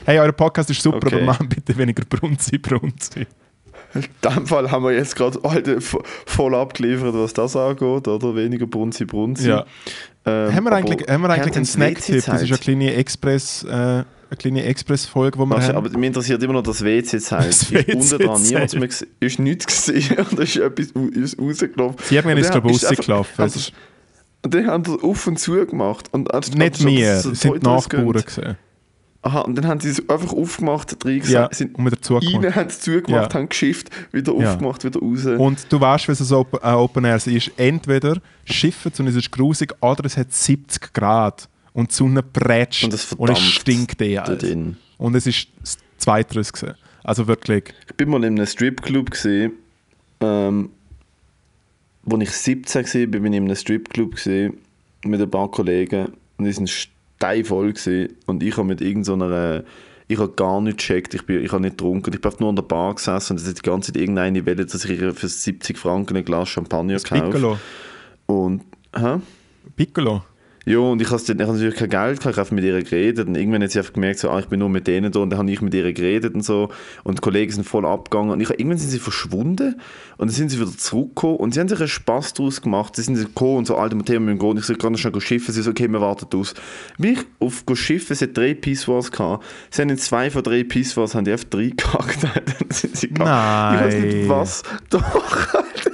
Hey, 0.06 0.20
euer 0.20 0.32
Podcast 0.32 0.70
ist 0.70 0.82
super, 0.82 1.06
Okay. 1.08 1.16
aber 1.18 1.26
machen 1.26 1.50
bitte 1.50 1.76
weniger 1.78 2.06
brunzi 2.06 2.58
brunzi. 2.58 3.28
In 3.94 4.04
dem 4.24 4.46
Fall 4.48 4.70
haben 4.72 4.84
wir 4.84 4.92
jetzt 4.92 5.16
gerade 5.16 5.40
Alter, 5.44 5.78
vo- 5.82 6.04
voll 6.26 6.54
abgeliefert, 6.56 7.14
was 7.14 7.34
das 7.34 7.56
angeht, 7.56 8.08
oder? 8.08 8.36
Weniger 8.36 8.68
Brunzi 8.68 9.06
Brunzi. 9.06 9.50
Ja. 9.50 9.66
Ähm, 10.26 10.54
haben 10.54 10.64
wir 10.66 10.72
eigentlich, 10.74 11.08
haben 11.10 11.22
wir 11.22 11.30
eigentlich 11.30 11.56
einen 11.56 11.66
Snack-Tipp? 11.66 12.26
Das 12.26 12.42
ist 12.42 12.50
eine 12.50 12.58
kleine 12.60 12.94
Express, 12.96 13.64
äh, 13.64 13.70
eine 13.70 14.06
kleine 14.38 14.64
Express-Folge, 14.66 15.40
die 15.40 15.46
wir 15.46 15.56
Also, 15.56 15.70
haben. 15.70 15.78
aber 15.78 15.98
mich 15.98 16.08
interessiert 16.08 16.44
immer 16.44 16.54
noch 16.54 16.64
das 16.64 16.84
WC-Zelt. 16.84 17.46
Das 17.72 17.72
Ist 17.72 18.14
Unten 18.14 18.26
dran 18.28 18.42
niemand 18.42 18.74
mehr. 18.80 18.90
Ist 19.22 19.40
nichts 19.40 19.66
gesehen 19.66 20.18
und 20.32 20.40
ist 20.40 20.58
etwas 20.58 20.88
ist 21.14 21.40
rausgelaufen. 21.40 21.96
Sie 22.04 22.18
haben 22.18 22.30
Und 22.30 22.38
ist, 22.38 22.50
dann 22.50 22.62
glaube 22.62 22.72
ich, 22.76 22.84
rausgelaufen. 22.84 23.46
ist 23.46 23.74
Und 24.44 24.54
dann 24.54 24.68
haben 24.68 24.84
sie 24.86 25.02
auf 25.02 25.28
und 25.28 25.40
zu 25.40 25.66
gemacht. 25.66 26.08
Und 26.12 26.34
anstatt- 26.34 26.58
nicht 26.60 26.84
mir, 26.84 27.14
es 27.14 27.24
sind 27.24 27.64
Nachbarn 27.64 28.12
gesehen. 28.12 28.58
Aha, 29.28 29.42
und 29.42 29.56
dann 29.56 29.68
haben 29.68 29.80
sie 29.82 29.90
es 29.90 30.10
einfach 30.10 30.32
aufgemacht, 30.32 31.04
drin 31.04 31.22
Ja, 31.26 31.50
sind 31.52 31.76
und 31.78 31.86
wieder 31.86 32.02
zugemacht. 32.02 32.46
rein, 32.46 32.56
haben 32.56 32.68
es 32.68 32.80
zugemacht, 32.80 33.34
Ja. 33.34 33.40
haben 33.40 33.50
geschifft, 33.50 33.90
wieder 34.14 34.34
Ja. 34.40 34.52
aufgemacht, 34.54 34.84
wieder 34.86 35.00
raus. 35.02 35.26
Und 35.26 35.66
du 35.70 35.82
weißt, 35.82 36.08
was 36.08 36.20
es 36.22 36.32
Open, 36.32 36.60
äh, 36.64 36.72
Open 36.72 37.04
Air 37.04 37.16
ist. 37.18 37.52
Entweder 37.58 38.22
schiffen 38.46 38.92
und 39.00 39.08
es 39.08 39.16
ist 39.16 39.30
grusig 39.32 39.74
oder 39.82 40.06
es 40.06 40.16
hat 40.16 40.32
70 40.34 40.94
Grad 40.94 41.50
und 41.74 41.92
die 41.92 41.96
Sonne 41.96 42.24
prätscht 42.24 42.86
Und 42.86 42.94
es 42.94 43.12
und 43.14 43.30
es 43.30 43.40
stinkt 43.40 44.02
eh 44.02 44.18
alles. 44.18 44.40
drin. 44.40 44.78
Und 44.98 45.16
es 45.16 45.28
ist 45.28 45.48
das 45.62 45.78
Zweiteres 45.98 46.54
gewesen. 46.54 46.76
Also 47.04 47.28
wirklich. 47.28 47.74
Ich 47.90 47.96
bin 47.96 48.10
mal 48.10 48.24
in 48.24 48.38
einem 48.38 48.46
Stripclub 48.46 49.12
gesehen, 49.12 49.52
ähm, 50.22 50.70
wo 52.04 52.18
ich 52.18 52.32
17 52.32 52.86
war, 52.86 53.08
bin 53.20 53.34
ich 53.34 53.38
in 53.38 53.44
einem 53.46 53.56
Stripclub 53.56 54.16
gesehen 54.16 54.58
mit 55.04 55.22
ein 55.22 55.30
paar 55.30 55.50
Kollegen 55.52 56.14
und 56.38 56.46
die 56.46 56.52
sind 56.54 56.70
steinvoll 57.18 57.74
gewesen. 57.74 58.16
und 58.26 58.44
ich 58.44 58.58
habe 58.58 58.68
mit 58.68 58.82
irgendeiner 58.82 59.64
ich 60.10 60.20
habe 60.20 60.32
gar 60.34 60.62
nicht 60.62 60.78
gecheckt, 60.78 61.14
ich, 61.14 61.26
bin, 61.26 61.44
ich 61.44 61.52
habe 61.52 61.62
nicht 61.62 61.78
getrunken, 61.78 62.14
ich 62.14 62.22
bin 62.22 62.32
nur 62.40 62.50
an 62.50 62.56
der 62.56 62.64
Bar 62.64 62.96
gesessen 62.96 63.34
und 63.34 63.42
es 63.42 63.48
hat 63.48 63.58
die 63.58 63.62
ganze 63.62 63.92
Zeit 63.92 64.02
irgendeine 64.02 64.46
Welle, 64.46 64.66
dass 64.66 64.86
ich 64.86 65.00
für 65.00 65.28
70 65.28 65.78
Franken 65.78 66.16
ein 66.16 66.24
Glas 66.24 66.48
Champagner 66.48 66.98
kaufe. 66.98 67.24
Piccolo. 67.24 67.60
Und, 68.26 68.62
hä? 68.96 69.18
Piccolo. 69.76 70.24
Ja, 70.68 70.80
und 70.80 71.02
ich 71.02 71.10
habe 71.10 71.22
ich 71.22 71.30
hab 71.30 71.38
natürlich 71.38 71.76
kein 71.76 71.90
Geld, 71.90 72.20
gehabt, 72.20 72.36
ich 72.36 72.38
habe 72.38 72.54
mit 72.54 72.66
ihr 72.66 72.84
geredet 72.84 73.26
und 73.26 73.38
irgendwann 73.38 73.64
hat 73.64 73.72
sie 73.72 73.80
einfach 73.80 73.94
gemerkt, 73.94 74.20
so, 74.20 74.30
ah, 74.30 74.40
ich 74.40 74.48
bin 74.48 74.60
nur 74.60 74.68
mit 74.68 74.86
denen 74.86 75.14
da 75.14 75.22
und 75.22 75.30
dann 75.30 75.40
habe 75.40 75.50
ich 75.50 75.62
mit 75.62 75.74
ihr 75.74 75.94
geredet 75.94 76.36
und 76.36 76.44
so 76.44 76.68
und 77.06 77.20
die 77.20 77.22
Kollegen 77.22 77.54
sind 77.54 77.64
voll 77.64 77.86
abgegangen 77.86 78.32
und 78.32 78.42
ich, 78.42 78.50
irgendwann 78.50 78.78
sind 78.78 78.90
sie 78.90 79.00
verschwunden 79.00 79.80
und 80.18 80.28
dann 80.28 80.36
sind 80.36 80.50
sie 80.50 80.60
wieder 80.60 80.78
zurückgekommen 80.78 81.38
und 81.38 81.54
sie 81.54 81.62
haben 81.62 81.70
sich 81.70 81.80
einen 81.80 81.88
Spass 81.88 82.34
daraus 82.34 82.62
gemacht, 82.62 82.98
sie 82.98 83.04
sind 83.04 83.18
gekommen 83.18 83.60
und 83.60 83.68
so, 83.68 83.78
Alter, 83.78 83.96
Matteo, 83.96 84.20
wir 84.20 84.36
gehen 84.36 84.42
und 84.42 84.60
ich 84.60 84.66
so, 84.66 84.74
ich 84.74 84.80
kann 84.80 84.92
noch 84.92 85.00
schnell 85.00 85.22
schiffen, 85.22 85.54
sie 85.54 85.62
so, 85.62 85.72
okay, 85.72 85.88
wir 85.88 86.02
warten 86.02 86.28
aus. 86.38 86.54
Wie 86.98 87.14
ich 87.14 87.20
auf 87.40 87.64
schiffen, 87.74 88.18
sie 88.18 88.26
hat 88.26 88.36
drei 88.36 88.54
Pissoirs 88.54 89.10
gehabt, 89.10 89.46
sie 89.70 89.84
haben 89.84 89.90
in 89.90 89.98
zwei 89.98 90.30
von 90.30 90.44
drei 90.44 90.66
Pissoirs, 90.66 91.16
haben 91.16 91.24
die 91.24 91.32
einfach 91.32 91.48
drei 91.50 91.70
gehackt, 91.78 92.24
dann 92.24 92.72
sind 92.72 92.98
sie 92.98 93.08
gegangen. 93.08 93.78
Ich 93.78 93.86
weiß 93.86 94.04
nicht 94.04 94.18
Nein. 94.18 94.30
was, 94.30 94.64
doch. 94.90 95.02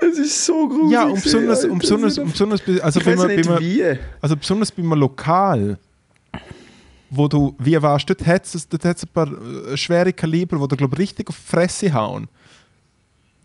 Es 0.00 0.18
ist 0.18 0.44
so 0.46 0.68
gruselig. 0.68 0.92
Ja, 0.92 1.04
und 1.04 1.22
besonders, 1.22 1.64
und 1.64 1.78
besonders, 1.78 2.18
und 2.18 2.30
besonders 2.32 2.60
bei- 2.62 2.82
also 2.82 3.00
bei 3.00 3.14
nicht 3.14 3.48
bei 3.48 3.60
mir, 3.60 3.60
wie. 3.60 3.98
also 4.20 4.36
besonders 4.36 4.72
bei 4.72 4.82
einem 4.82 4.94
Lokal, 4.94 5.78
wo 7.10 7.28
du, 7.28 7.54
wie 7.58 7.80
warst, 7.82 8.08
dort 8.08 8.24
hat 8.26 8.44
es 8.46 8.68
dort 8.68 8.84
hat's 8.84 9.02
ein 9.04 9.08
paar 9.12 9.28
äh, 9.72 9.76
schwere 9.76 10.12
Kaliber, 10.12 10.58
die 10.58 10.68
dir, 10.68 10.76
glaube 10.76 10.94
ich, 10.94 11.00
richtig 11.00 11.28
auf 11.28 11.36
die 11.36 11.50
Fresse 11.56 11.92
hauen. 11.92 12.28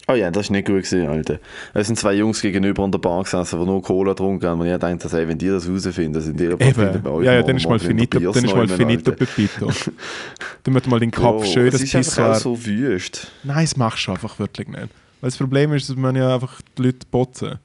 Oh 0.07 0.13
ja, 0.13 0.29
das 0.29 0.49
war 0.49 0.57
nicht 0.57 0.67
gut, 0.67 0.75
gewesen, 0.83 1.07
Alter. 1.07 1.39
Es 1.73 1.87
sind 1.87 1.97
zwei 1.97 2.13
Jungs 2.13 2.39
gegenüber 2.39 2.83
an 2.83 2.91
der 2.91 2.99
Bar 2.99 3.23
gesessen, 3.23 3.59
die 3.59 3.65
nur 3.65 3.81
Cola 3.81 4.11
getrunken 4.11 4.47
haben. 4.47 4.61
Und 4.61 4.67
ich 4.67 4.77
dachte, 4.77 5.17
ey, 5.17 5.27
wenn 5.27 5.37
die 5.39 5.47
das 5.47 5.67
rausfinden, 5.67 6.21
sind 6.21 6.39
die 6.39 6.43
Eben. 6.45 7.23
Ja, 7.23 7.33
ja, 7.33 7.41
dann 7.41 7.57
ist 7.57 7.67
mal 7.67 7.79
finito, 7.79 8.19
dann 8.19 8.45
ist 8.45 8.55
mal 8.55 8.67
finito 8.67 9.11
Pepito. 9.13 9.71
Dann 10.63 10.73
wird 10.75 10.87
mal 10.87 10.99
den 10.99 11.09
Kopf 11.11 11.43
oh, 11.47 11.51
schön, 11.51 11.65
das 11.71 11.81
das 11.81 11.83
ist 11.83 11.95
einfach 12.19 12.35
so 12.35 12.65
wüst. 12.65 13.31
Nein, 13.43 13.65
das 13.65 13.77
machst 13.77 14.05
du 14.07 14.11
einfach 14.11 14.37
wirklich 14.37 14.67
nicht. 14.67 14.89
Weil 15.25 15.31
das 15.31 15.37
Problem 15.39 15.73
ist, 15.73 15.89
dass 15.89 15.95
man 15.95 16.15
ja 16.15 16.35
einfach 16.35 16.61
die 16.77 16.83
Leute 16.83 17.07
botzen. 17.09 17.57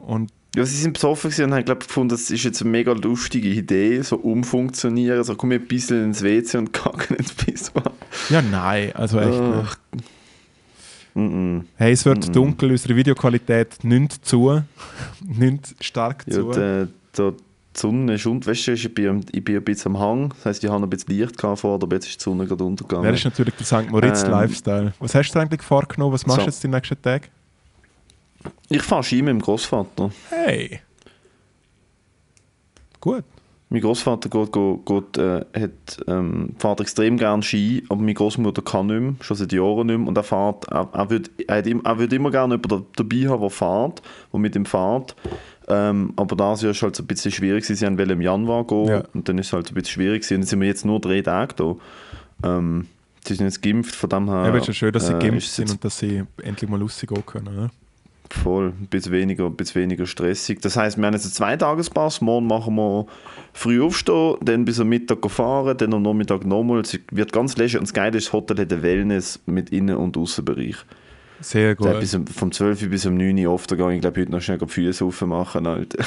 Und 0.00 0.32
Ja, 0.56 0.64
sie 0.66 0.76
sind 0.78 0.94
besoffen 0.94 1.30
und 1.44 1.54
haben 1.54 1.64
glaub, 1.64 1.78
gefunden, 1.78 2.08
das 2.08 2.28
ist 2.28 2.42
jetzt 2.42 2.60
eine 2.60 2.72
mega 2.72 2.90
lustige 2.90 3.48
Idee, 3.48 4.02
so 4.02 4.16
umfunktionieren. 4.16 5.22
So, 5.22 5.36
komm 5.36 5.52
ein 5.52 5.64
bisschen 5.64 6.06
ins 6.06 6.24
WC 6.24 6.58
und 6.58 6.72
kacken 6.72 7.18
ins 7.18 7.34
Pissoir. 7.34 7.84
ja, 8.30 8.42
nein, 8.42 8.90
also 8.96 9.20
echt 9.20 9.40
nicht. 9.40 9.78
Mm 11.14 11.20
-mm. 11.20 11.64
Hey, 11.76 11.92
es 11.92 12.04
wird 12.04 12.34
dunkel, 12.34 12.72
unsere 12.72 12.96
Videoqualität 12.96 13.84
nimmt 13.84 14.24
zu. 14.24 14.60
nimmt 15.24 15.76
stark 15.80 16.24
Ja, 16.26 16.34
zu. 16.34 16.50
der, 16.50 16.88
der, 17.16 17.34
die 17.76 17.80
Sonne 17.80 18.14
ist 18.14 18.24
weißt 18.26 18.66
du, 18.68 18.72
ich 18.72 18.94
bin, 18.94 19.08
am- 19.08 19.20
ich 19.32 19.44
bin 19.44 19.56
ein 19.56 19.64
bisschen 19.64 19.94
am 19.96 20.00
Hang. 20.00 20.28
Das 20.30 20.44
heisst, 20.46 20.64
ich 20.64 20.70
habe 20.70 20.84
ein 20.84 20.90
bisschen 20.90 21.16
Licht 21.18 21.36
gehabt 21.36 21.64
aber 21.64 21.94
jetzt 21.96 22.06
ist 22.08 22.20
die 22.20 22.24
Sonne 22.24 22.46
gerade 22.46 22.64
untergegangen. 22.64 23.04
Wer 23.04 23.14
ist 23.14 23.24
natürlich 23.24 23.54
der 23.54 23.66
St. 23.66 23.90
Moritz 23.90 24.22
Ähm, 24.24 24.30
Lifestyle. 24.30 24.92
Was 25.00 25.14
hast 25.14 25.32
du 25.32 25.38
eigentlich 25.40 25.62
vorgenommen? 25.62 26.12
Was 26.12 26.24
machst 26.26 26.38
du 26.38 26.42
So. 26.44 26.46
jetzt 26.50 26.62
die 26.64 26.68
nächsten 26.68 27.00
Tage? 27.02 27.28
Ich 28.68 28.82
fahre 28.82 29.02
Ski 29.02 29.22
mit 29.22 29.30
dem 29.32 29.40
Großvater. 29.40 30.10
Hey. 30.30 30.80
Gut. 33.00 33.24
Mein 33.70 33.80
Großvater 33.80 34.28
geht, 34.28 34.52
geht, 34.52 34.86
geht, 34.86 35.18
äh, 35.18 35.44
hat, 35.58 36.04
ähm, 36.06 36.50
fährt 36.58 36.80
extrem 36.80 37.16
gerne 37.16 37.42
Ski, 37.42 37.82
aber 37.88 38.00
meine 38.00 38.14
Großmutter 38.14 38.62
kann 38.62 38.86
nicht 38.86 39.00
mehr, 39.00 39.14
schon 39.20 39.36
seit 39.36 39.52
Jahren 39.52 39.86
nicht 39.86 39.98
mehr. 39.98 40.06
Und 40.06 40.16
er 40.16 40.22
fährt, 40.22 40.68
er, 40.70 40.88
er 40.92 41.10
würde 41.10 41.30
er, 41.48 41.56
hat 41.56 41.66
er 41.66 41.98
würde 41.98 42.14
immer 42.16 42.30
gerne 42.30 42.54
jemanden 42.54 42.68
da- 42.68 43.02
dabei 43.02 43.28
haben, 43.28 43.40
der 43.40 43.50
fährt, 43.50 44.02
der 44.32 44.40
mit 44.40 44.54
ihm 44.54 44.64
fährt. 44.66 45.16
Ähm, 45.66 46.12
aber 46.16 46.36
das 46.36 46.62
ist 46.62 46.82
halt 46.82 46.94
so 46.94 47.02
ein 47.02 47.06
bisschen 47.06 47.32
schwierig. 47.32 47.64
Sie 47.64 47.74
wollen 47.80 48.10
im 48.10 48.20
Januar 48.20 48.66
gehen 48.66 48.86
Ja. 48.86 49.02
und 49.14 49.28
dann 49.28 49.38
ist 49.38 49.46
es 49.46 49.52
halt 49.54 49.70
ein 49.70 49.74
bisschen 49.74 49.94
schwierig. 49.94 50.20
gewesen. 50.22 50.34
Und 50.34 50.40
dann 50.42 50.46
sind 50.48 50.60
wir 50.60 50.68
jetzt 50.68 50.84
nur 50.84 51.00
drei 51.00 51.22
Tage 51.22 51.54
da. 51.56 51.76
Ähm, 52.48 52.86
sie 53.26 53.34
sind 53.34 53.46
jetzt 53.46 53.62
geimpft, 53.62 53.94
von 53.94 54.10
dem 54.10 54.28
her. 54.28 54.42
Ja, 54.42 54.48
aber 54.48 54.56
es 54.58 54.62
ist 54.64 54.68
ja 54.68 54.74
schön, 54.74 54.92
dass 54.92 55.06
sie 55.06 55.14
äh, 55.14 55.18
geimpft 55.18 55.48
sind 55.50 55.70
und 55.70 55.82
dass 55.82 55.98
sie 55.98 56.22
endlich 56.42 56.68
mal 56.70 56.80
rausgehen 56.82 57.24
können. 57.24 57.48
Oder? 57.48 57.70
Voll, 58.30 58.72
ein 58.80 58.86
bisschen 58.86 59.12
weniger, 59.12 59.46
ein 59.46 59.54
bisschen 59.54 59.82
weniger 59.82 60.06
stressig. 60.06 60.60
Das 60.60 60.76
heisst, 60.76 60.96
wir 60.96 61.06
haben 61.06 61.14
jetzt 61.14 61.24
einen 61.24 61.34
Zweitagespass. 61.34 62.20
Morgen 62.20 62.46
machen 62.46 62.74
wir 62.74 63.06
früh 63.52 63.82
aufstehen, 63.82 64.36
dann 64.40 64.64
bis 64.64 64.80
am 64.80 64.88
Mittag 64.88 65.30
fahren, 65.30 65.76
dann 65.76 65.92
am 65.92 66.02
Nachmittag 66.02 66.44
nochmal. 66.44 66.80
Es 66.80 66.98
wird 67.10 67.32
ganz 67.32 67.56
leger. 67.56 67.78
Und 67.78 67.88
das 67.88 67.94
Geile 67.94 68.16
ist, 68.16 68.28
das 68.28 68.32
Hotel 68.32 68.58
hat 68.58 68.72
eine 68.72 68.82
Wellness 68.82 69.40
mit 69.46 69.70
Innen- 69.70 69.96
und 69.96 70.16
Außenbereich. 70.16 70.76
Sehr 71.40 71.70
heißt, 71.70 71.78
gut. 71.78 72.00
Bis 72.00 72.14
um, 72.14 72.26
vom 72.26 72.50
12 72.50 72.82
Uhr 72.82 72.88
bis 72.88 73.06
um 73.06 73.16
9 73.16 73.46
Uhr 73.46 73.52
oft, 73.52 73.70
da 73.70 73.76
gehe 73.76 73.94
ich 73.94 74.00
glaube 74.00 74.20
heute 74.20 74.32
noch 74.32 74.40
schnell 74.40 74.58
die 74.58 74.66
Füße 74.66 75.04
aufmachen. 75.04 75.66
Alter. 75.66 75.98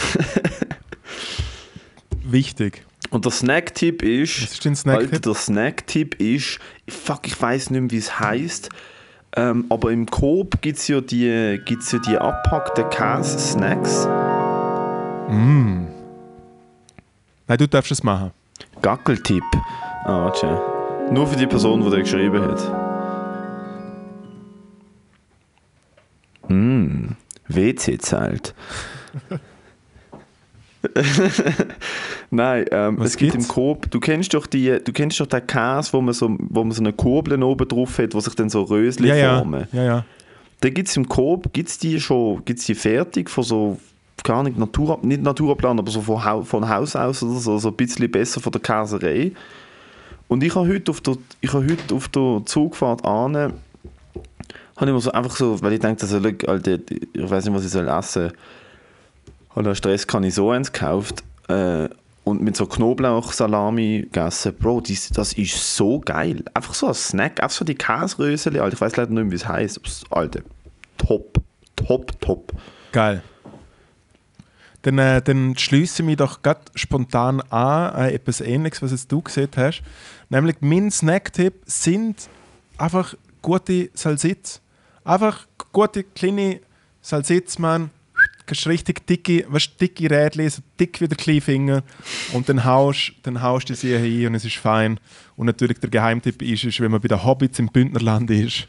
wichtig. 2.24 2.84
Und 3.10 3.26
der 3.26 3.32
Snacktipp 3.32 4.04
ist. 4.04 4.44
Was 4.44 4.54
ist 4.54 4.66
dein 4.66 4.76
Snacktipp? 4.76 5.14
Alter, 5.14 5.20
der 5.20 5.36
Snacktipp 5.36 6.20
ist. 6.20 6.60
Fuck, 6.90 7.28
ich 7.28 7.40
weiß 7.40 7.70
nicht 7.70 7.82
mehr, 7.82 7.92
wie 7.92 7.98
es 7.98 8.20
heißt. 8.20 8.70
Ähm, 9.38 9.66
aber 9.70 9.92
im 9.92 10.08
Coop 10.08 10.62
gibt 10.62 10.80
es 10.80 10.88
ja 10.88 11.00
die, 11.00 11.62
gibt's 11.64 11.92
ja 11.92 12.00
die 12.00 12.18
abpackten 12.18 12.90
Käse-Snacks. 12.90 14.08
Nein, 17.48 17.58
du 17.58 17.68
darfst 17.68 17.92
es 17.92 18.04
machen. 18.04 18.32
Gackeltipp. 18.82 19.44
Ah, 20.04 20.26
warte. 20.26 20.60
Nur 21.12 21.28
für 21.28 21.38
die 21.38 21.48
Person, 21.48 21.82
die 21.82 21.90
der 21.90 22.00
geschrieben 22.00 22.42
hat. 22.42 22.62
Hm, 26.48 27.16
WC-Zelt. 27.48 28.56
Nein, 32.32 32.66
ähm, 32.72 33.02
es 33.02 33.18
gibt 33.18 33.32
gibt's? 33.34 33.48
im 33.48 33.54
Coop, 33.54 33.90
du 33.92 34.00
kennst 34.00 34.34
doch 34.34 34.48
die, 34.48 34.78
du 34.84 34.92
kennst 34.92 35.20
doch 35.20 35.28
den 35.28 35.46
Käse, 35.48 35.94
wo 35.94 36.02
man 36.02 36.14
so, 36.14 36.36
wo 36.40 36.64
man 36.64 36.72
so 36.72 36.82
eine 36.82 36.94
Kurbel 36.94 37.42
oben 37.44 37.68
drauf 37.68 37.98
hat, 38.00 38.14
wo 38.14 38.20
sich 38.20 38.36
dann 38.36 38.50
so 38.50 38.64
Rösli 38.64 39.08
Ja, 39.10 39.16
ja. 39.16 39.38
formen. 39.38 39.68
ja, 39.72 39.84
ja. 39.84 40.06
Da 40.60 40.70
gibt 40.70 40.90
es 40.90 40.98
im 40.98 41.08
Coop, 41.08 41.54
gibt's 41.54 41.78
die 41.78 42.00
schon, 42.00 42.44
gibt's 42.44 42.66
die 42.66 42.74
fertig 42.76 43.30
von 43.30 43.44
so, 43.44 43.78
gar 44.24 44.42
nicht 44.44 44.58
Natur, 44.58 45.00
nicht 45.04 45.22
Naturplan, 45.22 45.78
aber 45.80 45.92
so 45.92 46.02
von, 46.02 46.24
Hau- 46.26 46.42
von 46.44 46.68
Haus 46.68 46.96
aus 46.96 47.22
oder 47.22 47.36
so, 47.40 47.58
so 47.60 47.68
ein 47.70 47.76
bisschen 47.76 48.10
besser 48.10 48.42
von 48.42 48.52
der 48.52 48.62
Käserei. 48.62 49.32
Und 50.28 50.44
ich 50.44 50.54
habe 50.56 50.68
heute 50.68 50.92
auf 50.92 51.00
der, 51.02 51.16
ich 51.42 51.54
habe 51.54 51.64
heute 51.66 51.94
auf 51.96 52.08
der 52.10 52.42
Zugfahrt 52.46 53.06
an, 53.06 53.36
habe 53.36 53.54
ich 54.82 54.88
mir 54.88 55.00
so 55.00 55.12
einfach 55.12 55.36
so, 55.38 55.62
weil 55.62 55.74
ich 55.74 55.80
denke, 55.80 56.02
also, 56.02 56.18
Alter, 56.48 56.80
ich 56.90 57.30
weiß 57.30 57.46
nicht, 57.46 57.54
was 57.56 57.64
ich 57.66 57.72
soll 57.72 57.88
essen. 57.88 58.32
Habe 59.58 59.70
einen 59.70 59.76
Stress, 59.76 60.06
kann 60.06 60.24
ich 60.24 60.36
so 60.36 60.52
eins 60.52 60.72
gekauft 60.72 61.24
äh, 61.48 61.90
und 62.24 62.44
mit 62.44 62.56
so 62.56 62.68
Knoblauch-Salami 62.68 64.02
gegessen. 64.04 64.54
Bro, 64.54 64.82
dies, 64.82 65.10
das 65.10 65.34
ist 65.34 65.76
so 65.76 66.00
geil. 66.00 66.44
Einfach 66.54 66.76
so 66.76 66.86
als 66.86 67.08
Snack, 67.08 67.42
einfach 67.42 67.58
so 67.58 67.66
die 67.66 67.74
Käseröseli, 67.74 68.60
Alter. 68.60 68.76
Ich 68.76 68.82
weiß 68.82 68.98
leider 68.98 69.10
nicht 69.10 69.24
mehr, 69.24 69.32
wie 69.32 69.36
es 69.36 69.48
heißt. 69.48 70.06
Alter, 70.12 70.42
top, 71.00 71.42
top, 71.76 72.22
top. 72.22 72.54
Geil. 72.92 73.24
Dann, 74.84 75.00
äh, 75.00 75.24
dann 75.24 75.58
schließe 75.58 76.04
ich 76.04 76.06
mich 76.06 76.18
doch 76.18 76.44
gerade 76.44 76.62
spontan 76.76 77.42
an 77.50 77.96
äh, 77.96 78.14
etwas 78.14 78.42
Ähnliches, 78.42 78.84
was 78.84 78.92
jetzt 78.92 79.12
du 79.12 79.24
gesehen 79.24 79.50
hast. 79.56 79.82
Nämlich 80.30 80.58
mein 80.60 80.92
Snacktipp 80.92 81.64
sind 81.66 82.30
einfach 82.78 83.16
gute 83.42 83.90
Salsitz. 83.96 84.62
Einfach 85.04 85.48
gute 85.72 86.04
kleine 86.04 86.60
Salsitz, 87.02 87.58
man. 87.58 87.90
Kannst 88.48 88.66
richtig 88.66 89.06
dicke, 89.06 89.46
weißt, 89.50 89.80
dicke 89.80 90.10
Rädchen, 90.10 90.50
so 90.50 90.62
dick 90.80 91.02
wie 91.02 91.08
der 91.10 91.18
Kleinfinger. 91.18 91.84
Und 92.32 92.48
dann 92.48 92.64
haust, 92.64 93.12
dann 93.24 93.42
haust 93.42 93.70
du 93.70 93.76
sie 93.76 93.96
hin 93.98 94.28
und 94.28 94.36
es 94.36 94.46
ist 94.46 94.56
fein. 94.56 95.02
Und 95.36 95.48
natürlich 95.48 95.80
der 95.80 95.90
Geheimtipp 95.90 96.42
ist, 96.42 96.64
ist, 96.64 96.80
wenn 96.80 96.92
man 96.92 97.02
bei 97.02 97.10
den 97.10 97.22
Hobbits 97.24 97.60
im 97.60 97.68
Bündnerland 97.68 98.32
ist. 98.32 98.66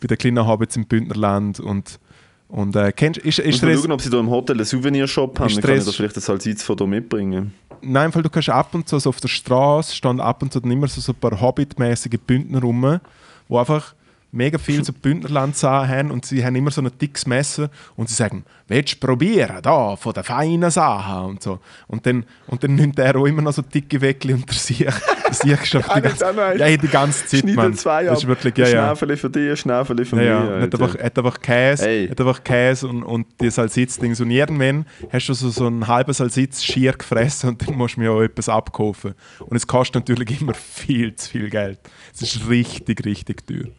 Bei 0.00 0.06
den 0.06 0.16
kleinen 0.16 0.46
Hobbits 0.46 0.76
im 0.76 0.86
Bündnerland. 0.86 1.60
Und, 1.60 2.00
und 2.48 2.74
äh, 2.76 2.92
kennst, 2.92 3.20
ist, 3.20 3.40
ist 3.40 3.62
das, 3.62 3.78
schauen, 3.78 3.92
ob 3.92 4.00
sie 4.00 4.08
da 4.08 4.18
im 4.18 4.30
Hotel 4.30 4.56
einen 4.56 4.64
Souvenirshop 4.64 5.38
haben. 5.38 5.54
Dann 5.54 5.62
kann 5.62 5.70
ich 5.76 5.82
Stress- 5.82 5.84
da 5.84 5.92
vielleicht 5.92 6.16
ein 6.16 6.22
Salsitz 6.22 6.62
von 6.62 6.76
da 6.76 6.86
mitbringen. 6.86 7.52
Nein, 7.82 8.14
weil 8.14 8.22
du 8.22 8.30
kannst 8.30 8.48
ab 8.48 8.74
und 8.74 8.88
zu 8.88 8.98
so 8.98 9.10
auf 9.10 9.20
der 9.20 9.28
Straße 9.28 9.94
stehen 9.94 10.18
ab 10.18 10.42
und 10.42 10.50
zu 10.50 10.60
dann 10.60 10.70
immer 10.70 10.88
so, 10.88 11.02
so 11.02 11.12
ein 11.12 11.16
paar 11.16 11.38
Hobbit-mäßige 11.38 12.18
Bündner 12.26 12.62
rum, 12.62 13.00
wo 13.48 13.58
einfach 13.58 13.94
mega 14.34 14.58
viel 14.58 14.84
so 14.84 14.92
Bündnerland 14.92 15.60
haben 15.62 16.10
und 16.10 16.24
sie 16.26 16.44
haben 16.44 16.56
immer 16.56 16.70
so 16.70 16.80
ein 16.82 16.90
dickes 17.00 17.26
Messer 17.26 17.70
und 17.96 18.08
sie 18.08 18.14
sagen, 18.14 18.44
willst 18.68 18.94
du 18.94 19.06
probieren, 19.06 19.58
da, 19.62 19.96
von 19.96 20.12
den 20.12 20.24
feinen 20.24 20.70
Sachen 20.70 21.24
und 21.30 21.42
so. 21.42 21.60
Und 21.86 22.06
dann, 22.06 22.24
und 22.46 22.62
dann 22.64 22.74
nimmt 22.74 22.98
er 22.98 23.16
auch 23.16 23.26
immer 23.26 23.42
noch 23.42 23.52
so 23.52 23.62
dicke 23.62 24.00
Weckli 24.00 24.34
unter 24.34 24.54
sich. 24.54 24.86
Das 25.26 25.38
siehst 25.38 25.74
du 25.74 25.78
Ja, 25.78 25.94
die, 25.96 26.00
ganze, 26.02 26.58
ja, 26.58 26.76
die 26.76 26.86
ganze 26.86 27.26
Zeit, 27.26 27.44
Mann. 27.56 27.74
zwei 27.74 28.04
Das 28.04 28.18
ist 28.18 28.24
ab. 28.24 28.28
wirklich, 28.28 28.56
ja, 28.56 28.68
ja. 28.68 28.86
Schnäfeli 28.88 29.16
für 29.16 29.30
dich, 29.30 29.58
Schnäfeli 29.58 30.04
für 30.04 30.22
Ja, 30.22 30.38
mich. 30.40 30.48
ja. 30.50 30.54
Er 30.56 30.62
hat 30.62 30.74
einfach, 30.74 30.98
hat 31.02 31.18
einfach 31.18 31.40
Käse, 31.40 31.88
Ey. 31.88 32.08
hat 32.08 32.20
einfach 32.20 32.44
Käse 32.44 32.86
und, 32.88 33.02
und 33.02 33.26
die 33.40 33.50
Salsitzdings. 33.50 34.20
Und 34.20 34.30
irgendwann 34.30 34.84
hast 35.10 35.28
du 35.28 35.34
so, 35.34 35.48
so 35.48 35.66
einen 35.66 35.88
halben 35.88 36.12
Salsitz 36.12 36.62
schier 36.62 36.92
gefressen 36.92 37.48
und 37.50 37.66
dann 37.66 37.74
musst 37.74 37.96
du 37.96 38.00
mir 38.00 38.12
auch 38.12 38.20
etwas 38.22 38.48
abkaufen. 38.48 39.14
Und 39.40 39.56
es 39.56 39.66
kostet 39.66 40.06
natürlich 40.06 40.40
immer 40.40 40.54
viel 40.54 41.16
zu 41.16 41.30
viel 41.30 41.48
Geld. 41.50 41.80
Es 42.14 42.22
ist 42.22 42.48
richtig, 42.48 43.04
richtig 43.04 43.46
teuer. 43.46 43.70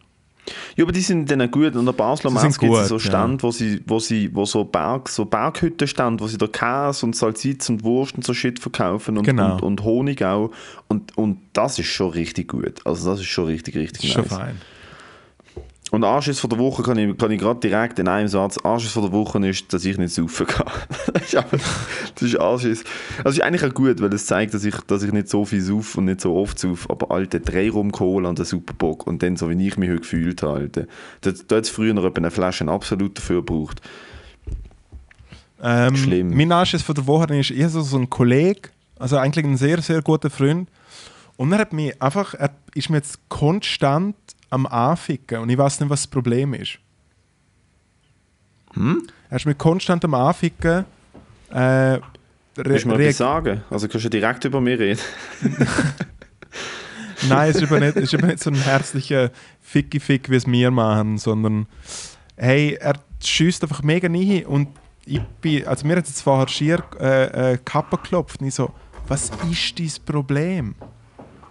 Ja, 0.76 0.84
aber 0.84 0.92
die 0.92 1.00
sind 1.00 1.30
dann 1.30 1.50
gut. 1.50 1.76
Und 1.76 1.86
der 1.86 1.92
Basler 1.92 2.30
Mess 2.30 2.58
gibt 2.58 2.72
es 2.74 2.88
so 2.88 2.96
ja. 2.96 3.00
Stand, 3.00 3.42
wo 3.42 3.50
sie, 3.50 3.82
wo 3.86 3.98
sie, 3.98 4.34
wo 4.34 4.44
so 4.44 4.64
Berg, 4.64 5.08
so 5.08 5.24
Berghütten 5.24 5.88
stand, 5.88 6.20
wo 6.20 6.26
sie 6.26 6.38
da 6.38 6.46
Käse 6.46 7.06
und 7.06 7.16
Salsitz 7.16 7.68
und 7.68 7.84
Wurst 7.84 8.14
und 8.16 8.24
so 8.24 8.34
Shit 8.34 8.58
verkaufen 8.58 9.18
und, 9.18 9.24
Genau. 9.24 9.54
und, 9.54 9.62
und 9.62 9.82
Honig 9.84 10.22
auch. 10.22 10.50
Und, 10.88 11.16
und 11.16 11.38
das 11.52 11.78
ist 11.78 11.86
schon 11.88 12.10
richtig 12.10 12.48
gut. 12.48 12.80
Also 12.84 13.10
das 13.10 13.20
ist 13.20 13.26
schon 13.26 13.46
richtig, 13.46 13.76
richtig 13.76 14.04
ist 14.10 14.16
nice. 14.16 14.28
schon 14.28 14.38
fein. 14.38 14.60
Und 15.92 16.02
Anschiss 16.02 16.40
von 16.40 16.50
der 16.50 16.58
Woche 16.58 16.82
kann 16.82 16.98
ich, 16.98 17.16
kann 17.16 17.30
ich 17.30 17.40
gerade 17.40 17.60
direkt 17.60 17.98
in 18.00 18.08
einem 18.08 18.26
Satz. 18.26 18.58
Anschiss 18.58 18.90
von 18.90 19.04
der 19.04 19.12
Woche 19.12 19.38
ist, 19.48 19.72
dass 19.72 19.84
ich 19.84 19.96
nicht 19.98 20.12
saufen 20.12 20.46
kann. 20.46 20.66
das 21.14 21.22
ist 21.22 21.36
einfach- 21.36 21.86
das 22.14 22.22
ist 22.22 22.40
Anschiss. 22.40 22.84
Ist 23.24 23.40
eigentlich 23.40 23.64
auch 23.64 23.72
gut, 23.72 24.00
weil 24.02 24.12
es 24.12 24.26
zeigt, 24.26 24.52
dass 24.52 24.64
ich, 24.64 24.74
dass 24.88 25.04
ich 25.04 25.12
nicht 25.12 25.28
so 25.28 25.44
viel 25.44 25.60
sauf 25.60 25.96
und 25.96 26.06
nicht 26.06 26.20
so 26.20 26.34
oft 26.36 26.58
sauf. 26.58 26.90
Aber 26.90 27.12
alte 27.12 27.40
drei 27.40 27.70
Rum 27.70 27.92
Cola 27.92 28.28
und 28.28 28.38
der 28.38 28.46
Superbock 28.46 29.06
und 29.06 29.22
dann 29.22 29.36
so 29.36 29.48
wie 29.48 29.66
ich 29.66 29.76
mich 29.76 29.88
heute 29.88 30.00
gefühlt 30.00 30.42
habe. 30.42 30.68
Da, 30.68 30.82
da 31.20 31.56
hat 31.56 31.64
es 31.64 31.70
früher 31.70 31.94
noch 31.94 32.04
eine 32.14 32.30
Flasche 32.32 32.66
absolut 32.68 33.16
dafür 33.18 33.36
gebraucht. 33.44 33.80
Ähm, 35.62 35.96
Schlimm. 35.96 36.36
Mein 36.36 36.52
Anschiss 36.52 36.82
von 36.82 36.94
der 36.94 37.06
Woche 37.06 37.34
ist 37.38 37.50
eher 37.50 37.68
so, 37.68 37.80
so 37.80 37.96
ein 37.96 38.10
Kollege, 38.10 38.70
also 38.98 39.16
eigentlich 39.18 39.44
ein 39.44 39.56
sehr, 39.56 39.80
sehr 39.80 40.02
guter 40.02 40.30
Freund. 40.30 40.68
Und 41.36 41.52
er 41.52 41.58
hat 41.58 41.72
mich 41.72 42.00
einfach, 42.02 42.34
er 42.34 42.50
ist 42.74 42.90
mir 42.90 42.96
jetzt 42.98 43.18
konstant 43.28 44.16
am 44.50 44.66
Anficken 44.66 45.38
und 45.40 45.48
ich 45.50 45.58
weiß 45.58 45.80
nicht, 45.80 45.90
was 45.90 46.02
das 46.02 46.06
Problem 46.06 46.54
ist. 46.54 46.78
Hm? 48.74 49.06
Er 49.30 49.36
ist 49.36 49.46
mir 49.46 49.54
konstant 49.54 50.04
am 50.04 50.14
Anficken. 50.14 50.84
Äh, 51.50 51.98
Willst 52.54 52.84
du 52.84 52.90
reag- 52.90 53.00
etwas 53.00 53.16
sagen? 53.18 53.62
Also 53.70 53.88
kannst 53.88 54.06
du 54.06 54.10
direkt 54.10 54.44
über 54.44 54.60
mich 54.60 54.78
reden. 54.78 55.00
Nein, 57.28 57.50
es 57.50 57.56
ist 57.56 57.64
aber 57.64 57.80
nicht, 57.80 57.96
es 57.96 58.04
ist 58.04 58.14
aber 58.14 58.26
nicht 58.28 58.42
so 58.42 58.50
ein 58.50 58.56
herzlicher 58.56 59.30
Ficki-Fick, 59.62 60.30
wie 60.30 60.36
es 60.36 60.46
wir 60.46 60.70
machen, 60.70 61.18
sondern 61.18 61.66
hey, 62.36 62.74
er 62.80 62.94
schießt 63.22 63.62
einfach 63.64 63.82
mega 63.82 64.06
rein 64.08 64.44
und 64.46 64.68
ich 65.06 65.20
bin, 65.40 65.66
also 65.66 65.86
mir 65.86 65.96
hat 65.96 66.06
jetzt 66.06 66.20
vorher 66.20 66.48
schier 66.48 66.82
äh, 67.00 67.52
äh, 67.54 67.58
Kappe 67.64 67.96
geklopft 67.96 68.40
und 68.40 68.48
ich 68.48 68.54
so, 68.54 68.72
was 69.08 69.30
ist 69.50 69.78
dein 69.78 69.90
Problem? 70.04 70.74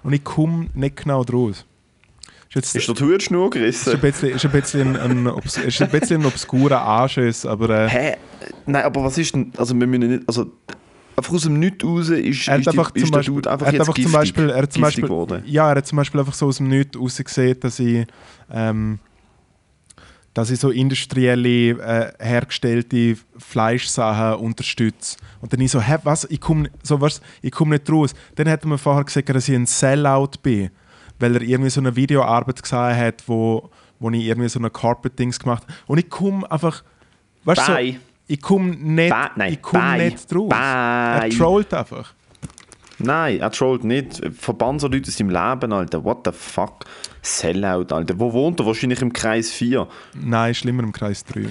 Und 0.03 0.13
ich 0.13 0.23
komme 0.23 0.67
nicht 0.73 0.97
genau 0.97 1.23
draus. 1.23 1.65
Ist 2.55 2.73
jetzt, 2.73 2.75
Ist 2.75 2.87
der 2.87 2.95
die 2.95 3.03
Hutschnur 3.13 3.47
ist 3.47 3.55
ein 3.55 3.61
gerissen? 3.61 3.99
bisschen, 3.99 4.29
ist 4.29 4.45
ein 4.45 4.51
bisschen 4.51 4.95
ein, 4.97 5.27
obs- 5.27 5.61
ist 5.61 5.81
ein, 5.81 5.89
bisschen 5.89 6.21
ein 6.21 6.25
obskurer 6.27 6.81
Anschiss, 6.81 7.45
aber 7.45 7.69
äh, 7.69 7.89
Hä? 7.89 8.15
Nein, 8.65 8.83
aber 8.83 9.03
was 9.03 9.17
ist 9.17 9.33
denn... 9.35 9.51
Also 9.57 9.77
wir 9.77 9.85
müssen 9.85 10.07
nicht... 10.09 10.23
Also, 10.27 10.51
einfach 11.17 11.33
aus 11.33 11.43
dem 11.43 11.59
Nichts 11.59 11.83
raus 11.83 12.09
ist, 12.09 12.47
er 12.47 12.57
ist, 12.57 12.65
die, 12.65 12.69
einfach 12.69 12.91
ist 12.93 13.05
zum 13.05 13.11
der 13.11 13.23
Dude 13.23 13.51
einfach 13.51 13.71
jetzt 13.71 13.79
einfach 13.81 13.93
giftig, 13.93 14.11
zum 14.11 14.19
Beispiel, 14.19 14.49
er 14.49 14.69
zum 14.69 14.81
Beispiel, 14.81 15.03
geworden. 15.03 15.43
ja, 15.45 15.69
er 15.69 15.75
hat 15.75 15.85
zum 15.87 15.97
Beispiel 15.97 16.19
einfach 16.19 16.33
so 16.33 16.47
aus 16.47 16.57
dem 16.57 16.67
Nichts 16.69 16.97
rausgesehen, 16.99 17.59
dass 17.59 17.79
ich, 17.79 18.05
ähm, 18.51 18.99
dass 20.33 20.49
ich 20.49 20.59
so 20.59 20.69
industrielle, 20.69 21.69
äh, 21.71 22.11
hergestellte 22.19 23.15
Fleischsachen 23.37 24.41
unterstütze. 24.45 25.17
Und 25.41 25.51
dann 25.53 25.61
ich 25.61 25.71
so, 25.71 25.79
hä, 25.81 25.97
was, 26.03 26.25
ich 26.29 26.41
komme 26.41 26.69
so, 26.83 26.99
was, 26.99 27.21
ich 27.41 27.51
komm 27.51 27.69
nicht 27.69 27.89
raus. 27.89 28.13
Dann 28.35 28.47
er 28.47 28.59
mir 28.65 28.77
vorher 28.77 29.03
gesagt, 29.03 29.29
dass 29.29 29.47
ich 29.47 29.55
ein 29.55 29.65
Sellout 29.65 30.31
bin, 30.43 30.69
weil 31.19 31.35
er 31.35 31.41
irgendwie 31.41 31.69
so 31.69 31.81
eine 31.81 31.95
Videoarbeit 31.95 32.61
gesehen 32.61 32.97
hat, 32.97 33.23
wo, 33.27 33.69
wo 33.99 34.09
ich 34.11 34.23
irgendwie 34.23 34.49
so 34.49 34.59
eine 34.59 34.69
Carpet-Dings 34.69 35.39
gemacht 35.39 35.63
habe. 35.63 35.73
Und 35.87 35.97
ich 35.97 36.09
komme 36.09 36.49
einfach, 36.51 36.83
weißt 37.43 37.67
du, 37.67 37.71
so, 37.71 37.97
ich 38.27 38.41
komme 38.41 38.75
nicht, 38.75 39.09
Bye. 39.11 39.29
Nein, 39.35 39.53
ich 39.53 39.61
komm 39.61 39.97
nicht 39.97 40.33
draus. 40.33 40.51
Er 40.51 41.19
Bye. 41.21 41.29
trollt 41.29 41.73
einfach. 41.73 42.13
Nein, 42.97 43.39
er 43.39 43.51
trollt 43.51 43.83
nicht. 43.83 44.21
Verbann 44.37 44.79
so 44.79 44.87
Leute 44.87 45.09
aus 45.09 45.17
seinem 45.17 45.29
Leben, 45.29 45.73
Alter. 45.73 46.03
What 46.03 46.19
the 46.25 46.31
fuck? 46.31 46.85
Sellout, 47.21 47.93
Alter. 47.93 48.17
Wo 48.19 48.31
wohnt 48.31 48.59
er? 48.59 48.65
Wahrscheinlich 48.65 49.01
im 49.01 49.11
Kreis 49.11 49.51
4. 49.51 49.87
Nein, 50.13 50.55
schlimmer 50.55 50.83
im 50.83 50.93
Kreis 50.93 51.23
3. 51.25 51.47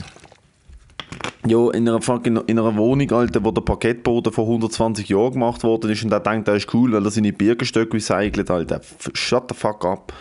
Ja, 1.47 1.71
in 1.73 1.89
einer, 1.89 2.01
fucking, 2.01 2.39
in 2.47 2.59
einer 2.59 2.75
Wohnung, 2.77 3.11
Alter, 3.13 3.45
wo 3.45 3.51
der 3.51 3.61
Parkettboden 3.61 4.33
vor 4.33 4.45
120 4.45 5.09
Jahren 5.09 5.33
gemacht 5.35 5.63
worden 5.63 5.91
ist 5.91 6.03
und 6.03 6.11
er 6.13 6.21
denkt, 6.21 6.49
er 6.49 6.57
ist 6.57 6.73
cool, 6.73 6.93
weil 6.93 7.05
er 7.05 7.11
seine 7.11 7.33
Birkenstöcke 7.33 7.95
recycelt, 7.95 8.51
Alter. 8.51 8.81
Shut 9.13 9.45
the 9.51 9.55
fuck 9.55 9.85
up. 9.85 10.13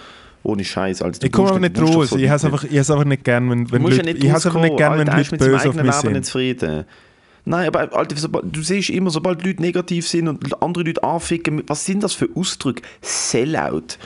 Ohne 0.45 0.65
Scheiß. 0.65 0.99
Du 0.99 1.09
Ich 1.21 1.31
komme 1.31 1.51
aber 1.51 1.59
nicht 1.61 1.79
raus. 1.79 2.09
so 2.09 2.17
ich 2.17 2.27
habe 2.27 2.35
es 2.35 2.43
einfach, 2.45 2.65
ich 2.65 2.77
einfach 2.77 3.05
nicht 3.05 3.23
gern, 3.23 3.49
wenn, 3.49 3.65
Du 3.65 3.71
wenn 3.71 3.83
Leute, 3.83 3.95
ja 3.97 4.03
nicht 4.03 4.23
ich 4.23 4.31
has 4.31 4.45
einfach 4.45 4.61
nicht 4.61 4.75
gern, 4.75 4.99
wenn 4.99 5.07
Alter, 5.07 5.31
Leute 5.31 5.37
böse 5.37 5.69
auf 5.69 5.75
mich 5.75 5.85
nicht 5.85 5.93
sind. 6.01 6.25
zufrieden. 6.25 6.83
Nein, 7.45 7.67
aber 7.67 7.93
Alter, 7.95 8.15
du 8.43 8.61
siehst 8.61 8.89
immer, 8.89 9.09
sobald 9.09 9.45
Leute 9.45 9.61
negativ 9.61 10.07
sind 10.07 10.27
und 10.27 10.61
andere 10.61 10.83
Leute 10.83 11.01
anficken, 11.03 11.63
was 11.67 11.85
sind 11.85 12.03
das 12.03 12.13
für 12.13 12.27
Ausdrücke? 12.35 12.81
Sellout. 13.01 13.97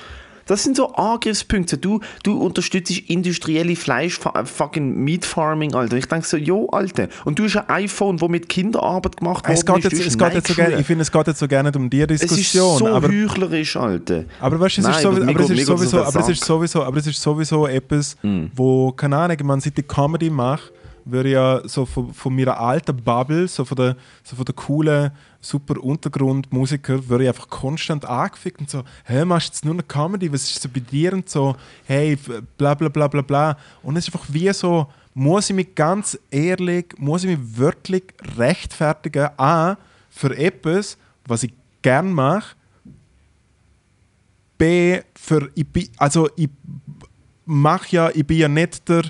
Das 0.47 0.63
sind 0.63 0.75
so 0.75 0.93
Angriffspunkte. 0.93 1.77
Du, 1.77 1.99
du 2.23 2.39
unterstützt 2.41 2.97
industrielle 3.07 3.75
Fleisch, 3.75 4.19
fucking 4.45 4.95
Meat 5.03 5.25
Farming, 5.25 5.75
Alter. 5.75 5.97
Ich 5.97 6.07
denke 6.07 6.25
so, 6.25 6.37
jo, 6.37 6.67
Alter. 6.69 7.07
Und 7.25 7.37
du 7.37 7.43
hast 7.43 7.57
ein 7.57 7.69
iPhone, 7.69 8.21
wo 8.21 8.27
mit 8.27 8.49
Kinderarbeit 8.49 9.17
gemacht 9.17 9.45
Es 9.47 9.67
worden 9.67 9.81
geht 9.81 9.93
ist. 9.93 9.99
jetzt, 9.99 10.07
es 10.07 10.17
geht 10.17 10.33
jetzt 10.33 10.47
so 10.47 10.55
gerne, 10.55 10.79
ich 10.79 10.85
finde, 10.87 11.01
es 11.03 11.11
geht 11.11 11.27
jetzt 11.27 11.39
so 11.39 11.47
gerne 11.47 11.71
um 11.75 11.89
die 11.89 12.01
Es 12.01 12.11
ist 12.11 12.23
Diskussion. 12.23 12.77
so 12.79 12.87
aber, 12.87 13.07
heuchlerisch, 13.07 13.75
Alter. 13.75 14.23
aber 14.39 14.59
weißt, 14.59 14.77
du, 14.77 14.81
es 14.81 15.05
aber 15.05 15.39
es 15.39 15.49
ist 15.49 15.65
sowieso, 15.65 16.03
aber 16.03 16.19
es 16.19 16.29
ist 16.29 16.45
sowieso, 16.45 16.83
aber 16.83 16.97
es 16.97 17.07
ist 17.07 17.21
sowieso 17.21 17.67
etwas, 17.67 18.15
wo, 18.55 18.91
keine 18.91 19.17
Ahnung, 19.17 19.37
man 19.43 19.59
seit 19.59 19.77
ich 19.77 19.87
Comedy 19.87 20.29
mache, 20.29 20.71
würde 21.05 21.29
ja 21.29 21.61
so 21.65 21.85
von, 21.85 22.13
von 22.13 22.35
meiner 22.35 22.59
alten 22.59 22.95
Bubble, 22.97 23.47
so 23.47 23.65
von 23.65 23.75
der, 23.77 23.95
so 24.23 24.35
von 24.35 24.45
der 24.45 24.55
coolen, 24.55 25.11
super 25.47 25.81
Untergrundmusiker, 25.81 27.07
würde 27.07 27.23
ich 27.23 27.29
einfach 27.29 27.49
konstant 27.49 28.05
angefickt 28.05 28.59
und 28.59 28.69
so, 28.69 28.83
hä, 29.05 29.23
machst 29.25 29.47
du 29.47 29.51
jetzt 29.53 29.65
nur 29.65 29.73
eine 29.73 29.83
Comedy, 29.83 30.31
was 30.31 30.43
ist 30.43 30.61
so 30.61 30.69
bei 30.69 30.81
dir 30.81 31.13
und 31.13 31.29
so, 31.29 31.55
hey, 31.85 32.17
bla 32.57 32.73
bla 32.73 32.89
bla 32.89 33.07
bla 33.07 33.21
bla. 33.21 33.57
Und 33.81 33.95
es 33.95 34.07
ist 34.07 34.13
einfach 34.13 34.27
wie 34.29 34.51
so, 34.53 34.87
muss 35.13 35.49
ich 35.49 35.55
mich 35.55 35.73
ganz 35.73 36.19
ehrlich, 36.29 36.93
muss 36.97 37.23
ich 37.23 37.37
mich 37.37 37.57
wirklich 37.57 38.03
rechtfertigen, 38.37 39.29
A, 39.37 39.77
für 40.09 40.35
etwas, 40.37 40.97
was 41.25 41.43
ich 41.43 41.53
gern 41.81 42.11
mache, 42.11 42.55
B, 44.57 45.01
für, 45.15 45.49
ich 45.55 45.67
bin, 45.67 45.89
also 45.97 46.29
ich 46.35 46.49
mach 47.45 47.87
ja, 47.87 48.09
ich 48.09 48.25
bin 48.25 48.37
ja 48.37 48.47
nicht 48.47 48.89
der, 48.89 49.03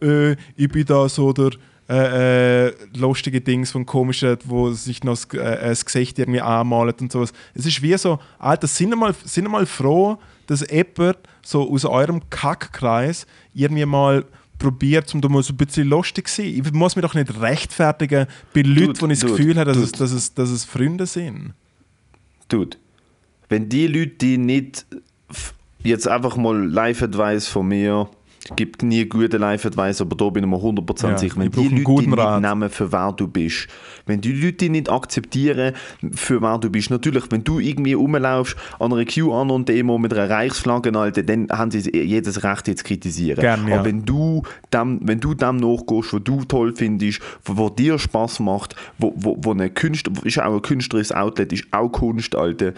äh, 0.00 0.36
ich 0.56 0.68
bin 0.68 0.86
da 0.86 1.08
so 1.08 1.32
der 1.32 1.50
äh, 1.92 2.68
äh, 2.68 2.74
lustige 2.96 3.42
Dings 3.42 3.70
von 3.70 3.84
komischen, 3.84 4.38
wo 4.44 4.70
sich 4.70 5.04
noch 5.04 5.12
das, 5.12 5.24
äh, 5.34 5.68
das 5.68 5.84
Gesicht 5.84 6.18
irgendwie 6.18 6.40
anmalt 6.40 7.02
und 7.02 7.12
sowas. 7.12 7.34
Es 7.52 7.66
ist 7.66 7.82
wie 7.82 7.94
so, 7.98 8.18
Alter, 8.38 8.66
sind 8.66 8.96
mal, 8.96 9.14
sind 9.24 9.46
mal 9.50 9.66
froh, 9.66 10.16
dass 10.46 10.64
jemand 10.70 11.18
so 11.44 11.70
aus 11.70 11.84
eurem 11.84 12.22
Kackkreis 12.30 13.26
irgendwie 13.52 13.84
mal 13.84 14.24
probiert, 14.58 15.14
um 15.14 15.20
da 15.20 15.28
mal 15.28 15.42
so 15.42 15.52
ein 15.52 15.58
bisschen 15.58 15.86
lustig 15.86 16.28
zu 16.28 16.40
sein. 16.40 16.62
Ich 16.64 16.72
muss 16.72 16.96
mich 16.96 17.04
doch 17.04 17.14
nicht 17.14 17.38
rechtfertigen 17.42 18.26
bei 18.54 18.62
Leuten, 18.62 18.98
wo 19.00 19.06
ich 19.06 19.18
das 19.18 19.20
dude, 19.20 19.32
Gefühl 19.34 19.56
habe, 19.56 19.66
dass, 19.66 19.76
es, 19.76 19.92
dude. 19.92 20.04
dass, 20.04 20.12
es, 20.12 20.32
dass 20.32 20.48
es 20.48 20.64
Freunde 20.64 21.04
sind. 21.04 21.52
Dude, 22.48 22.78
wenn 23.50 23.68
die 23.68 23.86
Leute, 23.86 24.12
die 24.20 24.38
nicht 24.38 24.86
jetzt 25.82 26.08
einfach 26.08 26.38
mal 26.38 26.56
Live-Advice 26.56 27.48
von 27.48 27.68
mir, 27.68 28.08
gibt 28.56 28.82
nie 28.82 29.04
gute 29.06 29.36
Live-Advice, 29.36 30.00
aber 30.00 30.16
da 30.16 30.28
bin 30.30 30.44
ich 30.44 30.50
mir 30.50 30.56
100% 30.56 31.08
Ja, 31.08 31.18
sicher, 31.18 31.36
wenn 31.36 31.50
die 31.50 31.68
Leute 31.68 32.08
nicht 32.08 32.18
Rat. 32.18 32.42
nehmen, 32.42 32.70
für 32.70 32.92
wer 32.92 33.12
du 33.12 33.28
bist, 33.28 33.68
wenn 34.06 34.20
die 34.20 34.32
Leute 34.32 34.68
nicht 34.68 34.90
akzeptieren, 34.90 35.74
für 36.12 36.42
wer 36.42 36.58
du 36.58 36.70
bist, 36.70 36.90
natürlich, 36.90 37.24
wenn 37.30 37.44
du 37.44 37.60
irgendwie 37.60 37.92
rumlaufst 37.92 38.56
an 38.78 38.92
einer 38.92 39.04
QAnon-Demo 39.04 39.98
mit 39.98 40.12
einer 40.12 40.28
Reichsflagge, 40.28 40.92
Alter, 40.98 41.22
dann 41.22 41.48
haben 41.50 41.70
sie 41.70 41.90
jedes 41.94 42.42
Recht 42.42 42.68
jetzt 42.68 42.80
zu 42.80 42.84
kritisieren. 42.84 43.40
Gern, 43.40 43.68
ja. 43.68 43.76
Aber 43.76 43.84
wenn 43.84 44.04
du 44.04 44.42
dem, 44.72 45.00
wenn 45.02 45.20
du 45.20 45.34
dem 45.34 45.56
nachgehst, 45.56 46.12
was 46.12 46.22
du 46.24 46.44
toll 46.44 46.74
findest, 46.74 47.20
wo, 47.44 47.56
wo 47.56 47.68
dir 47.70 47.98
Spaß 47.98 48.40
macht, 48.40 48.76
wo, 48.98 49.12
wo, 49.16 49.36
wo 49.40 49.52
eine 49.52 49.70
Künstler, 49.70 50.12
ist 50.24 50.40
auch 50.40 50.54
ein 50.54 50.62
künstlerisches 50.62 51.12
Outlet, 51.12 51.52
ist 51.52 51.66
auch 51.70 51.88
Kunst, 51.88 52.34
Alter. 52.34 52.72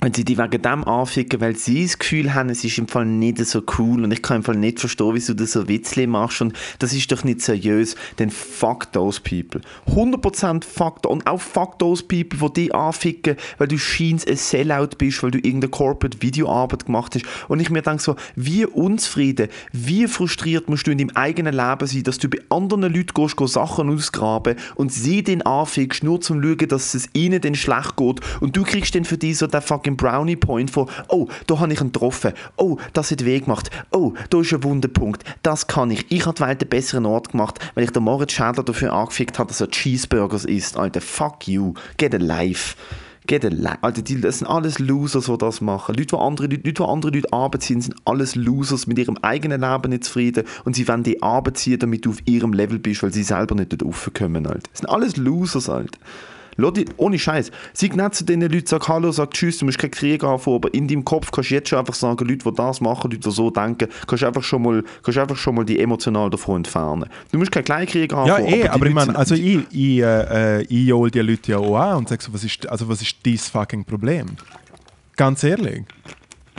Wenn 0.00 0.14
sie 0.14 0.24
die 0.24 0.38
wegen 0.38 0.62
dem 0.62 0.84
anficken, 0.84 1.40
weil 1.40 1.56
sie 1.56 1.82
das 1.82 1.98
Gefühl 1.98 2.34
haben, 2.34 2.48
es 2.48 2.64
ist 2.64 2.78
im 2.78 2.88
Fall 2.88 3.04
nicht 3.04 3.38
so 3.38 3.62
cool 3.78 4.02
und 4.02 4.12
ich 4.12 4.22
kann 4.22 4.38
im 4.38 4.42
Fall 4.42 4.56
nicht 4.56 4.80
verstehen, 4.80 5.14
wieso 5.14 5.34
du 5.34 5.46
so 5.46 5.68
Witzli 5.68 6.06
machst 6.06 6.40
und 6.40 6.54
das 6.78 6.92
ist 6.92 7.10
doch 7.12 7.24
nicht 7.24 7.40
seriös, 7.40 7.96
dann 8.16 8.30
fuck 8.30 8.92
those 8.92 9.20
people. 9.20 9.60
100% 9.88 10.64
fuck 10.64 11.06
und 11.06 11.26
auch 11.26 11.40
fuck 11.40 11.78
those 11.78 12.02
people, 12.02 12.50
die 12.50 12.60
dich 12.60 12.74
anficken, 12.74 13.36
weil 13.58 13.68
du 13.68 13.78
scheinst 13.78 14.28
ein 14.28 14.36
Sellout 14.36 14.96
bist, 14.98 15.22
weil 15.22 15.30
du 15.30 15.38
irgendeine 15.38 15.70
Corporate 15.70 16.22
Videoarbeit 16.22 16.86
gemacht 16.86 17.14
hast. 17.14 17.24
Und 17.48 17.60
ich 17.60 17.70
mir 17.70 17.82
denke 17.82 18.02
so, 18.02 18.16
wie 18.36 18.66
unzufrieden, 18.66 19.48
wie 19.72 20.06
frustriert 20.06 20.68
musst 20.68 20.86
du 20.86 20.90
in 20.90 20.98
deinem 20.98 21.10
eigenen 21.14 21.54
Leben 21.54 21.86
sein, 21.86 22.02
dass 22.02 22.18
du 22.18 22.28
bei 22.28 22.38
anderen 22.48 22.82
Leuten 22.82 23.14
gehst, 23.14 23.36
gehst 23.36 23.54
Sachen 23.54 23.90
ausgraben 23.90 24.56
und 24.74 24.92
sie 24.92 25.22
den 25.22 25.42
anfickst, 25.42 26.02
nur 26.02 26.20
zum 26.20 26.42
schauen, 26.42 26.68
dass 26.68 26.94
es 26.94 27.08
ihnen 27.12 27.40
dann 27.40 27.54
schlecht 27.54 27.96
geht. 27.96 28.20
Und 28.40 28.56
du 28.56 28.62
kriegst 28.62 28.94
dann 28.94 29.04
für 29.04 29.18
dich 29.18 29.38
so 29.38 29.46
den 29.46 29.60
fucking 29.60 29.89
Brownie 29.96 30.36
Point 30.36 30.70
von, 30.70 30.88
oh, 31.08 31.28
da 31.46 31.58
habe 31.58 31.72
ich 31.72 31.80
ihn 31.80 31.92
getroffen, 31.92 32.32
oh, 32.56 32.76
das 32.92 33.10
hat 33.10 33.24
weh 33.24 33.40
gemacht, 33.40 33.70
oh, 33.90 34.14
da 34.30 34.40
ist 34.40 34.52
ein 34.52 34.62
Wunderpunkt, 34.62 35.24
das 35.42 35.66
kann 35.66 35.90
ich. 35.90 36.06
Ich 36.10 36.26
habe 36.26 36.36
die 36.36 36.44
einen 36.44 36.58
besseren 36.58 37.06
Ort 37.06 37.30
gemacht, 37.30 37.58
weil 37.74 37.84
ich 37.84 37.90
den 37.90 38.02
Moritz 38.02 38.32
Schädler 38.32 38.62
dafür 38.62 38.92
angefickt 38.92 39.38
habe, 39.38 39.48
dass 39.48 39.60
er 39.60 39.70
Cheeseburgers 39.70 40.44
isst. 40.44 40.76
Alter, 40.76 41.00
fuck 41.00 41.46
you, 41.48 41.74
get 41.96 42.14
a 42.14 42.18
life. 42.18 42.76
Get 43.26 43.44
a 43.44 43.48
life. 43.48 43.78
Alter, 43.82 44.02
die, 44.02 44.20
das 44.20 44.38
sind 44.38 44.48
alles 44.48 44.78
Losers, 44.78 45.26
die 45.26 45.38
das 45.38 45.60
machen. 45.60 45.94
Leute, 45.94 46.16
die 46.16 46.16
andere 46.16 46.46
Leute, 46.46 46.62
Leute, 46.66 46.72
die 46.72 46.82
andere 46.82 47.12
Leute 47.12 47.32
Arbeit 47.32 47.62
ziehen, 47.62 47.80
sind 47.80 47.94
alles 48.04 48.34
Losers 48.34 48.86
mit 48.86 48.98
ihrem 48.98 49.18
eigenen 49.18 49.60
Leben 49.60 49.90
nicht 49.90 50.04
zufrieden 50.04 50.44
und 50.64 50.74
sie 50.74 50.88
wollen 50.88 51.02
die 51.02 51.22
Arbeit 51.22 51.58
ziehen, 51.58 51.78
damit 51.78 52.06
du 52.06 52.10
auf 52.10 52.18
ihrem 52.24 52.52
Level 52.52 52.78
bist, 52.78 53.02
weil 53.02 53.12
sie 53.12 53.22
selber 53.22 53.54
nicht 53.54 53.72
dort 53.72 53.84
raufkommen, 53.84 54.46
Alter. 54.46 54.68
Das 54.72 54.80
sind 54.80 54.88
alles 54.88 55.16
Losers, 55.16 55.68
Alter. 55.68 55.98
Dich, 56.70 56.86
ohne 56.96 57.18
Scheiß. 57.18 57.50
Sag 57.72 57.96
nicht 57.96 58.14
zu 58.14 58.24
diesen 58.24 58.42
Leuten, 58.42 58.66
sag 58.66 58.86
Hallo, 58.88 59.10
sag 59.12 59.30
Tschüss, 59.32 59.58
du 59.58 59.64
musst 59.64 59.78
keinen 59.78 59.90
Krieg 59.92 60.22
anfangen, 60.24 60.56
aber 60.56 60.74
in 60.74 60.86
deinem 60.86 61.04
Kopf 61.04 61.30
kannst 61.30 61.50
du 61.50 61.54
jetzt 61.54 61.68
schon 61.68 61.78
einfach 61.78 61.94
sagen, 61.94 62.24
Leute, 62.26 62.44
die 62.50 62.54
das 62.54 62.80
machen, 62.80 63.10
Leute, 63.10 63.18
die 63.18 63.30
so 63.30 63.50
denken, 63.50 63.88
kannst 64.06 64.22
du 64.22 64.26
einfach 64.26 64.42
schon 64.42 64.62
mal, 64.62 64.84
kannst 65.02 65.18
einfach 65.18 65.36
schon 65.36 65.54
mal 65.54 65.64
die 65.64 65.78
emotional 65.80 66.28
davon 66.30 66.56
entfernen. 66.58 67.06
Du 67.32 67.38
musst 67.38 67.50
keinen 67.52 67.64
Kleinkrieg 67.64 68.12
Ja, 68.12 68.18
anfangen. 68.24 68.46
eh, 68.48 68.62
die 68.62 68.68
aber 68.68 68.86
ich 68.86 68.94
Leute 68.94 69.06
meine, 69.06 69.18
also 69.18 69.34
ich, 69.34 69.58
ich, 69.70 69.98
äh, 70.00 70.58
äh, 70.60 70.62
ich 70.64 70.92
hole 70.92 71.10
die 71.10 71.20
Leute 71.20 71.52
ja 71.52 71.58
auch 71.58 71.76
an 71.76 71.96
und 71.98 72.08
sage 72.08 72.22
so, 72.22 72.32
was 72.34 72.44
ist, 72.44 72.68
also 72.68 72.88
was 72.88 73.00
ist 73.02 73.16
dein 73.24 73.38
fucking 73.38 73.84
Problem? 73.84 74.26
Ganz 75.16 75.44
ehrlich. 75.44 75.84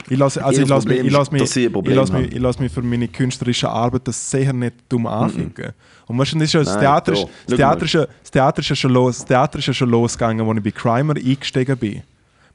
Ich 0.08 0.18
lasse, 0.18 0.44
also 0.44 0.62
ich 0.62 0.68
lasse 0.68 0.88
mich, 0.88 0.98
ich 1.00 1.12
lasse 1.12 1.34
ist, 1.36 1.56
mich, 1.56 1.66
ich 1.86 1.94
lasse 1.94 2.12
mich, 2.12 2.32
ich 2.32 2.38
lasse 2.40 2.60
mich 2.62 2.72
für 2.72 2.82
meine 2.82 3.08
künstlerische 3.08 3.68
Arbeit 3.68 4.02
das 4.08 4.30
sehr 4.30 4.52
nicht 4.52 4.74
dumm 4.88 5.06
anficken. 5.06 5.72
Und 6.06 6.16
das, 6.18 6.48
ist 6.48 6.54
ja, 6.54 6.62
das, 6.64 6.78
Theater, 6.78 7.12
ist- 7.12 7.26
das, 7.46 7.56
Theater 7.56 7.84
ist 7.84 7.94
das, 7.94 8.30
Theater 8.30 8.58
ist 8.60 8.68
ja 8.68 8.76
schon 8.76 8.92
los, 8.92 9.18
das 9.18 9.26
Theater 9.26 9.58
ist 9.58 9.68
schon 9.74 9.90
losgegangen, 9.90 10.46
als 10.46 10.58
ich 10.58 10.64
bei 10.64 10.70
Crimer 10.70 11.14
eingestiegen 11.16 11.76
bin. 11.76 12.02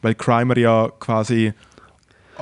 Weil 0.02 0.16
Crimer 0.16 0.58
ja 0.58 0.89
quasi 1.00 1.54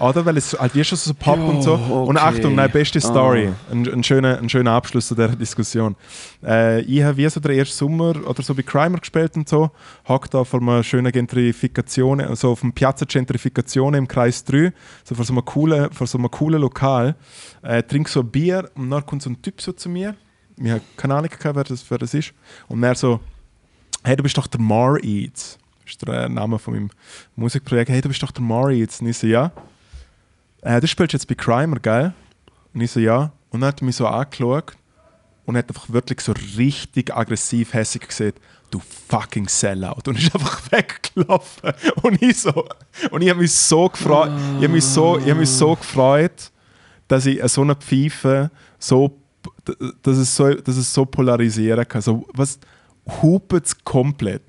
oder? 0.01 0.25
Weil 0.25 0.37
es 0.37 0.57
halt 0.57 0.75
wie 0.75 0.83
schon 0.83 0.97
so 0.97 1.13
Pop 1.13 1.39
und 1.39 1.61
so. 1.61 1.73
Und 1.73 2.17
okay. 2.17 2.25
Achtung, 2.25 2.55
nein, 2.55 2.71
beste 2.71 2.99
Story. 2.99 3.49
Ah. 3.49 3.71
Ein, 3.71 3.87
ein, 3.87 4.03
schöner, 4.03 4.37
ein 4.37 4.49
schöner 4.49 4.71
Abschluss 4.71 5.07
zu 5.07 5.15
dieser 5.15 5.35
Diskussion. 5.35 5.95
Äh, 6.43 6.81
ich 6.81 7.03
habe 7.03 7.17
wie 7.17 7.29
so 7.29 7.39
den 7.39 7.51
ersten 7.51 7.75
Sommer 7.75 8.15
oder 8.27 8.41
so 8.43 8.53
bei 8.53 8.63
Crimer 8.63 8.99
gespielt 8.99 9.35
und 9.35 9.47
so. 9.47 9.71
Hock 10.07 10.29
da 10.29 10.43
vor 10.43 10.61
einer 10.61 10.83
schönen 10.83 11.11
Gentrifikation, 11.11 12.21
also 12.21 12.51
auf 12.51 12.61
dem 12.61 12.73
Piazza 12.73 13.05
Gentrificazione 13.05 13.97
im 13.97 14.07
Kreis 14.07 14.43
3, 14.43 14.73
so 15.03 15.15
vor 15.15 15.25
so 15.25 15.33
einem 15.33 15.45
coolen, 15.45 15.91
vor 15.91 16.07
so 16.07 16.17
einem 16.17 16.29
coolen 16.31 16.61
Lokal. 16.61 17.15
Äh, 17.61 17.83
trink 17.83 18.09
so 18.09 18.21
ein 18.21 18.29
Bier 18.29 18.69
und 18.75 18.89
dann 18.89 19.05
kommt 19.05 19.21
so 19.21 19.29
ein 19.29 19.41
Typ 19.41 19.61
so 19.61 19.71
zu 19.71 19.89
mir. 19.89 20.15
Ich 20.57 20.69
habe 20.69 20.81
keine 20.95 21.15
Ahnung, 21.15 21.29
gehabt, 21.29 21.55
wer 21.55 21.63
das, 21.63 21.89
wer 21.89 21.97
das 21.97 22.13
ist. 22.13 22.33
Und 22.67 22.81
er 22.83 22.95
so, 22.95 23.19
hey, 24.03 24.15
du 24.15 24.23
bist 24.23 24.37
doch 24.37 24.47
der 24.47 24.61
Mar 24.61 25.03
Eats. 25.03 25.57
Das 25.83 25.91
ist 25.91 26.07
der 26.07 26.25
äh, 26.25 26.29
Name 26.29 26.57
von 26.59 26.73
meinem 26.73 26.89
Musikprojekt. 27.35 27.89
Hey, 27.89 28.01
du 28.01 28.09
bist 28.09 28.23
doch 28.23 28.31
der 28.31 28.43
Mar 28.43 28.69
Eats. 28.69 29.01
Und 29.01 29.07
ich 29.07 29.17
so, 29.17 29.27
ja. 29.27 29.51
Äh, 30.65 30.81
du 30.81 30.87
spielst 30.87 31.13
jetzt 31.13 31.27
bei 31.27 31.35
Crimer, 31.35 31.79
gell? 31.79 32.13
Und 32.73 32.81
ich 32.81 32.91
so, 32.91 32.99
ja. 32.99 33.31
Und 33.51 33.61
dann 33.61 33.67
hat 33.67 33.81
er 33.81 33.85
mich 33.85 33.95
so 33.95 34.07
angeschaut 34.07 34.73
und 35.45 35.55
hat 35.55 35.69
einfach 35.69 35.89
wirklich 35.89 36.19
so 36.21 36.33
richtig 36.57 37.15
aggressiv 37.15 37.73
hässig 37.73 38.07
gesagt, 38.07 38.41
du 38.71 38.81
fucking 39.07 39.47
Sellout. 39.47 40.07
Und 40.07 40.17
ist 40.17 40.33
einfach 40.33 40.59
weggelaufen. 40.71 41.71
Und 42.01 42.19
ich 42.21 42.41
so, 42.41 42.67
und 43.11 43.21
ich 43.21 43.29
habe 43.29 43.41
mich 43.41 43.51
so 43.51 43.87
gefreut, 43.87 44.31
ich 44.57 44.63
habe 44.63 44.69
mich 44.69 44.83
so, 44.83 45.19
ich 45.19 45.29
hab 45.29 45.37
mich 45.37 45.49
so 45.49 45.75
gefreut, 45.75 46.51
dass 47.07 47.27
ich 47.27 47.47
so 47.47 47.61
eine 47.61 47.75
Pfeife 47.75 48.49
so, 48.79 49.19
dass 50.01 50.17
es 50.17 50.35
so, 50.35 50.51
dass 50.51 50.77
es 50.77 50.91
so 50.91 51.05
polarisieren 51.05 51.87
kann. 51.87 52.01
So, 52.01 52.25
was 52.33 52.59
hupet 53.21 53.67
es 53.67 53.83
komplett. 53.83 54.41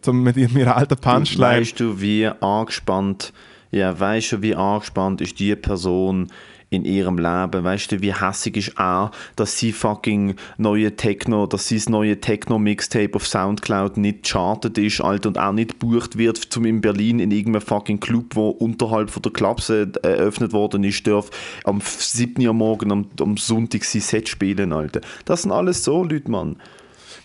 So 0.00 0.14
mit 0.14 0.38
ihrer 0.38 0.76
alten 0.76 0.96
Punchline. 0.96 1.60
Weißt 1.60 1.78
du, 1.78 2.00
wie 2.00 2.26
angespannt, 2.26 3.34
ja, 3.70 3.98
weißt 3.98 4.32
du, 4.32 4.42
wie 4.42 4.54
angespannt 4.54 5.20
ist 5.20 5.38
die 5.38 5.54
Person 5.56 6.28
in 6.70 6.84
ihrem 6.84 7.18
Leben? 7.18 7.64
Weißt 7.64 7.92
du, 7.92 8.00
wie 8.02 8.14
hässig 8.14 8.56
ist 8.56 8.78
er, 8.78 9.10
dass 9.36 9.58
sie 9.58 9.72
fucking 9.72 10.36
neue 10.56 10.96
Techno, 10.96 11.46
dass 11.46 11.68
sie 11.68 11.76
das 11.76 11.88
neue 11.88 12.20
Techno-Mixtape 12.20 13.14
auf 13.14 13.26
Soundcloud 13.26 13.96
nicht 13.96 14.26
chartet 14.26 14.78
ist, 14.78 15.00
Alter, 15.00 15.28
und 15.28 15.38
auch 15.38 15.52
nicht 15.52 15.80
gebucht 15.80 16.18
wird, 16.18 16.36
zum 16.38 16.64
in 16.64 16.80
Berlin 16.80 17.20
in 17.20 17.30
irgendeinem 17.30 17.66
fucking 17.66 18.00
Club, 18.00 18.34
wo 18.34 18.50
unterhalb 18.50 19.10
von 19.10 19.22
der 19.22 19.32
Klapse 19.32 19.90
äh, 20.02 20.08
eröffnet 20.08 20.52
worden 20.52 20.84
ist, 20.84 21.06
darf 21.06 21.30
am 21.64 21.80
7. 21.80 22.46
Uhr 22.46 22.54
morgen 22.54 22.92
am, 22.92 23.06
am 23.20 23.36
Sonntag 23.36 23.84
sein 23.84 24.02
Set 24.02 24.28
spielen, 24.28 24.72
Alter. 24.72 25.00
Das 25.24 25.42
sind 25.42 25.52
alles 25.52 25.84
so 25.84 26.02
Leute, 26.02 26.30
Mann. 26.30 26.56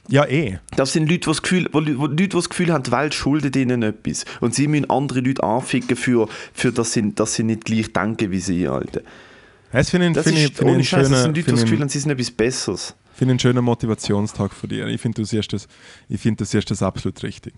Ja, 0.09 0.25
eh. 0.25 0.59
Das 0.75 0.93
sind 0.93 1.03
Leute, 1.03 1.19
die 1.21 1.25
das 1.27 1.41
Gefühl, 1.41 1.69
wo, 1.71 1.79
wo 1.79 2.07
Leute, 2.07 2.15
die 2.15 2.27
das 2.29 2.49
Gefühl 2.49 2.73
haben, 2.73 2.83
die 2.83 2.91
Welt 2.91 3.13
schuldet 3.13 3.55
ihnen 3.55 3.83
etwas. 3.83 4.25
Und 4.41 4.53
sie 4.53 4.67
müssen 4.67 4.89
andere 4.89 5.21
Leute 5.21 5.43
anficken, 5.43 5.95
für, 5.95 6.27
für 6.53 6.71
dass, 6.71 6.93
sie, 6.93 7.13
dass 7.15 7.35
sie 7.35 7.43
nicht 7.43 7.65
gleich 7.65 7.93
denken 7.93 8.31
wie 8.31 8.39
sie, 8.39 8.67
Alter. 8.67 9.01
Das 9.71 9.89
finde 9.89 10.07
ich, 10.07 10.13
Das 10.13 10.25
find 10.25 10.37
ich, 10.37 10.53
find 10.53 10.81
ich 10.81 10.89
Scheiß, 10.89 11.09
das 11.09 11.23
sind 11.23 11.29
Leute, 11.29 11.33
die 11.33 11.43
find 11.43 11.57
das 11.57 11.63
ich 11.63 11.69
Gefühl 11.69 11.81
haben, 11.81 11.89
sie 11.89 11.99
sind 11.99 12.11
etwas 12.11 12.31
Besseres. 12.31 12.95
finde 13.15 13.31
einen 13.31 13.39
schönen 13.39 13.63
Motivationstag 13.63 14.53
von 14.53 14.69
dir. 14.69 14.87
Ich 14.87 15.01
finde, 15.01 15.21
du 15.21 15.25
siehst 15.25 15.53
das, 15.53 15.67
ich 16.09 16.19
finde, 16.19 16.43
du 16.43 16.45
siehst 16.45 16.69
das 16.69 16.83
absolut 16.83 17.23
richtig. 17.23 17.53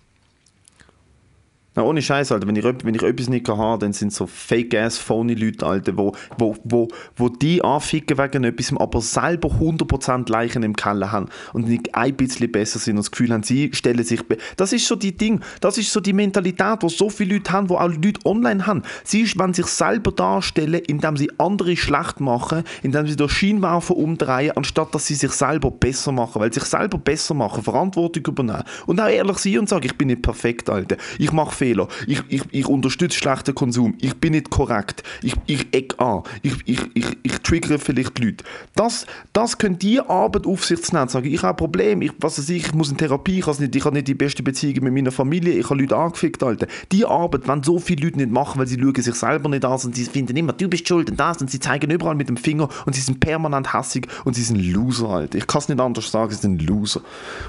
Na, 1.76 1.82
ohne 1.82 2.00
Scheiß, 2.00 2.32
Alter. 2.32 2.48
Wenn 2.48 2.56
ich, 2.56 2.64
wenn 2.64 2.94
ich 2.94 3.02
etwas 3.02 3.28
nicht 3.28 3.46
habe, 3.46 3.78
dann 3.78 3.92
sind 3.92 4.10
so 4.10 4.26
fake-ass, 4.26 4.96
phony 4.96 5.34
Leute, 5.34 5.66
Alter, 5.66 5.94
wo, 5.98 6.12
wo, 6.38 6.56
wo, 6.64 6.88
wo 7.16 7.28
die 7.28 7.62
anficken 7.62 8.16
wegen 8.16 8.44
etwas, 8.44 8.74
aber 8.74 9.02
selber 9.02 9.50
100% 9.50 10.30
Leichen 10.30 10.62
im 10.62 10.74
Keller 10.74 11.12
haben 11.12 11.28
und 11.52 11.68
nicht 11.68 11.94
ein 11.94 12.14
bisschen 12.16 12.50
besser 12.50 12.78
sind 12.78 12.94
und 12.94 13.04
das 13.04 13.10
Gefühl 13.10 13.30
haben, 13.30 13.42
sie 13.42 13.70
stellen 13.74 14.02
sich... 14.04 14.22
Das 14.56 14.72
ist 14.72 14.86
so 14.86 14.96
die 14.96 15.14
Ding, 15.14 15.40
das 15.60 15.76
ist 15.76 15.92
so 15.92 16.00
die 16.00 16.14
Mentalität, 16.14 16.78
wo 16.80 16.88
so 16.88 17.10
viele 17.10 17.34
Leute 17.34 17.52
haben, 17.52 17.68
wo 17.68 17.76
auch 17.76 17.90
Leute 17.90 18.20
online 18.24 18.66
haben. 18.66 18.82
Sie 19.04 19.26
wenn 19.36 19.52
sich 19.52 19.66
selber 19.66 20.12
darstellen, 20.12 20.80
indem 20.86 21.18
sie 21.18 21.30
andere 21.36 21.76
schlecht 21.76 22.20
machen, 22.20 22.62
indem 22.82 23.06
sie 23.06 23.16
durch 23.16 23.32
Scheinwerfer 23.32 23.96
umdrehen, 23.96 24.52
anstatt 24.56 24.94
dass 24.94 25.06
sie 25.06 25.14
sich 25.14 25.32
selber 25.32 25.70
besser 25.70 26.12
machen. 26.12 26.40
Weil 26.40 26.54
sich 26.54 26.64
selber 26.64 26.96
besser 26.96 27.34
machen, 27.34 27.62
Verantwortung 27.62 28.24
übernehmen 28.28 28.64
und 28.86 28.98
auch 28.98 29.08
ehrlich 29.08 29.36
sein 29.38 29.58
und 29.58 29.68
sagen, 29.68 29.84
ich 29.84 29.98
bin 29.98 30.08
nicht 30.08 30.22
perfekt, 30.22 30.70
Alter. 30.70 30.96
Ich 31.18 31.32
mache. 31.32 31.65
Ich, 32.06 32.22
ich, 32.28 32.42
ich 32.50 32.66
unterstütze 32.66 33.18
schlechten 33.18 33.54
Konsum. 33.54 33.94
Ich 34.00 34.16
bin 34.16 34.32
nicht 34.32 34.50
korrekt. 34.50 35.02
Ich, 35.22 35.34
ich 35.46 35.66
eck 35.72 35.94
an. 35.98 36.22
Ich, 36.42 36.54
ich, 36.64 36.80
ich, 36.94 37.06
ich 37.22 37.38
triggere 37.38 37.78
vielleicht 37.78 38.18
Leute. 38.18 38.44
Das, 38.74 39.06
das 39.32 39.58
können 39.58 39.78
die 39.78 40.00
Arbeit 40.00 40.46
auf 40.46 40.64
sich 40.64 40.82
zu 40.82 40.94
nehmen. 40.94 41.08
Sagen, 41.08 41.32
ich 41.32 41.42
habe 41.42 41.50
ein 41.50 41.56
Problem. 41.56 42.02
Ich, 42.02 42.12
was 42.20 42.38
weiß 42.38 42.48
ich, 42.50 42.66
ich 42.66 42.74
muss 42.74 42.90
in 42.90 42.96
Therapie. 42.96 43.38
Ich 43.38 43.46
habe 43.46 43.60
nicht, 43.60 43.74
ich 43.74 43.84
habe 43.84 43.94
nicht 43.94 44.08
die 44.08 44.14
beste 44.14 44.42
Beziehung 44.42 44.84
mit 44.84 44.92
meiner 44.92 45.12
Familie. 45.12 45.54
Ich 45.54 45.68
habe 45.68 45.80
Leute 45.80 45.96
angefickt, 45.96 46.42
Alter. 46.42 46.66
Die 46.92 47.04
Arbeit, 47.04 47.48
wenn 47.48 47.62
so 47.62 47.78
viele 47.78 48.04
Leute 48.04 48.18
nicht 48.18 48.30
machen, 48.30 48.58
weil 48.58 48.66
sie 48.66 48.78
schauen 48.80 48.94
sich 48.94 49.14
selber 49.14 49.48
nicht 49.48 49.64
an 49.64 49.72
und 49.72 49.94
sie 49.94 50.04
finden 50.04 50.36
immer, 50.36 50.52
du 50.52 50.68
bist 50.68 50.86
schuld 50.88 51.10
und 51.10 51.20
das 51.20 51.40
und 51.40 51.50
sie 51.50 51.60
zeigen 51.60 51.90
überall 51.90 52.14
mit 52.14 52.28
dem 52.28 52.36
Finger 52.36 52.68
und 52.86 52.94
sie 52.94 53.00
sind 53.00 53.20
permanent 53.20 53.72
hassig 53.72 54.08
und 54.24 54.34
sie 54.34 54.42
sind 54.42 54.58
Loser, 54.58 55.08
Alter. 55.08 55.38
Ich 55.38 55.46
kann 55.46 55.60
es 55.60 55.68
nicht 55.68 55.80
anders 55.80 56.10
sagen, 56.10 56.30
sie 56.30 56.40
sind 56.40 56.62
Loser. 56.62 57.00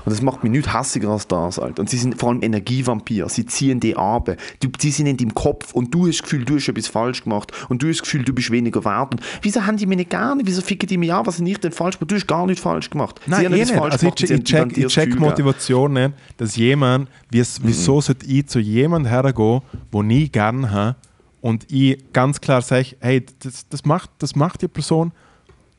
Und 0.05 0.11
das 0.11 0.21
macht 0.21 0.43
mich 0.43 0.51
nicht 0.51 0.73
hassiger 0.73 1.09
als 1.09 1.27
das, 1.27 1.59
Alter. 1.59 1.81
Und 1.81 1.89
sie 1.89 1.97
sind 1.97 2.19
vor 2.19 2.29
allem 2.29 2.41
Energievampir. 2.41 3.29
Sie 3.29 3.45
ziehen 3.45 3.79
die 3.79 3.95
ab. 4.07 4.35
Du, 4.59 4.69
sie 4.79 4.91
sind 4.91 5.07
in 5.07 5.17
deinem 5.17 5.33
Kopf 5.35 5.73
und 5.73 5.93
du 5.93 6.07
hast 6.07 6.17
das 6.19 6.23
Gefühl, 6.23 6.45
du 6.45 6.55
hast 6.55 6.67
etwas 6.67 6.87
falsch 6.87 7.23
gemacht 7.23 7.51
und 7.69 7.81
du 7.81 7.87
hast 7.89 7.97
das 7.97 8.03
Gefühl, 8.03 8.23
du 8.23 8.33
bist 8.33 8.51
weniger 8.51 8.83
wert. 8.85 9.13
Und 9.15 9.21
wieso 9.41 9.65
haben 9.65 9.77
die 9.77 9.85
mich 9.85 9.97
nicht 9.97 10.09
gerne? 10.09 10.41
Wieso 10.45 10.61
ficken 10.61 10.87
die 10.87 10.97
mich 10.97 11.11
an? 11.13 11.25
Was 11.25 11.39
habe 11.39 11.49
ich 11.49 11.57
denn 11.59 11.71
falsch 11.71 11.97
gemacht? 11.99 12.11
Du 12.11 12.15
hast 12.15 12.27
gar 12.27 12.45
nichts 12.45 12.61
falsch 12.61 12.89
gemacht. 12.89 13.19
Nein, 13.27 13.39
sie 13.39 13.45
haben 13.45 13.53
eh 13.53 13.57
etwas 13.61 13.69
nicht. 13.71 13.79
falsch 13.79 13.93
Also 13.93 14.07
ich, 14.07 14.15
gemacht, 14.15 14.31
haben- 14.31 14.37
ich 14.47 14.55
haben 14.55 14.69
check, 14.73 14.87
ich 14.87 14.93
check. 14.93 15.19
Motivation 15.19 15.93
nicht, 15.93 16.13
dass 16.37 16.55
jemand, 16.55 17.09
wies- 17.31 17.59
wieso 17.63 18.01
sollte 18.01 18.25
ich 18.25 18.47
zu 18.47 18.59
jemandem 18.59 19.11
hergehen, 19.11 19.61
wo 19.91 20.03
ich 20.03 20.31
gerne 20.31 20.71
habe 20.71 20.95
und 21.41 21.65
ich 21.71 21.97
ganz 22.13 22.41
klar 22.41 22.61
sage, 22.61 22.95
hey, 22.99 23.25
das, 23.43 23.67
das, 23.69 23.85
macht, 23.85 24.09
das 24.19 24.35
macht 24.35 24.61
die 24.61 24.67
Person, 24.67 25.11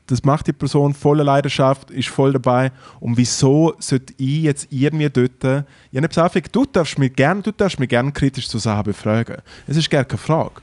das 0.09 0.23
macht 0.23 0.47
die 0.47 0.53
Person 0.53 0.93
voller 0.93 1.23
Leidenschaft, 1.23 1.91
ist 1.91 2.09
voll 2.09 2.33
dabei 2.33 2.71
und 2.99 3.17
wieso 3.17 3.75
sollte 3.79 4.13
ich 4.17 4.43
jetzt 4.43 4.67
irgendwie 4.71 5.09
dort, 5.09 5.65
ja 5.91 6.01
nicht 6.01 6.13
sagen, 6.13 6.41
du 6.51 6.65
darfst 6.65 6.97
mich 6.97 7.15
gerne, 7.15 7.41
du 7.41 7.51
darfst 7.51 7.79
mich 7.79 7.89
gerne 7.89 8.11
kritisch 8.11 8.47
zu 8.47 8.57
Sachen 8.57 8.83
befragen. 8.83 9.37
Es 9.67 9.77
ist 9.77 9.89
gar 9.89 10.05
keine 10.05 10.17
Frage. 10.17 10.61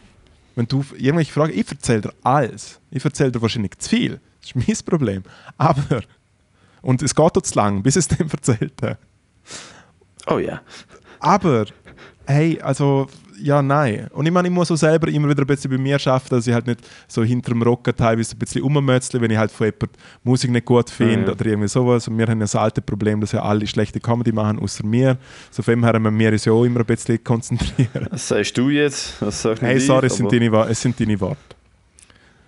Wenn 0.56 0.66
du 0.66 0.84
irgendwelche 0.96 1.32
Fragen, 1.32 1.52
ich 1.56 1.70
erzähle 1.70 2.00
dir 2.00 2.14
alles. 2.22 2.80
Ich 2.90 3.04
erzähle 3.04 3.30
dir 3.30 3.42
wahrscheinlich 3.42 3.78
zu 3.78 3.90
viel. 3.90 4.20
Das 4.40 4.50
ist 4.50 4.56
mein 4.56 4.76
Problem. 4.86 5.22
Aber, 5.58 6.00
und 6.82 7.02
es 7.02 7.14
geht 7.14 7.36
auch 7.36 7.42
zu 7.42 7.54
lang, 7.54 7.82
bis 7.82 7.96
ich 7.96 8.06
es 8.06 8.08
dem 8.18 8.30
erzählt 8.30 8.80
habe. 8.82 8.98
Oh 10.26 10.38
ja. 10.38 10.60
Aber, 11.20 11.66
hey, 12.26 12.60
also, 12.60 13.08
ja, 13.40 13.62
nein. 13.62 14.08
Und 14.12 14.26
ich 14.26 14.32
meine, 14.32 14.48
ich 14.48 14.54
muss 14.54 14.70
auch 14.70 14.76
selber 14.76 15.08
immer 15.08 15.28
wieder 15.28 15.42
ein 15.42 15.46
bisschen 15.46 15.70
bei 15.70 15.78
mir 15.78 15.98
schaffen, 15.98 16.28
dass 16.30 16.46
ich 16.46 16.54
halt 16.54 16.66
nicht 16.66 16.80
so 17.08 17.22
hinter 17.22 17.52
dem 17.52 17.62
Rocken 17.62 17.94
teilweise 17.96 18.34
ein 18.34 18.38
bisschen 18.38 18.62
rummötzle, 18.62 19.20
wenn 19.20 19.30
ich 19.30 19.36
halt 19.38 19.50
von 19.50 19.66
jemandem 19.66 19.88
Musik 20.24 20.50
nicht 20.50 20.64
gut 20.66 20.90
finde 20.90 21.26
Ja. 21.26 21.32
oder 21.32 21.46
irgendwie 21.46 21.68
sowas. 21.68 22.08
Und 22.08 22.18
wir 22.18 22.26
haben 22.26 22.38
ja 22.38 22.44
das 22.44 22.56
alte 22.56 22.80
Problem, 22.82 23.20
dass 23.20 23.32
ja 23.32 23.42
alle 23.42 23.66
schlechte 23.66 24.00
Comedy 24.00 24.32
machen, 24.32 24.58
außer 24.58 24.84
mir. 24.86 25.18
So 25.50 25.62
von 25.62 25.72
dem 25.72 25.84
her 25.84 25.98
müssen 25.98 26.18
wir 26.18 26.32
uns 26.32 26.44
ja 26.44 26.52
auch 26.52 26.64
immer 26.64 26.80
ein 26.80 26.86
bisschen 26.86 27.22
konzentrieren. 27.22 28.08
Was 28.10 28.28
sagst 28.28 28.56
du 28.56 28.68
jetzt? 28.70 29.14
Das 29.20 29.42
sag 29.42 29.60
Hey, 29.60 29.76
ich, 29.78 29.86
sorry, 29.86 30.06
es 30.06 30.16
sind, 30.16 30.32
deine, 30.32 30.50
es 30.68 30.80
sind 30.80 30.98
deine 31.00 31.20
Worte. 31.20 31.36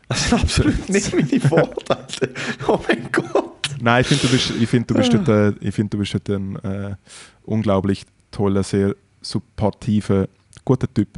Das 0.09 0.25
sind 0.29 0.41
absolut 0.43 0.89
nicht 0.89 1.13
meine 1.15 1.51
Worte, 1.51 1.97
Alter. 1.97 2.29
Oh 2.67 2.79
mein 2.89 3.09
Gott. 3.13 3.45
Nein, 3.81 4.01
ich 4.01 4.07
finde, 4.09 4.27
du 4.27 4.33
bist, 4.33 4.53
ich 4.61 4.69
find, 4.69 4.91
du 4.91 4.95
bist, 4.95 5.13
dort, 5.15 5.29
äh, 5.29 5.53
ich 5.61 5.75
find, 5.75 5.93
du 5.93 5.99
bist 5.99 6.15
dort 6.15 6.29
ein 6.31 6.57
äh, 6.65 6.97
unglaublich 7.45 8.05
toller, 8.31 8.63
sehr 8.63 8.95
supportiver, 9.21 10.29
guter 10.69 10.93
Typ. 10.93 11.09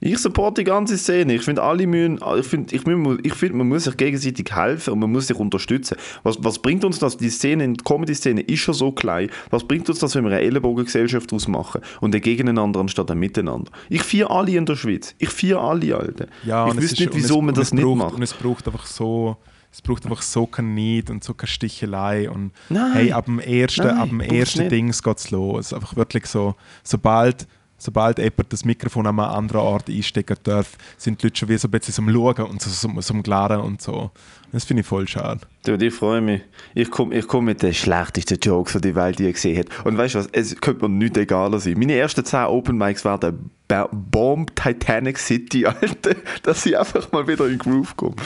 Ich 0.00 0.18
support 0.18 0.58
die 0.58 0.64
ganze 0.64 0.98
Szene. 0.98 1.34
Ich 1.34 1.42
finde, 1.42 1.62
alle 1.62 1.86
müssen, 1.86 2.18
ich 2.38 2.46
finde, 2.46 2.74
ich, 2.74 2.82
ich 3.26 3.32
find, 3.32 3.54
man 3.54 3.68
muss 3.68 3.84
sich 3.84 3.96
gegenseitig 3.96 4.54
helfen 4.54 4.92
und 4.92 4.98
man 4.98 5.10
muss 5.10 5.28
sich 5.28 5.36
unterstützen. 5.38 5.96
Was, 6.24 6.36
was 6.44 6.58
bringt 6.58 6.84
uns 6.84 6.98
das? 6.98 7.16
Die 7.16 7.30
Szene, 7.30 7.66
die 7.72 7.82
Comedy-Szene 7.82 8.42
ist 8.42 8.60
schon 8.60 8.74
so 8.74 8.92
klein. 8.92 9.30
Was 9.48 9.64
bringt 9.64 9.88
uns 9.88 10.00
das, 10.00 10.14
wenn 10.14 10.24
wir 10.24 10.32
eine 10.32 10.40
Ellenbogengesellschaft 10.42 11.30
daraus 11.32 11.48
machen 11.48 11.80
und 12.02 12.14
ein 12.14 12.20
gegeneinander 12.20 12.80
anstatt 12.80 13.10
ein 13.10 13.18
Miteinander? 13.18 13.70
Ich 13.88 14.02
feiere 14.02 14.30
alle 14.30 14.50
in 14.56 14.66
der 14.66 14.76
Schweiz. 14.76 15.14
Ich 15.18 15.30
feiere 15.30 15.60
alle, 15.62 15.96
Alter. 15.96 16.26
Ja, 16.44 16.66
ich 16.68 16.74
es 16.74 16.80
wüsste 16.82 17.02
nicht, 17.04 17.12
und 17.12 17.16
es- 17.18 17.24
wieso 17.24 17.40
man 17.40 17.54
das 17.54 17.68
es 17.68 17.72
nicht 17.74 17.84
braucht, 17.84 17.98
macht. 17.98 18.14
Und 18.16 18.22
es 18.22 18.34
braucht 18.34 18.66
einfach 18.66 18.84
so, 18.86 19.36
es 19.72 19.80
braucht 19.80 20.04
einfach 20.04 20.22
so 20.22 20.46
kein 20.46 20.74
Need 20.74 21.08
und 21.08 21.24
so 21.24 21.32
keine 21.32 21.48
Stichelei 21.48 22.28
und 22.28 22.50
Nein. 22.68 22.92
hey, 22.92 23.12
ab 23.12 23.24
dem 23.24 23.38
ersten, 23.38 23.86
Nein, 23.86 23.96
ab 23.96 24.08
dem 24.10 24.20
ersten. 24.20 24.68
Dings 24.68 25.02
geht's 25.02 25.30
los. 25.30 25.72
Einfach 25.72 25.96
wirklich 25.96 26.26
so, 26.26 26.56
sobald 26.82 27.46
Sobald 27.78 28.18
jemand 28.18 28.52
das 28.52 28.64
Mikrofon 28.64 29.06
an 29.06 29.18
einem 29.18 29.30
anderen 29.30 29.60
Ort 29.62 29.88
einstecken 29.88 30.36
darf, 30.42 30.76
sind 30.96 31.22
die 31.22 31.26
Leute 31.26 31.38
schon 31.38 31.48
wie 31.48 31.58
so 31.58 31.68
ein 31.68 31.70
bisschen 31.70 31.94
zum 31.94 32.10
Schauen 32.10 32.46
und 32.46 32.62
so, 32.62 32.70
so 33.00 33.14
am 33.14 33.22
Glaren 33.22 33.60
und 33.60 33.82
so. 33.82 34.10
Das 34.52 34.64
finde 34.64 34.82
ich 34.82 34.86
voll 34.86 35.08
schade. 35.08 35.40
Du, 35.64 35.74
ich 35.74 35.92
freue 35.92 36.20
mich. 36.20 36.42
Ich 36.74 36.90
komme 36.90 37.14
ich 37.16 37.26
komm 37.26 37.46
mit 37.46 37.62
den 37.62 37.74
schlechtesten 37.74 38.38
Jokes, 38.40 38.74
die 38.74 38.80
die 38.80 38.94
Welt 38.94 39.18
je 39.18 39.32
gesehen 39.32 39.58
hat. 39.58 39.84
Und 39.84 39.98
weißt 39.98 40.14
du 40.14 40.18
was, 40.20 40.28
es 40.32 40.60
könnte 40.60 40.88
mir 40.88 40.96
nicht 40.96 41.16
egaler 41.16 41.58
sein. 41.58 41.74
Meine 41.76 41.94
ersten 41.94 42.24
10 42.24 42.44
Open 42.44 42.78
Mics 42.78 43.04
werden 43.04 43.50
Bomb 43.68 44.54
Titanic 44.54 45.18
City, 45.18 45.66
Alter. 45.66 46.16
Dass 46.42 46.64
ich 46.66 46.78
einfach 46.78 47.10
mal 47.12 47.26
wieder 47.26 47.44
in 47.46 47.52
den 47.52 47.58
Groove 47.58 47.96
komme. 47.96 48.16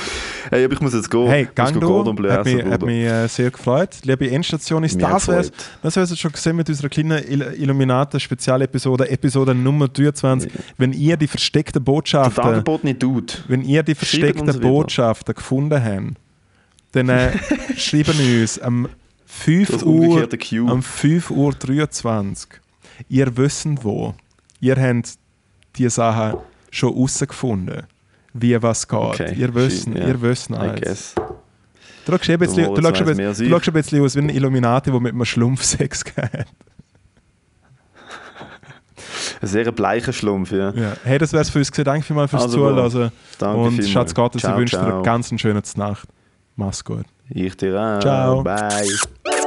Hey, 0.50 0.64
aber 0.64 0.74
ich 0.74 0.80
muss 0.80 0.94
jetzt 0.94 1.10
gehen. 1.10 1.28
Hey, 1.28 1.48
gang 1.54 1.78
du. 1.78 2.04
Hat 2.28 2.44
mich, 2.44 2.64
hat 2.64 2.82
mich 2.82 3.04
äh, 3.04 3.28
sehr 3.28 3.50
gefreut. 3.50 3.90
Liebe 4.02 4.30
Endstation 4.30 4.82
ist 4.84 5.02
auch 5.02 5.10
das 5.10 5.28
wär's. 5.28 5.52
Das 5.82 5.96
wär's 5.96 6.10
jetzt 6.10 6.18
schon 6.18 6.32
gesehen 6.32 6.56
mit 6.56 6.68
unserer 6.68 6.88
kleinen 6.88 7.22
Il 7.28 7.42
Illuminata 7.42 8.18
Spezialepisode, 8.18 9.08
Episode 9.08 9.54
Nummer 9.54 9.88
23. 9.88 10.50
Wenn 10.76 10.92
ihr 10.92 11.16
die 11.16 11.28
versteckten 11.28 11.82
Botschaften, 11.84 12.42
Datenbot 12.42 12.84
nicht 12.84 13.00
tut. 13.00 13.44
wenn 13.48 13.62
ihr 13.62 13.82
die 13.82 13.94
versteckten. 13.94 14.60
Botschaften 14.60 15.34
gefunden 15.34 15.82
habt, 15.82 16.16
dann 16.92 17.08
äh, 17.08 17.32
schreiben 17.76 18.18
uns 18.18 18.58
am 18.58 18.88
5 19.26 19.70
Das 19.70 19.82
Uhr, 19.84 20.28
am 20.66 20.82
5 20.82 21.30
Uhr 21.30 21.52
23. 21.52 22.60
Ihr 23.08 23.36
wisst 23.36 23.68
wo. 23.82 24.14
Ihr 24.60 24.76
habt 24.76 25.18
die 25.78 25.88
Sachen 25.88 26.38
schon 26.70 26.92
herausgefunden, 26.94 27.82
wie 28.34 28.60
was 28.62 28.86
geht. 28.86 28.98
Okay, 28.98 29.34
Ihr 29.36 29.54
wisst, 29.54 29.84
shit, 29.84 29.94
ihr 29.96 30.20
wisst 30.20 30.52
alles. 30.52 31.14
Du 32.04 32.12
schaust 32.12 32.30
ein 32.30 32.38
bisschen, 32.38 32.64
du 32.64 32.70
Moritz 32.80 32.84
schaust 32.84 33.00
ein 33.00 33.06
bisschen, 33.06 33.26
als 33.26 33.38
du 33.38 33.44
ich. 33.44 33.50
schaust 33.50 33.68
ein 33.68 33.72
bisschen 33.74 34.02
aus 34.04 34.14
wie 34.16 34.20
ein 34.20 34.28
Illuminati, 34.30 34.90
der 34.90 35.00
mit 35.00 35.12
einem 35.12 35.24
Schlumpf 35.24 35.62
Sex 35.62 36.04
hat. 36.16 36.46
Ein 39.40 39.46
sehr 39.46 39.70
bleicher 39.70 40.12
Schlumpf, 40.12 40.50
ja. 40.50 40.70
Ja. 40.72 40.92
Hey, 41.04 41.18
das 41.18 41.32
wär's 41.32 41.48
für 41.50 41.58
uns 41.60 41.70
gewesen. 41.70 41.84
Danke 41.84 42.04
vielmals 42.06 42.30
fürs 42.30 42.42
Also, 42.42 42.56
Zuhören. 42.56 43.12
Danke 43.38 43.60
Und 43.60 43.68
vielmals. 43.70 43.90
Schatz 43.90 44.14
Gottes, 44.14 44.42
ich 44.42 44.48
Ciao, 44.48 44.58
wünsche 44.58 44.76
dir 44.76 44.82
ciao. 44.82 44.94
eine 44.96 45.02
ganz 45.04 45.32
schöne 45.40 45.62
Nacht. 45.76 46.08
Mach's 46.56 46.82
gut. 46.84 47.04
Ich 47.30 47.56
dir 47.56 47.80
auch. 47.80 48.00
Ciao. 48.00 48.42
Bye. 48.42 49.37